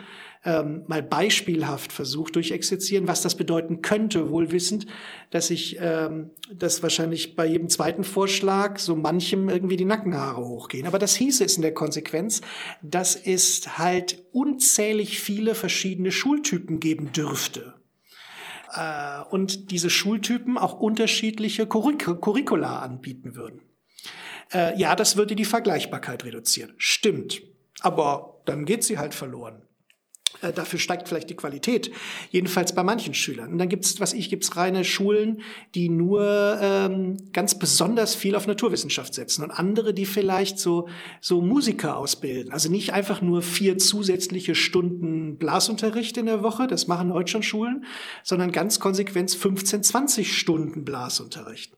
ähm, 0.46 0.84
mal 0.88 1.02
beispielhaft 1.02 1.92
versucht 1.92 2.36
durchexerzieren, 2.36 3.08
was 3.08 3.22
das 3.22 3.36
bedeuten 3.36 3.82
könnte, 3.82 4.30
wohl 4.30 4.52
wissend, 4.52 4.86
dass 5.32 5.50
ich 5.50 5.78
ähm, 5.80 6.30
das 6.54 6.84
wahrscheinlich 6.84 7.36
bei 7.36 7.46
jedem 7.46 7.70
zweiten 7.70 8.04
Vorschlag 8.04 8.78
so 8.78 8.96
manchem 8.96 9.50
irgendwie 9.50 9.78
die 9.78 9.86
Nackenhaare 9.86 10.46
hochgehen. 10.46 10.86
Aber 10.86 11.00
das 11.00 11.16
hieße 11.16 11.44
es 11.44 11.56
in 11.56 11.64
der 11.64 11.74
Konsequenz, 11.74 12.42
dass 12.84 13.16
es 13.16 13.78
halt 13.78 14.24
unzählig 14.32 15.20
viele 15.20 15.56
verschiedene 15.56 16.12
Schultypen 16.12 16.80
geben 16.80 17.12
dürfte 17.14 17.74
äh, 18.74 19.22
und 19.32 19.72
diese 19.72 19.90
Schultypen 19.90 20.58
auch 20.58 20.80
unterschiedliche 20.80 21.66
Curric 21.66 22.22
Curricula 22.22 22.80
anbieten 22.80 23.36
würden. 23.36 23.62
Äh, 24.54 24.78
ja, 24.80 24.96
das 24.96 25.18
würde 25.18 25.36
die 25.36 25.46
Vergleichbarkeit 25.46 26.24
reduzieren. 26.24 26.74
Stimmt. 26.78 27.42
Aber 27.82 28.42
dann 28.46 28.66
geht 28.66 28.84
sie 28.84 28.98
halt 28.98 29.14
verloren. 29.14 29.62
Äh, 30.42 30.54
dafür 30.54 30.78
steigt 30.78 31.08
vielleicht 31.08 31.30
die 31.30 31.36
Qualität, 31.36 31.92
jedenfalls 32.30 32.76
bei 32.76 32.84
manchen 32.84 33.14
Schülern. 33.14 33.52
Und 33.52 33.58
dann 33.58 33.70
gibt's, 33.70 34.00
was 34.00 34.14
ich, 34.14 34.30
gibt's 34.30 34.56
reine 34.56 34.84
Schulen, 34.84 35.42
die 35.74 35.90
nur 35.90 36.60
ähm, 36.62 37.18
ganz 37.34 37.58
besonders 37.58 38.14
viel 38.14 38.36
auf 38.36 38.46
Naturwissenschaft 38.46 39.14
setzen 39.14 39.44
und 39.44 39.52
andere, 39.52 39.94
die 39.94 40.06
vielleicht 40.06 40.60
so 40.60 40.88
so 41.22 41.42
Musiker 41.42 41.98
ausbilden. 41.98 42.52
Also 42.52 42.70
nicht 42.70 42.94
einfach 42.94 43.22
nur 43.22 43.42
vier 43.42 43.78
zusätzliche 43.78 44.54
Stunden 44.54 45.38
Blasunterricht 45.38 46.18
in 46.18 46.28
der 46.28 46.44
Woche, 46.44 46.68
das 46.68 46.88
machen 46.88 47.14
heute 47.14 47.32
schon 47.32 47.44
Schulen, 47.44 47.86
sondern 48.24 48.52
ganz 48.52 48.80
konsequent 48.80 49.32
15, 49.32 49.84
20 49.84 50.38
Stunden 50.38 50.86
Blasunterricht 50.86 51.74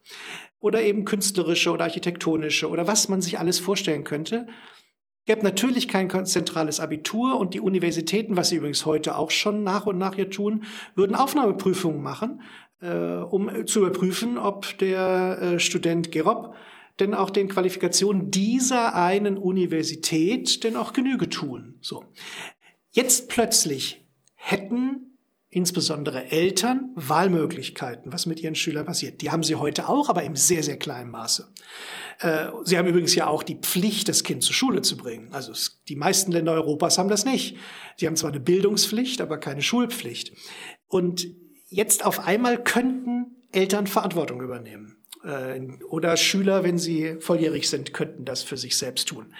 oder 0.59 0.81
eben 0.81 1.05
künstlerische 1.05 1.71
oder 1.71 1.85
architektonische 1.85 2.69
oder 2.69 2.87
was 2.87 3.09
man 3.09 3.21
sich 3.21 3.39
alles 3.39 3.59
vorstellen 3.59 4.03
könnte 4.03 4.47
gäbe 5.29 5.43
natürlich 5.43 5.87
kein 5.87 6.25
zentrales 6.25 6.79
Abitur 6.79 7.39
und 7.39 7.53
die 7.53 7.59
Universitäten, 7.59 8.35
was 8.35 8.49
sie 8.49 8.55
übrigens 8.55 8.87
heute 8.87 9.15
auch 9.15 9.29
schon 9.29 9.63
nach 9.63 9.85
und 9.85 9.99
nach 9.99 10.15
hier 10.15 10.31
tun, 10.31 10.63
würden 10.95 11.15
Aufnahmeprüfungen 11.15 12.01
machen, 12.01 12.41
äh, 12.81 12.89
um 12.89 13.67
zu 13.67 13.81
überprüfen, 13.81 14.39
ob 14.39 14.75
der 14.79 15.39
äh, 15.39 15.59
Student 15.59 16.11
Gerob 16.11 16.55
denn 16.99 17.13
auch 17.13 17.29
den 17.29 17.47
Qualifikationen 17.47 18.31
dieser 18.31 18.95
einen 18.95 19.37
Universität 19.37 20.63
denn 20.63 20.75
auch 20.75 20.93
Genüge 20.93 21.29
tun. 21.29 21.75
So. 21.79 22.05
Jetzt 22.89 23.29
plötzlich 23.29 24.03
hätten 24.33 25.08
insbesondere 25.49 26.31
Eltern 26.31 26.91
Wahlmöglichkeiten, 26.95 28.13
was 28.13 28.25
mit 28.25 28.39
ihren 28.39 28.55
Schülern 28.55 28.85
passiert. 28.85 29.21
Die 29.21 29.31
haben 29.31 29.43
sie 29.43 29.55
heute 29.55 29.89
auch, 29.89 30.09
aber 30.09 30.23
im 30.23 30.35
sehr, 30.35 30.61
sehr 30.61 30.77
kleinen 30.77 31.09
Maße. 31.09 31.51
Äh, 32.19 32.47
sie 32.65 32.77
haben 32.77 32.87
übrigens 32.87 33.15
ja 33.15 33.27
auch 33.27 33.41
die 33.41 33.55
Pflicht, 33.55 34.09
das 34.09 34.23
Kind 34.23 34.43
zur 34.43 34.53
Schule 34.53 34.81
zu 34.83 34.95
bringen. 34.95 35.29
Also 35.31 35.53
die 35.87 35.95
meisten 35.95 36.31
Länder 36.31 36.53
Europas 36.53 36.97
haben 36.97 37.09
das 37.09 37.25
nicht. 37.25 37.57
Sie 37.97 38.05
haben 38.05 38.15
zwar 38.15 38.29
eine 38.29 38.39
Bildungspflicht, 38.39 39.21
aber 39.21 39.39
keine 39.39 39.63
Schulpflicht. 39.63 40.33
Und 40.87 41.27
jetzt 41.67 42.05
auf 42.05 42.19
einmal 42.19 42.63
könnten 42.63 43.35
Eltern 43.51 43.87
Verantwortung 43.87 44.41
übernehmen. 44.41 44.98
Äh, 45.23 45.59
oder 45.89 46.17
Schüler, 46.17 46.63
wenn 46.63 46.77
sie 46.77 47.17
volljährig 47.19 47.69
sind, 47.69 47.93
könnten 47.93 48.25
das 48.25 48.43
für 48.43 48.57
sich 48.57 48.77
selbst 48.77 49.09
tun. 49.09 49.33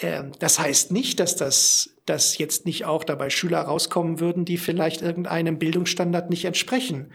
Ähm, 0.00 0.32
das 0.38 0.58
heißt 0.58 0.92
nicht, 0.92 1.20
dass 1.20 1.36
das 1.36 1.94
dass 2.08 2.38
jetzt 2.38 2.64
nicht 2.64 2.84
auch 2.84 3.04
dabei 3.04 3.30
Schüler 3.30 3.60
rauskommen 3.60 4.20
würden, 4.20 4.44
die 4.44 4.56
vielleicht 4.56 5.02
irgendeinem 5.02 5.58
Bildungsstandard 5.58 6.30
nicht 6.30 6.44
entsprechen. 6.44 7.12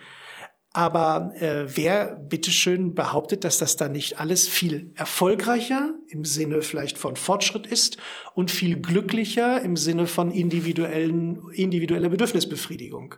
Aber 0.71 1.33
äh, 1.39 1.65
wer 1.75 2.15
bitteschön 2.15 2.95
behauptet, 2.95 3.43
dass 3.43 3.59
das 3.59 3.75
dann 3.75 3.91
nicht 3.91 4.19
alles 4.19 4.47
viel 4.47 4.91
erfolgreicher 4.95 5.93
im 6.07 6.25
Sinne 6.25 6.63
vielleicht 6.63 6.97
von 6.97 7.15
Fortschritt 7.15 7.67
ist 7.67 7.97
und 8.33 8.49
viel 8.49 8.81
glücklicher 8.81 9.61
im 9.61 9.77
Sinne 9.77 10.07
von 10.07 10.31
individuellen, 10.31 11.43
individueller 11.51 12.09
Bedürfnisbefriedigung? 12.09 13.15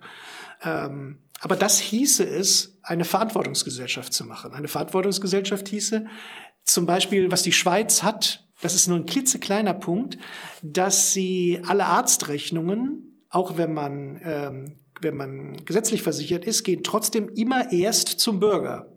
Ähm, 0.63 1.19
aber 1.39 1.55
das 1.55 1.79
hieße 1.79 2.27
es, 2.27 2.74
eine 2.85 3.05
Verantwortungsgesellschaft 3.05 4.13
zu 4.13 4.25
machen. 4.25 4.53
Eine 4.53 4.67
Verantwortungsgesellschaft 4.67 5.67
hieße 5.67 6.05
zum 6.63 6.85
Beispiel, 6.85 7.31
was 7.31 7.43
die 7.43 7.51
Schweiz 7.51 8.03
hat, 8.03 8.47
das 8.61 8.73
ist 8.73 8.87
nur 8.87 8.97
ein 8.97 9.05
klitzekleiner 9.05 9.73
Punkt, 9.73 10.17
dass 10.63 11.11
sie 11.11 11.61
alle 11.67 11.85
Arztrechnungen, 11.85 13.25
auch 13.29 13.57
wenn 13.57 13.73
man 13.73 14.19
ähm, 14.23 14.75
wenn 15.01 15.17
man 15.17 15.65
gesetzlich 15.65 16.01
versichert 16.01 16.45
ist, 16.45 16.63
gehen 16.63 16.83
trotzdem 16.83 17.29
immer 17.29 17.71
erst 17.71 18.07
zum 18.07 18.39
Bürger 18.39 18.94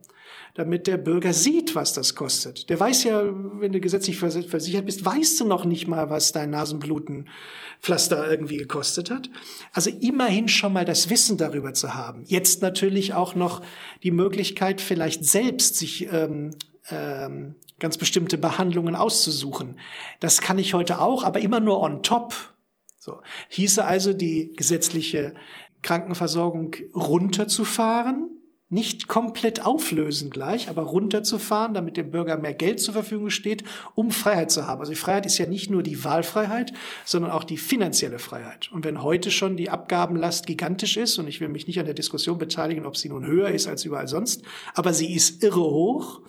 damit 0.59 0.89
der 0.89 0.97
Bürger 0.97 1.33
sieht, 1.33 1.77
was 1.77 1.93
das 1.93 2.17
kostet. 2.17 2.69
Der 2.69 2.81
weiß 2.81 3.05
ja, 3.05 3.23
wenn 3.61 3.73
du 3.73 3.79
gesetzlich 3.79 4.19
versichert 4.19 4.87
bist, 4.87 5.05
weißt 5.05 5.39
du 5.39 5.45
noch 5.45 5.65
nicht 5.65 5.87
mal, 5.87 6.11
was 6.11 6.33
dein 6.33 6.51
Nasenblutenpflaster 6.51 8.29
irgendwie 8.29 8.57
gekostet 8.57 9.09
hat. 9.09 9.31
Also 9.73 9.91
immerhin 10.01 10.49
schon 10.49 10.73
mal 10.73 10.85
das 10.85 11.11
Wissen 11.11 11.39
darüber 11.39 11.75
zu 11.75 11.95
haben. 11.95 12.25
Jetzt 12.27 12.61
natürlich 12.61 13.15
auch 13.15 13.37
noch 13.37 13.63
die 14.03 14.11
Möglichkeit, 14.11 14.81
vielleicht 14.81 15.25
selbst 15.25 15.77
sich 15.77 16.13
ähm, 16.13 16.57
ähm, 16.91 17.55
ganz 17.79 17.97
bestimmte 17.97 18.37
Behandlungen 18.37 18.97
auszusuchen. 18.97 19.79
Das 20.19 20.41
kann 20.41 20.59
ich 20.59 20.75
heute 20.75 21.01
auch, 21.01 21.23
aber 21.23 21.39
immer 21.39 21.61
nur 21.61 21.81
on 21.81 22.03
top. 22.03 22.35
So. 22.99 23.21
Hieße 23.51 23.85
also 23.85 24.13
die 24.13 24.53
gesetzliche 24.57 25.35
Krankenversorgung 25.83 26.75
runterzufahren, 26.97 28.38
nicht 28.71 29.09
komplett 29.09 29.65
auflösen 29.65 30.29
gleich, 30.29 30.69
aber 30.69 30.83
runterzufahren, 30.83 31.73
damit 31.73 31.97
dem 31.97 32.11
Bürger 32.11 32.37
mehr 32.37 32.53
Geld 32.53 32.81
zur 32.81 32.93
Verfügung 32.93 33.31
steht, 33.31 33.65
um 33.95 34.11
Freiheit 34.11 34.51
zu 34.51 34.67
haben. 34.67 34.81
Also 34.81 34.93
die 34.93 34.99
Freiheit 34.99 35.25
ist 35.25 35.39
ja 35.39 35.47
nicht 35.47 35.71
nur 35.71 35.83
die 35.83 36.05
Wahlfreiheit, 36.05 36.75
sondern 37.07 37.31
auch 37.31 37.45
die 37.45 37.57
finanzielle 37.57 38.19
Freiheit. 38.19 38.71
Und 38.71 38.85
wenn 38.85 39.03
heute 39.03 39.31
schon 39.31 39.57
die 39.57 39.71
Abgabenlast 39.71 40.47
gigantisch 40.47 40.99
ist, 40.99 41.19
und 41.19 41.29
ich 41.29 41.41
will 41.41 41.49
mich 41.49 41.67
nicht 41.67 41.79
an 41.81 41.87
der 41.87 41.95
Diskussion 41.95 42.37
beteiligen, 42.37 42.85
ob 42.85 42.97
sie 42.97 43.09
nun 43.09 43.27
höher 43.27 43.49
ist 43.49 43.67
als 43.69 43.87
überall 43.87 44.09
sonst, 44.09 44.43
aber 44.75 44.93
sie 44.93 45.15
ist 45.15 45.43
irre 45.43 45.61
hoch, 45.61 46.21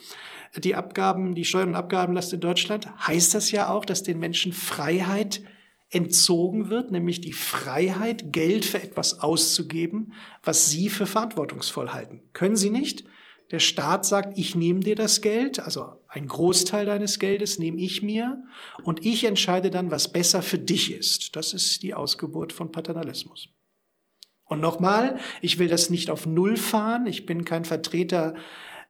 die 0.56 0.76
Abgaben, 0.76 1.36
die 1.36 1.46
Steuern- 1.46 1.70
und 1.70 1.76
Abgabenlast 1.76 2.34
in 2.34 2.40
Deutschland, 2.40 2.88
heißt 3.06 3.36
das 3.36 3.52
ja 3.52 3.70
auch, 3.70 3.86
dass 3.86 4.02
den 4.02 4.18
Menschen 4.18 4.54
Freiheit 4.54 5.42
entzogen 5.90 6.70
wird, 6.70 6.92
nämlich 6.92 7.22
die 7.22 7.34
Freiheit, 7.34 8.32
Geld 8.32 8.66
für 8.66 8.82
etwas 8.82 9.22
auszugeben, 9.22 10.14
was 10.44 10.70
Sie 10.70 10.90
für 10.90 11.06
verantwortungsvoll 11.06 11.90
halten. 11.90 12.22
Können 12.34 12.56
Sie 12.56 12.70
nicht? 12.70 13.06
Der 13.52 13.60
Staat 13.60 14.06
sagt, 14.06 14.38
ich 14.38 14.54
nehme 14.54 14.82
dir 14.82 14.96
das 14.96 15.22
Geld, 15.22 15.60
also 15.60 16.04
ein 16.08 16.28
Großteil 16.28 16.86
deines 16.86 17.18
Geldes 17.18 17.58
nehme 17.58 17.80
ich 17.82 18.04
mir 18.04 18.44
und 18.84 19.04
ich 19.04 19.24
entscheide 19.24 19.72
dann, 19.72 19.90
was 19.90 20.12
besser 20.12 20.44
für 20.44 20.60
dich 20.60 20.94
ist. 20.94 21.36
Das 21.36 21.54
ist 21.54 21.82
die 21.82 21.96
Ausgeburt 21.96 22.54
von 22.54 22.72
Paternalismus. 22.72 23.50
Und 24.46 24.62
nochmal, 24.62 25.20
ich 25.42 25.58
will 25.58 25.68
das 25.68 25.90
nicht 25.90 26.10
auf 26.12 26.26
Null 26.26 26.58
fahren. 26.58 27.08
Ich 27.08 27.26
bin 27.26 27.46
kein 27.46 27.66
Vertreter 27.66 28.36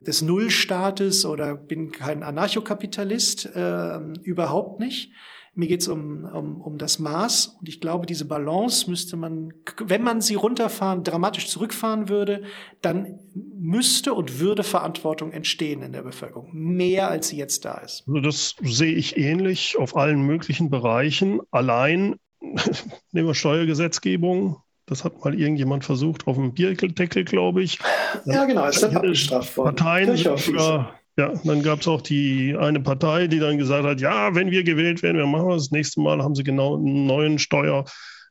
des 0.00 0.22
Nullstaates 0.22 1.26
oder 1.26 1.54
bin 1.54 1.92
kein 1.92 2.22
Anarchokapitalist, 2.22 3.46
äh, 3.54 3.98
überhaupt 4.22 4.80
nicht. 4.80 5.12
Mir 5.60 5.68
geht 5.68 5.82
es 5.82 5.88
um, 5.88 6.24
um, 6.24 6.58
um 6.62 6.78
das 6.78 6.98
Maß 6.98 7.58
und 7.60 7.68
ich 7.68 7.82
glaube, 7.82 8.06
diese 8.06 8.24
Balance 8.24 8.88
müsste 8.88 9.18
man, 9.18 9.52
wenn 9.78 10.02
man 10.02 10.22
sie 10.22 10.34
runterfahren, 10.34 11.04
dramatisch 11.04 11.48
zurückfahren 11.48 12.08
würde, 12.08 12.44
dann 12.80 13.18
müsste 13.34 14.14
und 14.14 14.40
würde 14.40 14.62
Verantwortung 14.62 15.32
entstehen 15.32 15.82
in 15.82 15.92
der 15.92 16.00
Bevölkerung. 16.00 16.48
Mehr 16.54 17.10
als 17.10 17.28
sie 17.28 17.36
jetzt 17.36 17.66
da 17.66 17.74
ist. 17.74 18.04
Also 18.06 18.20
das 18.20 18.54
sehe 18.62 18.94
ich 18.94 19.18
ähnlich 19.18 19.76
auf 19.78 19.98
allen 19.98 20.22
möglichen 20.22 20.70
Bereichen. 20.70 21.40
Allein 21.50 22.16
nehmen 23.12 23.28
wir 23.28 23.34
Steuergesetzgebung, 23.34 24.56
das 24.86 25.04
hat 25.04 25.22
mal 25.22 25.38
irgendjemand 25.38 25.84
versucht 25.84 26.26
auf 26.26 26.36
dem 26.36 26.54
Bierdeckel, 26.54 27.24
glaube 27.24 27.62
ich. 27.62 27.78
Ja, 28.24 28.46
genau, 28.46 28.66
ist 28.66 28.82
dann 28.82 28.96
abgestraft 28.96 29.58
worden. 29.58 29.76
Parteien 29.76 30.16
sogar 30.16 30.99
ja, 31.20 31.32
dann 31.44 31.62
gab 31.62 31.80
es 31.80 31.88
auch 31.88 32.00
die 32.00 32.56
eine 32.58 32.80
Partei, 32.80 33.26
die 33.26 33.38
dann 33.38 33.58
gesagt 33.58 33.84
hat, 33.84 34.00
ja, 34.00 34.34
wenn 34.34 34.50
wir 34.50 34.64
gewählt 34.64 35.02
werden, 35.02 35.18
wir 35.18 35.26
machen 35.26 35.50
das. 35.50 35.64
Das 35.64 35.70
nächste 35.70 36.00
Mal 36.00 36.22
haben 36.22 36.34
sie 36.34 36.44
genau 36.44 36.76
einen 36.76 37.06
neuen 37.06 37.38
Steuer 37.38 37.84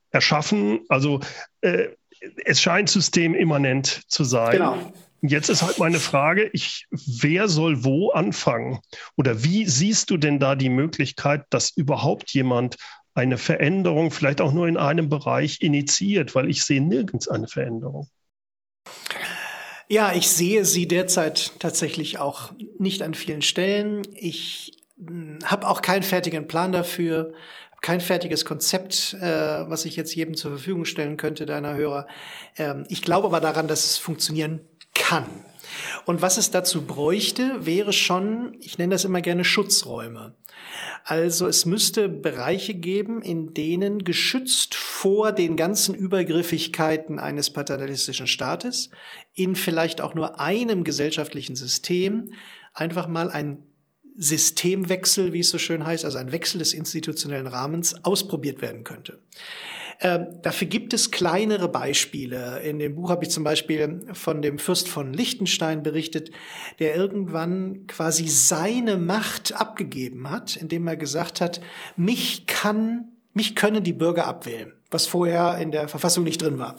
erschaffen. 0.09 0.79
Also 0.89 1.19
äh, 1.61 1.89
es 2.45 2.61
scheint 2.61 2.89
systemimmanent 2.89 4.01
zu 4.07 4.23
sein. 4.23 4.53
Genau. 4.53 4.91
Jetzt 5.21 5.49
ist 5.49 5.61
halt 5.61 5.77
meine 5.77 5.99
Frage, 5.99 6.49
ich, 6.53 6.87
wer 6.91 7.47
soll 7.47 7.83
wo 7.83 8.09
anfangen? 8.09 8.79
Oder 9.17 9.43
wie 9.43 9.65
siehst 9.65 10.09
du 10.09 10.17
denn 10.17 10.39
da 10.39 10.55
die 10.55 10.69
Möglichkeit, 10.69 11.43
dass 11.49 11.69
überhaupt 11.69 12.31
jemand 12.31 12.77
eine 13.13 13.37
Veränderung 13.37 14.11
vielleicht 14.11 14.41
auch 14.41 14.53
nur 14.53 14.67
in 14.67 14.77
einem 14.77 15.09
Bereich 15.09 15.61
initiiert? 15.61 16.33
Weil 16.33 16.49
ich 16.49 16.63
sehe 16.63 16.81
nirgends 16.81 17.27
eine 17.27 17.47
Veränderung. 17.47 18.07
Ja, 19.91 20.13
ich 20.13 20.29
sehe 20.29 20.65
sie 20.65 20.87
derzeit 20.87 21.53
tatsächlich 21.59 22.19
auch 22.19 22.51
nicht 22.77 23.01
an 23.01 23.15
vielen 23.15 23.41
Stellen. 23.41 24.03
Ich 24.13 24.77
hm, 25.03 25.39
habe 25.43 25.67
auch 25.67 25.81
keinen 25.81 26.03
fertigen 26.03 26.47
Plan 26.47 26.71
dafür, 26.71 27.33
kein 27.81 27.99
fertiges 27.99 28.45
Konzept, 28.45 29.15
äh, 29.19 29.25
was 29.67 29.85
ich 29.85 29.95
jetzt 29.95 30.13
jedem 30.13 30.35
zur 30.35 30.51
Verfügung 30.51 30.85
stellen 30.85 31.17
könnte, 31.17 31.47
deiner 31.47 31.73
Hörer. 31.73 32.07
Ähm, 32.55 32.85
ich 32.87 33.01
glaube 33.01 33.25
aber 33.27 33.39
daran, 33.39 33.67
dass 33.67 33.85
es 33.85 33.97
funktionieren 33.97 34.59
kann. 34.93 35.25
Und 36.05 36.21
was 36.21 36.37
es 36.37 36.51
dazu 36.51 36.85
bräuchte, 36.85 37.65
wäre 37.65 37.93
schon, 37.93 38.57
ich 38.59 38.77
nenne 38.77 38.95
das 38.95 39.05
immer 39.05 39.21
gerne 39.21 39.43
Schutzräume. 39.43 40.35
Also 41.03 41.47
es 41.47 41.65
müsste 41.65 42.09
Bereiche 42.09 42.73
geben, 42.73 43.21
in 43.21 43.53
denen 43.53 44.03
geschützt 44.03 44.75
vor 44.75 45.31
den 45.31 45.55
ganzen 45.55 45.95
Übergriffigkeiten 45.95 47.19
eines 47.19 47.49
paternalistischen 47.49 48.27
Staates 48.27 48.89
in 49.33 49.55
vielleicht 49.55 50.01
auch 50.01 50.13
nur 50.13 50.39
einem 50.39 50.83
gesellschaftlichen 50.83 51.55
System 51.55 52.33
einfach 52.73 53.07
mal 53.07 53.29
ein 53.29 53.63
Systemwechsel, 54.15 55.31
wie 55.31 55.39
es 55.39 55.49
so 55.49 55.57
schön 55.57 55.85
heißt, 55.85 56.03
also 56.03 56.17
ein 56.17 56.33
Wechsel 56.33 56.59
des 56.59 56.73
institutionellen 56.73 57.47
Rahmens 57.47 58.03
ausprobiert 58.03 58.61
werden 58.61 58.83
könnte. 58.83 59.19
Ähm, 60.01 60.27
dafür 60.41 60.67
gibt 60.67 60.93
es 60.93 61.11
kleinere 61.11 61.67
Beispiele. 61.67 62.61
In 62.61 62.79
dem 62.79 62.95
Buch 62.95 63.09
habe 63.09 63.25
ich 63.25 63.31
zum 63.31 63.43
Beispiel 63.43 64.01
von 64.13 64.41
dem 64.41 64.57
Fürst 64.57 64.87
von 64.87 65.13
Liechtenstein 65.13 65.83
berichtet, 65.83 66.31
der 66.79 66.95
irgendwann 66.95 67.85
quasi 67.87 68.27
seine 68.27 68.97
Macht 68.97 69.53
abgegeben 69.59 70.29
hat, 70.29 70.55
indem 70.55 70.87
er 70.87 70.95
gesagt 70.95 71.41
hat, 71.41 71.59
mich 71.97 72.45
kann, 72.47 73.09
mich 73.33 73.55
können 73.55 73.83
die 73.83 73.93
Bürger 73.93 74.25
abwählen, 74.25 74.71
was 74.89 75.05
vorher 75.05 75.57
in 75.57 75.71
der 75.71 75.89
Verfassung 75.89 76.23
nicht 76.23 76.41
drin 76.41 76.59
war. 76.59 76.77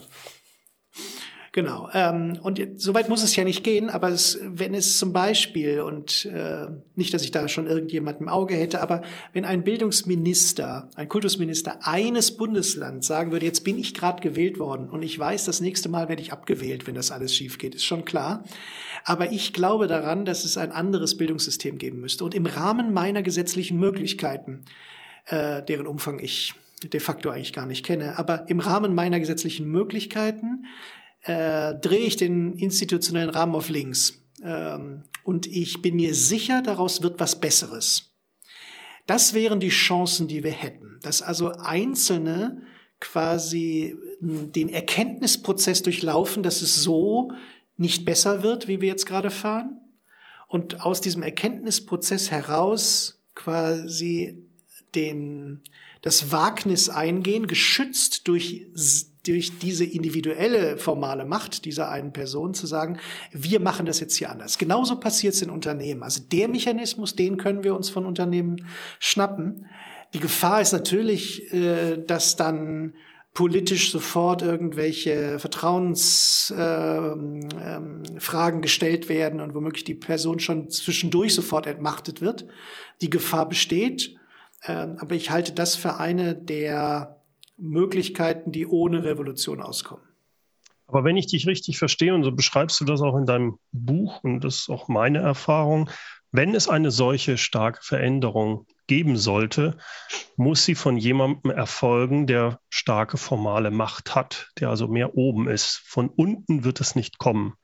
Genau. 1.52 1.88
Ähm, 1.92 2.38
und 2.42 2.60
soweit 2.76 3.08
muss 3.08 3.24
es 3.24 3.34
ja 3.34 3.42
nicht 3.42 3.64
gehen, 3.64 3.90
aber 3.90 4.10
es, 4.10 4.38
wenn 4.40 4.72
es 4.72 4.98
zum 4.98 5.12
Beispiel, 5.12 5.80
und 5.80 6.26
äh, 6.26 6.66
nicht, 6.94 7.12
dass 7.12 7.24
ich 7.24 7.32
da 7.32 7.48
schon 7.48 7.66
irgendjemand 7.66 8.20
im 8.20 8.28
Auge 8.28 8.54
hätte, 8.54 8.80
aber 8.80 9.02
wenn 9.32 9.44
ein 9.44 9.64
Bildungsminister, 9.64 10.88
ein 10.94 11.08
Kultusminister 11.08 11.80
eines 11.82 12.36
Bundeslands 12.36 13.08
sagen 13.08 13.32
würde, 13.32 13.46
jetzt 13.46 13.64
bin 13.64 13.80
ich 13.80 13.94
gerade 13.94 14.22
gewählt 14.22 14.60
worden 14.60 14.88
und 14.88 15.02
ich 15.02 15.18
weiß, 15.18 15.44
das 15.44 15.60
nächste 15.60 15.88
Mal 15.88 16.08
werde 16.08 16.22
ich 16.22 16.32
abgewählt, 16.32 16.86
wenn 16.86 16.94
das 16.94 17.10
alles 17.10 17.34
schief 17.34 17.58
geht, 17.58 17.74
ist 17.74 17.84
schon 17.84 18.04
klar. 18.04 18.44
Aber 19.04 19.32
ich 19.32 19.52
glaube 19.52 19.88
daran, 19.88 20.24
dass 20.24 20.44
es 20.44 20.56
ein 20.56 20.70
anderes 20.70 21.16
Bildungssystem 21.16 21.78
geben 21.78 22.00
müsste. 22.00 22.24
Und 22.24 22.36
im 22.36 22.46
Rahmen 22.46 22.92
meiner 22.92 23.22
gesetzlichen 23.22 23.76
Möglichkeiten, 23.76 24.62
äh, 25.26 25.64
deren 25.64 25.88
Umfang 25.88 26.20
ich 26.20 26.54
de 26.84 27.00
facto 27.00 27.28
eigentlich 27.28 27.52
gar 27.52 27.66
nicht 27.66 27.84
kenne, 27.84 28.18
aber 28.18 28.48
im 28.48 28.60
Rahmen 28.60 28.94
meiner 28.94 29.18
gesetzlichen 29.18 29.68
Möglichkeiten 29.68 30.64
äh, 31.22 31.74
drehe 31.74 32.06
ich 32.06 32.16
den 32.16 32.54
institutionellen 32.54 33.30
Rahmen 33.30 33.54
auf 33.54 33.68
links. 33.68 34.22
Ähm, 34.42 35.04
und 35.24 35.46
ich 35.46 35.82
bin 35.82 35.96
mir 35.96 36.14
sicher, 36.14 36.62
daraus 36.62 37.02
wird 37.02 37.20
was 37.20 37.40
Besseres. 37.40 38.10
Das 39.06 39.34
wären 39.34 39.60
die 39.60 39.68
Chancen, 39.68 40.28
die 40.28 40.44
wir 40.44 40.52
hätten. 40.52 40.98
Dass 41.02 41.22
also 41.22 41.52
Einzelne 41.52 42.62
quasi 43.00 43.96
den 44.20 44.68
Erkenntnisprozess 44.68 45.82
durchlaufen, 45.82 46.42
dass 46.42 46.62
es 46.62 46.82
so 46.82 47.32
nicht 47.76 48.04
besser 48.04 48.42
wird, 48.42 48.68
wie 48.68 48.80
wir 48.80 48.88
jetzt 48.88 49.06
gerade 49.06 49.30
fahren. 49.30 49.80
Und 50.46 50.82
aus 50.82 51.00
diesem 51.00 51.22
Erkenntnisprozess 51.22 52.30
heraus 52.30 53.22
quasi 53.34 54.46
den, 54.94 55.62
das 56.02 56.32
Wagnis 56.32 56.88
eingehen, 56.88 57.46
geschützt 57.46 58.28
durch 58.28 58.66
durch 59.26 59.58
diese 59.58 59.84
individuelle 59.84 60.78
formale 60.78 61.24
Macht 61.24 61.64
dieser 61.64 61.90
einen 61.90 62.12
Person 62.12 62.54
zu 62.54 62.66
sagen, 62.66 62.98
wir 63.32 63.60
machen 63.60 63.86
das 63.86 64.00
jetzt 64.00 64.16
hier 64.16 64.30
anders. 64.30 64.58
Genauso 64.58 64.98
passiert 64.98 65.34
es 65.34 65.42
in 65.42 65.50
Unternehmen. 65.50 66.02
Also 66.02 66.22
der 66.22 66.48
Mechanismus, 66.48 67.16
den 67.16 67.36
können 67.36 67.62
wir 67.62 67.74
uns 67.74 67.90
von 67.90 68.06
Unternehmen 68.06 68.66
schnappen. 68.98 69.66
Die 70.14 70.20
Gefahr 70.20 70.60
ist 70.60 70.72
natürlich, 70.72 71.52
äh, 71.52 71.98
dass 71.98 72.36
dann 72.36 72.94
politisch 73.32 73.92
sofort 73.92 74.42
irgendwelche 74.42 75.38
Vertrauensfragen 75.38 78.18
äh, 78.18 78.56
ähm, 78.56 78.60
gestellt 78.60 79.08
werden 79.08 79.40
und 79.40 79.54
womöglich 79.54 79.84
die 79.84 79.94
Person 79.94 80.40
schon 80.40 80.68
zwischendurch 80.68 81.34
sofort 81.34 81.66
entmachtet 81.66 82.20
wird. 82.20 82.46
Die 83.02 83.10
Gefahr 83.10 83.48
besteht, 83.48 84.16
äh, 84.62 84.72
aber 84.72 85.14
ich 85.14 85.30
halte 85.30 85.52
das 85.52 85.76
für 85.76 85.98
eine 85.98 86.34
der 86.34 87.19
Möglichkeiten, 87.60 88.52
die 88.52 88.66
ohne 88.66 89.04
Revolution 89.04 89.60
auskommen. 89.60 90.04
Aber 90.86 91.04
wenn 91.04 91.16
ich 91.16 91.26
dich 91.26 91.46
richtig 91.46 91.78
verstehe, 91.78 92.14
und 92.14 92.24
so 92.24 92.32
beschreibst 92.32 92.80
du 92.80 92.84
das 92.84 93.00
auch 93.00 93.16
in 93.16 93.26
deinem 93.26 93.58
Buch, 93.70 94.24
und 94.24 94.40
das 94.42 94.56
ist 94.56 94.70
auch 94.70 94.88
meine 94.88 95.18
Erfahrung, 95.18 95.88
wenn 96.32 96.54
es 96.54 96.68
eine 96.68 96.90
solche 96.90 97.38
starke 97.38 97.80
Veränderung 97.82 98.66
geben 98.86 99.16
sollte, 99.16 99.78
muss 100.36 100.64
sie 100.64 100.74
von 100.74 100.96
jemandem 100.96 101.50
erfolgen, 101.50 102.26
der 102.26 102.60
starke 102.68 103.16
formale 103.16 103.70
Macht 103.70 104.14
hat, 104.14 104.50
der 104.58 104.68
also 104.68 104.88
mehr 104.88 105.16
oben 105.16 105.48
ist. 105.48 105.82
Von 105.84 106.08
unten 106.08 106.64
wird 106.64 106.80
es 106.80 106.94
nicht 106.94 107.18
kommen. 107.18 107.54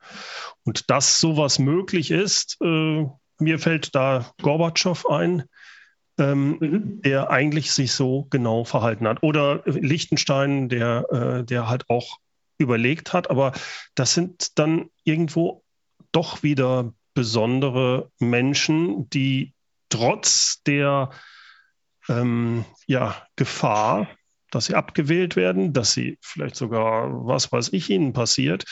Und 0.63 0.89
dass 0.89 1.19
sowas 1.19 1.59
möglich 1.59 2.11
ist, 2.11 2.57
äh, 2.61 3.05
mir 3.39 3.59
fällt 3.59 3.93
da 3.93 4.31
Gorbatschow 4.41 5.05
ein, 5.09 5.43
ähm, 6.17 6.57
mhm. 6.59 7.01
der 7.01 7.29
eigentlich 7.29 7.71
sich 7.71 7.91
so 7.93 8.27
genau 8.29 8.63
verhalten 8.63 9.07
hat. 9.07 9.23
Oder 9.23 9.61
Liechtenstein, 9.65 10.69
der, 10.69 11.05
äh, 11.11 11.43
der 11.43 11.69
halt 11.69 11.89
auch 11.89 12.17
überlegt 12.57 13.13
hat. 13.13 13.29
Aber 13.29 13.53
das 13.95 14.13
sind 14.13 14.57
dann 14.57 14.89
irgendwo 15.03 15.63
doch 16.11 16.43
wieder 16.43 16.93
besondere 17.13 18.11
Menschen, 18.19 19.09
die 19.09 19.53
trotz 19.89 20.61
der 20.63 21.11
ähm, 22.09 22.65
ja, 22.85 23.27
Gefahr, 23.35 24.07
dass 24.51 24.65
sie 24.65 24.75
abgewählt 24.75 25.35
werden, 25.35 25.73
dass 25.73 25.93
sie 25.93 26.17
vielleicht 26.21 26.55
sogar, 26.55 27.25
was 27.25 27.51
weiß 27.51 27.69
ich, 27.73 27.89
ihnen 27.89 28.13
passiert, 28.13 28.65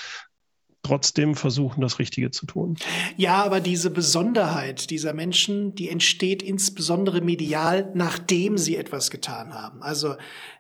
trotzdem 0.86 1.36
versuchen, 1.36 1.82
das 1.82 2.00
Richtige 2.00 2.32
zu 2.32 2.46
tun. 2.46 2.78
Ja, 3.18 3.44
aber 3.44 3.60
diese 3.60 3.90
Besonderheit 3.90 4.90
dieser 4.90 5.14
Menschen, 5.14 5.76
die 5.76 5.90
entsteht 5.90 6.44
insbesondere 6.44 7.22
medial, 7.22 7.92
nachdem 7.94 8.58
sie 8.58 8.76
etwas 8.76 9.10
getan 9.12 9.54
haben. 9.54 9.82
Also 9.82 10.16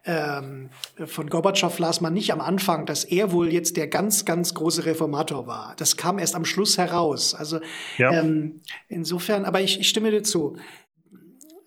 ähm, 0.05 0.69
von 1.05 1.29
Gorbatschow 1.29 1.77
las 1.79 2.01
man 2.01 2.13
nicht 2.13 2.31
am 2.31 2.41
Anfang, 2.41 2.85
dass 2.85 3.03
er 3.03 3.31
wohl 3.31 3.51
jetzt 3.51 3.77
der 3.77 3.87
ganz, 3.87 4.25
ganz 4.25 4.53
große 4.53 4.85
Reformator 4.85 5.47
war. 5.47 5.73
Das 5.77 5.97
kam 5.97 6.19
erst 6.19 6.35
am 6.35 6.45
Schluss 6.45 6.77
heraus. 6.77 7.33
Also 7.33 7.59
ja. 7.97 8.11
ähm, 8.11 8.61
insofern, 8.87 9.45
aber 9.45 9.61
ich, 9.61 9.79
ich 9.79 9.89
stimme 9.89 10.11
dir 10.11 10.23
zu. 10.23 10.57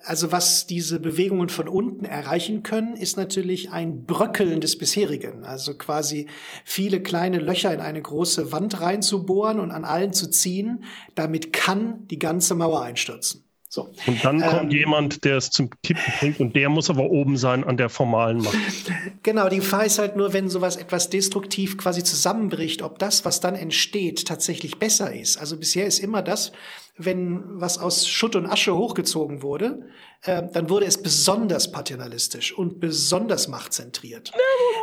Also 0.01 0.31
was 0.31 0.67
diese 0.67 1.01
Bewegungen 1.01 1.49
von 1.49 1.69
unten 1.69 2.05
erreichen 2.05 2.63
können, 2.63 2.97
ist 2.97 3.17
natürlich 3.17 3.73
ein 3.73 4.05
Bröckeln 4.05 4.61
des 4.61 4.79
bisherigen. 4.79 5.45
Also 5.45 5.75
quasi 5.75 6.29
viele 6.65 7.03
kleine 7.03 7.39
Löcher 7.39 7.75
in 7.75 7.81
eine 7.81 8.01
große 8.01 8.53
Wand 8.53 8.81
reinzubohren 8.81 9.59
und 9.59 9.71
an 9.71 9.85
allen 9.85 10.13
zu 10.13 10.31
ziehen. 10.31 10.85
Damit 11.15 11.53
kann 11.53 12.07
die 12.09 12.19
ganze 12.19 12.55
Mauer 12.55 12.83
einstürzen. 12.83 13.48
So. 13.71 13.91
Und 14.07 14.25
dann 14.25 14.41
kommt 14.41 14.73
ähm, 14.73 14.79
jemand, 14.79 15.25
der 15.25 15.37
es 15.37 15.51
zum 15.51 15.69
Kippen 15.83 16.13
bringt 16.19 16.41
und 16.41 16.57
der 16.57 16.71
muss 16.71 16.89
aber 16.89 17.11
oben 17.11 17.37
sein 17.37 17.65
an 17.65 17.77
der 17.77 17.91
formalen 17.91 18.39
Macht. 18.39 18.57
Genau, 19.23 19.49
die 19.51 19.57
Gefahr 19.57 19.85
ist 19.85 19.99
halt 19.99 20.17
nur, 20.17 20.33
wenn 20.33 20.49
sowas 20.49 20.77
etwas 20.77 21.11
destruktiv 21.11 21.77
quasi 21.77 22.03
zusammenbricht, 22.03 22.81
ob 22.81 22.99
das, 22.99 23.27
was 23.27 23.41
dann 23.41 23.55
entsteht, 23.55 24.27
tatsächlich 24.27 24.79
besser 24.79 25.15
ist. 25.15 25.37
Also 25.37 25.59
bisher 25.59 25.87
ist 25.87 25.99
immer 25.99 26.23
das, 26.23 26.53
wenn 26.97 27.43
was 27.61 27.79
aus 27.79 28.09
Schutt 28.09 28.37
und 28.37 28.47
Asche 28.47 28.75
hochgezogen 28.75 29.43
wurde, 29.43 29.87
äh, 30.23 30.43
dann 30.53 30.71
wurde 30.71 30.87
es 30.87 31.03
besonders 31.03 31.71
paternalistisch 31.71 32.53
und 32.57 32.81
besonders 32.81 33.49
machtzentriert. 33.49 34.33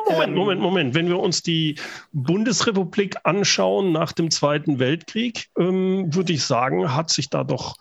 Moment, 0.10 0.30
ähm, 0.30 0.36
Moment, 0.36 0.62
Moment. 0.62 0.96
Wenn 0.96 1.08
wir 1.08 1.20
uns 1.20 1.42
die 1.42 1.76
Bundesrepublik 2.14 3.16
anschauen 3.24 3.92
nach 3.92 4.12
dem 4.12 4.32
Zweiten 4.32 4.80
Weltkrieg, 4.80 5.50
ähm, 5.60 6.14
würde 6.14 6.34
ich 6.34 6.44
sagen, 6.44 6.94
hat 6.94 7.10
sich 7.10 7.30
da 7.30 7.44
doch 7.44 7.76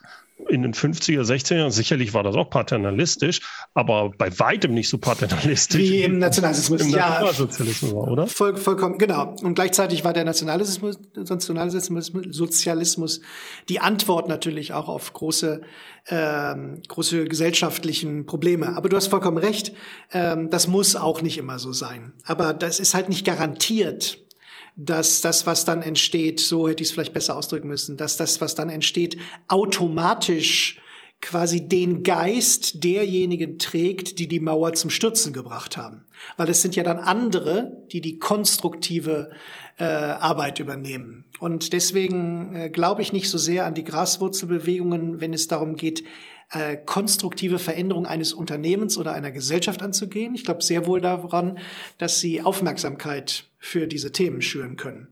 in 0.48 0.62
den 0.62 0.74
50er, 0.74 1.22
60er 1.22 1.56
Jahren, 1.56 1.70
sicherlich 1.70 2.12
war 2.12 2.24
das 2.24 2.34
auch 2.34 2.50
paternalistisch, 2.50 3.40
aber 3.72 4.10
bei 4.10 4.36
weitem 4.38 4.74
nicht 4.74 4.88
so 4.88 4.98
paternalistisch. 4.98 5.80
Wie 5.80 6.02
im 6.02 6.18
Nationalsozialismus. 6.18 6.92
Im 6.92 7.00
Nationalsozialismus 7.00 7.90
ja, 7.90 7.96
war, 7.96 8.08
oder? 8.08 8.26
Voll, 8.26 8.56
vollkommen, 8.56 8.98
genau. 8.98 9.36
Und 9.42 9.54
gleichzeitig 9.54 10.04
war 10.04 10.12
der 10.12 10.24
Nationalsozialismus, 10.24 10.98
Nationalsozialismus 11.14 13.20
die 13.68 13.80
Antwort 13.80 14.28
natürlich 14.28 14.72
auch 14.72 14.88
auf 14.88 15.12
große, 15.12 15.62
ähm, 16.08 16.82
große 16.88 17.24
gesellschaftlichen 17.24 18.26
Probleme. 18.26 18.76
Aber 18.76 18.88
du 18.88 18.96
hast 18.96 19.06
vollkommen 19.06 19.38
recht, 19.38 19.72
ähm, 20.12 20.50
das 20.50 20.66
muss 20.66 20.96
auch 20.96 21.22
nicht 21.22 21.38
immer 21.38 21.60
so 21.60 21.72
sein. 21.72 22.12
Aber 22.24 22.54
das 22.54 22.80
ist 22.80 22.94
halt 22.94 23.08
nicht 23.08 23.24
garantiert 23.24 24.23
dass 24.76 25.20
das, 25.20 25.46
was 25.46 25.64
dann 25.64 25.82
entsteht, 25.82 26.40
so 26.40 26.68
hätte 26.68 26.82
ich 26.82 26.88
es 26.88 26.92
vielleicht 26.92 27.14
besser 27.14 27.36
ausdrücken 27.36 27.68
müssen, 27.68 27.96
dass 27.96 28.16
das, 28.16 28.40
was 28.40 28.54
dann 28.54 28.70
entsteht, 28.70 29.16
automatisch 29.48 30.80
quasi 31.20 31.66
den 31.66 32.02
Geist 32.02 32.84
derjenigen 32.84 33.58
trägt, 33.58 34.18
die 34.18 34.28
die 34.28 34.40
Mauer 34.40 34.74
zum 34.74 34.90
Stürzen 34.90 35.32
gebracht 35.32 35.76
haben. 35.76 36.04
Weil 36.36 36.50
es 36.50 36.60
sind 36.60 36.76
ja 36.76 36.82
dann 36.82 36.98
andere, 36.98 37.84
die 37.92 38.02
die 38.02 38.18
konstruktive 38.18 39.30
äh, 39.78 39.84
Arbeit 39.84 40.60
übernehmen. 40.60 41.24
Und 41.38 41.72
deswegen 41.72 42.54
äh, 42.54 42.68
glaube 42.68 43.00
ich 43.00 43.12
nicht 43.12 43.30
so 43.30 43.38
sehr 43.38 43.64
an 43.64 43.74
die 43.74 43.84
Graswurzelbewegungen, 43.84 45.20
wenn 45.20 45.32
es 45.32 45.48
darum 45.48 45.76
geht, 45.76 46.04
äh, 46.50 46.76
konstruktive 46.76 47.58
Veränderung 47.58 48.06
eines 48.06 48.32
Unternehmens 48.32 48.98
oder 48.98 49.12
einer 49.12 49.30
Gesellschaft 49.30 49.82
anzugehen. 49.82 50.34
Ich 50.34 50.44
glaube 50.44 50.62
sehr 50.62 50.86
wohl 50.86 51.00
daran, 51.00 51.58
dass 51.98 52.20
sie 52.20 52.42
Aufmerksamkeit 52.42 53.44
für 53.58 53.86
diese 53.86 54.12
Themen 54.12 54.42
schüren 54.42 54.76
können. 54.76 55.08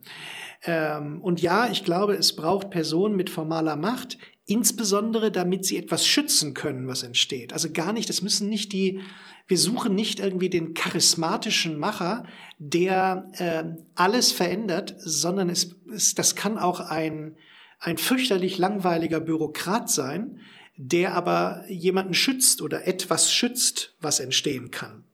Ähm, 0.65 1.21
und 1.21 1.41
ja, 1.43 1.69
ich 1.71 1.85
glaube, 1.85 2.15
es 2.15 2.37
braucht 2.37 2.71
Personen 2.71 3.17
mit 3.17 3.31
formaler 3.31 3.77
Macht, 3.77 4.19
insbesondere 4.47 5.31
damit 5.31 5.65
sie 5.65 5.77
etwas 5.77 6.07
schützen 6.07 6.55
können, 6.55 6.87
was 6.87 7.03
entsteht. 7.03 7.53
Also 7.53 7.71
gar 7.73 7.93
nicht, 7.93 8.09
das 8.09 8.23
müssen 8.23 8.49
nicht 8.49 8.73
die, 8.73 9.01
wir 9.47 9.59
suchen 9.59 9.95
nicht 9.95 10.21
irgendwie 10.21 10.51
den 10.51 10.75
charismatischen 10.75 11.79
Macher, 11.79 12.25
der 12.59 13.31
äh, 13.35 13.65
alles 13.95 14.33
verändert, 14.33 14.95
sondern 14.99 15.49
es, 15.49 15.77
es, 15.93 16.15
das 16.15 16.37
kann 16.37 16.59
auch 16.59 16.81
ein, 16.81 17.37
ein 17.79 17.99
fürchterlich 17.99 18.59
langweiliger 18.59 19.21
Bürokrat 19.21 19.91
sein, 19.91 20.41
der 20.77 21.15
aber 21.15 21.65
jemanden 21.69 22.15
schützt 22.15 22.63
oder 22.63 22.87
etwas 22.87 23.33
schützt, 23.33 23.95
was 24.01 24.21
entstehen 24.21 24.71
kann. 24.71 25.05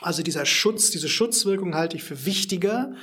Also 0.00 0.22
dieser 0.22 0.46
Schutz, 0.46 0.90
diese 0.90 1.08
Schutzwirkung 1.08 1.74
halte 1.74 1.96
ich 1.96 2.02
für 2.02 2.26
wichtiger 2.26 2.94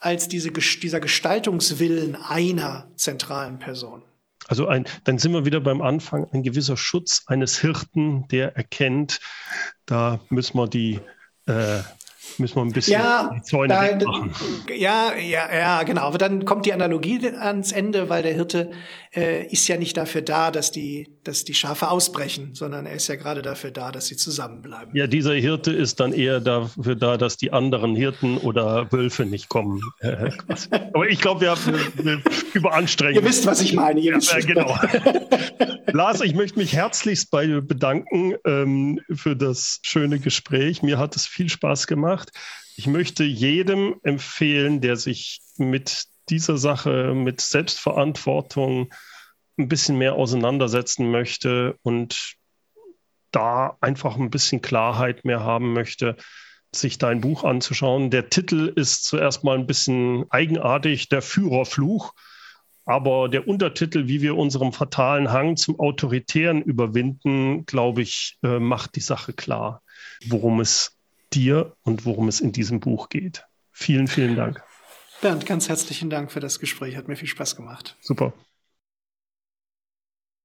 als 0.00 0.28
diese, 0.28 0.50
dieser 0.50 1.00
Gestaltungswillen 1.00 2.16
einer 2.16 2.90
zentralen 2.96 3.58
Person. 3.58 4.02
Also 4.48 4.68
ein, 4.68 4.84
dann 5.04 5.18
sind 5.18 5.32
wir 5.32 5.44
wieder 5.44 5.60
beim 5.60 5.82
Anfang, 5.82 6.28
ein 6.32 6.42
gewisser 6.42 6.76
Schutz 6.76 7.24
eines 7.26 7.58
Hirten, 7.60 8.28
der 8.28 8.56
erkennt, 8.56 9.20
da 9.86 10.20
müssen 10.28 10.56
wir 10.56 10.68
die 10.68 11.00
äh, 11.46 11.80
müssen 12.38 12.56
wir 12.56 12.62
ein 12.62 12.72
bisschen 12.72 12.92
ja, 12.94 13.30
die 13.34 13.42
Zäune 13.42 13.74
da, 13.98 14.06
machen. 14.06 14.34
Ja, 14.74 15.14
ja, 15.14 15.54
ja, 15.54 15.82
genau. 15.82 16.02
Aber 16.02 16.18
dann 16.18 16.44
kommt 16.44 16.66
die 16.66 16.72
Analogie 16.72 17.26
ans 17.28 17.72
Ende, 17.72 18.08
weil 18.08 18.22
der 18.22 18.34
Hirte 18.34 18.70
äh, 19.14 19.46
ist 19.46 19.66
ja 19.68 19.76
nicht 19.76 19.96
dafür 19.96 20.22
da, 20.22 20.50
dass 20.50 20.72
die, 20.72 21.08
dass 21.24 21.44
die 21.44 21.54
Schafe 21.54 21.90
ausbrechen, 21.90 22.50
sondern 22.54 22.86
er 22.86 22.94
ist 22.94 23.08
ja 23.08 23.16
gerade 23.16 23.42
dafür 23.42 23.70
da, 23.70 23.92
dass 23.92 24.06
sie 24.06 24.16
zusammenbleiben. 24.16 24.94
Ja, 24.94 25.06
dieser 25.06 25.34
Hirte 25.34 25.72
ist 25.72 26.00
dann 26.00 26.12
eher 26.12 26.40
dafür 26.40 26.96
da, 26.96 27.16
dass 27.16 27.36
die 27.36 27.52
anderen 27.52 27.96
Hirten 27.96 28.38
oder 28.38 28.90
Wölfe 28.92 29.24
nicht 29.24 29.48
kommen. 29.48 29.80
Äh, 30.00 30.30
Aber 30.92 31.08
ich 31.08 31.20
glaube, 31.20 31.42
wir 31.42 31.50
haben 31.50 31.74
eine 31.98 32.22
Überanstrengung. 32.52 33.22
Ihr 33.22 33.28
wisst, 33.28 33.46
was 33.46 33.60
ich 33.60 33.74
meine. 33.74 34.00
Ihr 34.00 34.18
ja, 34.18 34.38
genau. 34.40 34.74
Lars, 35.92 36.20
ich 36.20 36.34
möchte 36.34 36.58
mich 36.58 36.74
herzlichst 36.74 37.30
bei 37.30 37.46
dir 37.46 37.60
bedanken 37.60 38.34
ähm, 38.44 39.00
für 39.14 39.36
das 39.36 39.78
schöne 39.82 40.18
Gespräch. 40.18 40.82
Mir 40.82 40.98
hat 40.98 41.16
es 41.16 41.26
viel 41.26 41.48
Spaß 41.48 41.86
gemacht. 41.86 42.15
Ich 42.76 42.86
möchte 42.86 43.24
jedem 43.24 43.96
empfehlen, 44.02 44.80
der 44.80 44.96
sich 44.96 45.40
mit 45.56 46.04
dieser 46.28 46.58
Sache, 46.58 47.14
mit 47.14 47.40
Selbstverantwortung 47.40 48.92
ein 49.58 49.68
bisschen 49.68 49.96
mehr 49.96 50.14
auseinandersetzen 50.14 51.10
möchte 51.10 51.78
und 51.82 52.36
da 53.30 53.76
einfach 53.80 54.16
ein 54.16 54.30
bisschen 54.30 54.62
Klarheit 54.62 55.24
mehr 55.24 55.40
haben 55.40 55.72
möchte, 55.72 56.16
sich 56.74 56.98
dein 56.98 57.20
Buch 57.20 57.44
anzuschauen. 57.44 58.10
Der 58.10 58.28
Titel 58.28 58.72
ist 58.74 59.04
zuerst 59.04 59.44
mal 59.44 59.58
ein 59.58 59.66
bisschen 59.66 60.26
eigenartig, 60.30 61.08
der 61.08 61.22
Führerfluch. 61.22 62.12
Aber 62.84 63.28
der 63.28 63.48
Untertitel, 63.48 64.06
wie 64.06 64.22
wir 64.22 64.36
unserem 64.36 64.72
fatalen 64.72 65.32
Hang 65.32 65.56
zum 65.56 65.80
Autoritären 65.80 66.62
überwinden, 66.62 67.66
glaube 67.66 68.02
ich, 68.02 68.38
äh, 68.44 68.60
macht 68.60 68.94
die 68.94 69.00
Sache 69.00 69.32
klar, 69.32 69.82
worum 70.28 70.60
es 70.60 70.95
dir 71.32 71.76
und 71.82 72.04
worum 72.04 72.28
es 72.28 72.40
in 72.40 72.52
diesem 72.52 72.80
Buch 72.80 73.08
geht. 73.08 73.46
Vielen, 73.72 74.08
vielen 74.08 74.36
Dank. 74.36 74.62
Bernd, 75.20 75.46
ganz 75.46 75.68
herzlichen 75.68 76.10
Dank 76.10 76.30
für 76.30 76.40
das 76.40 76.58
Gespräch. 76.58 76.96
Hat 76.96 77.08
mir 77.08 77.16
viel 77.16 77.28
Spaß 77.28 77.56
gemacht. 77.56 77.96
Super. 78.00 78.32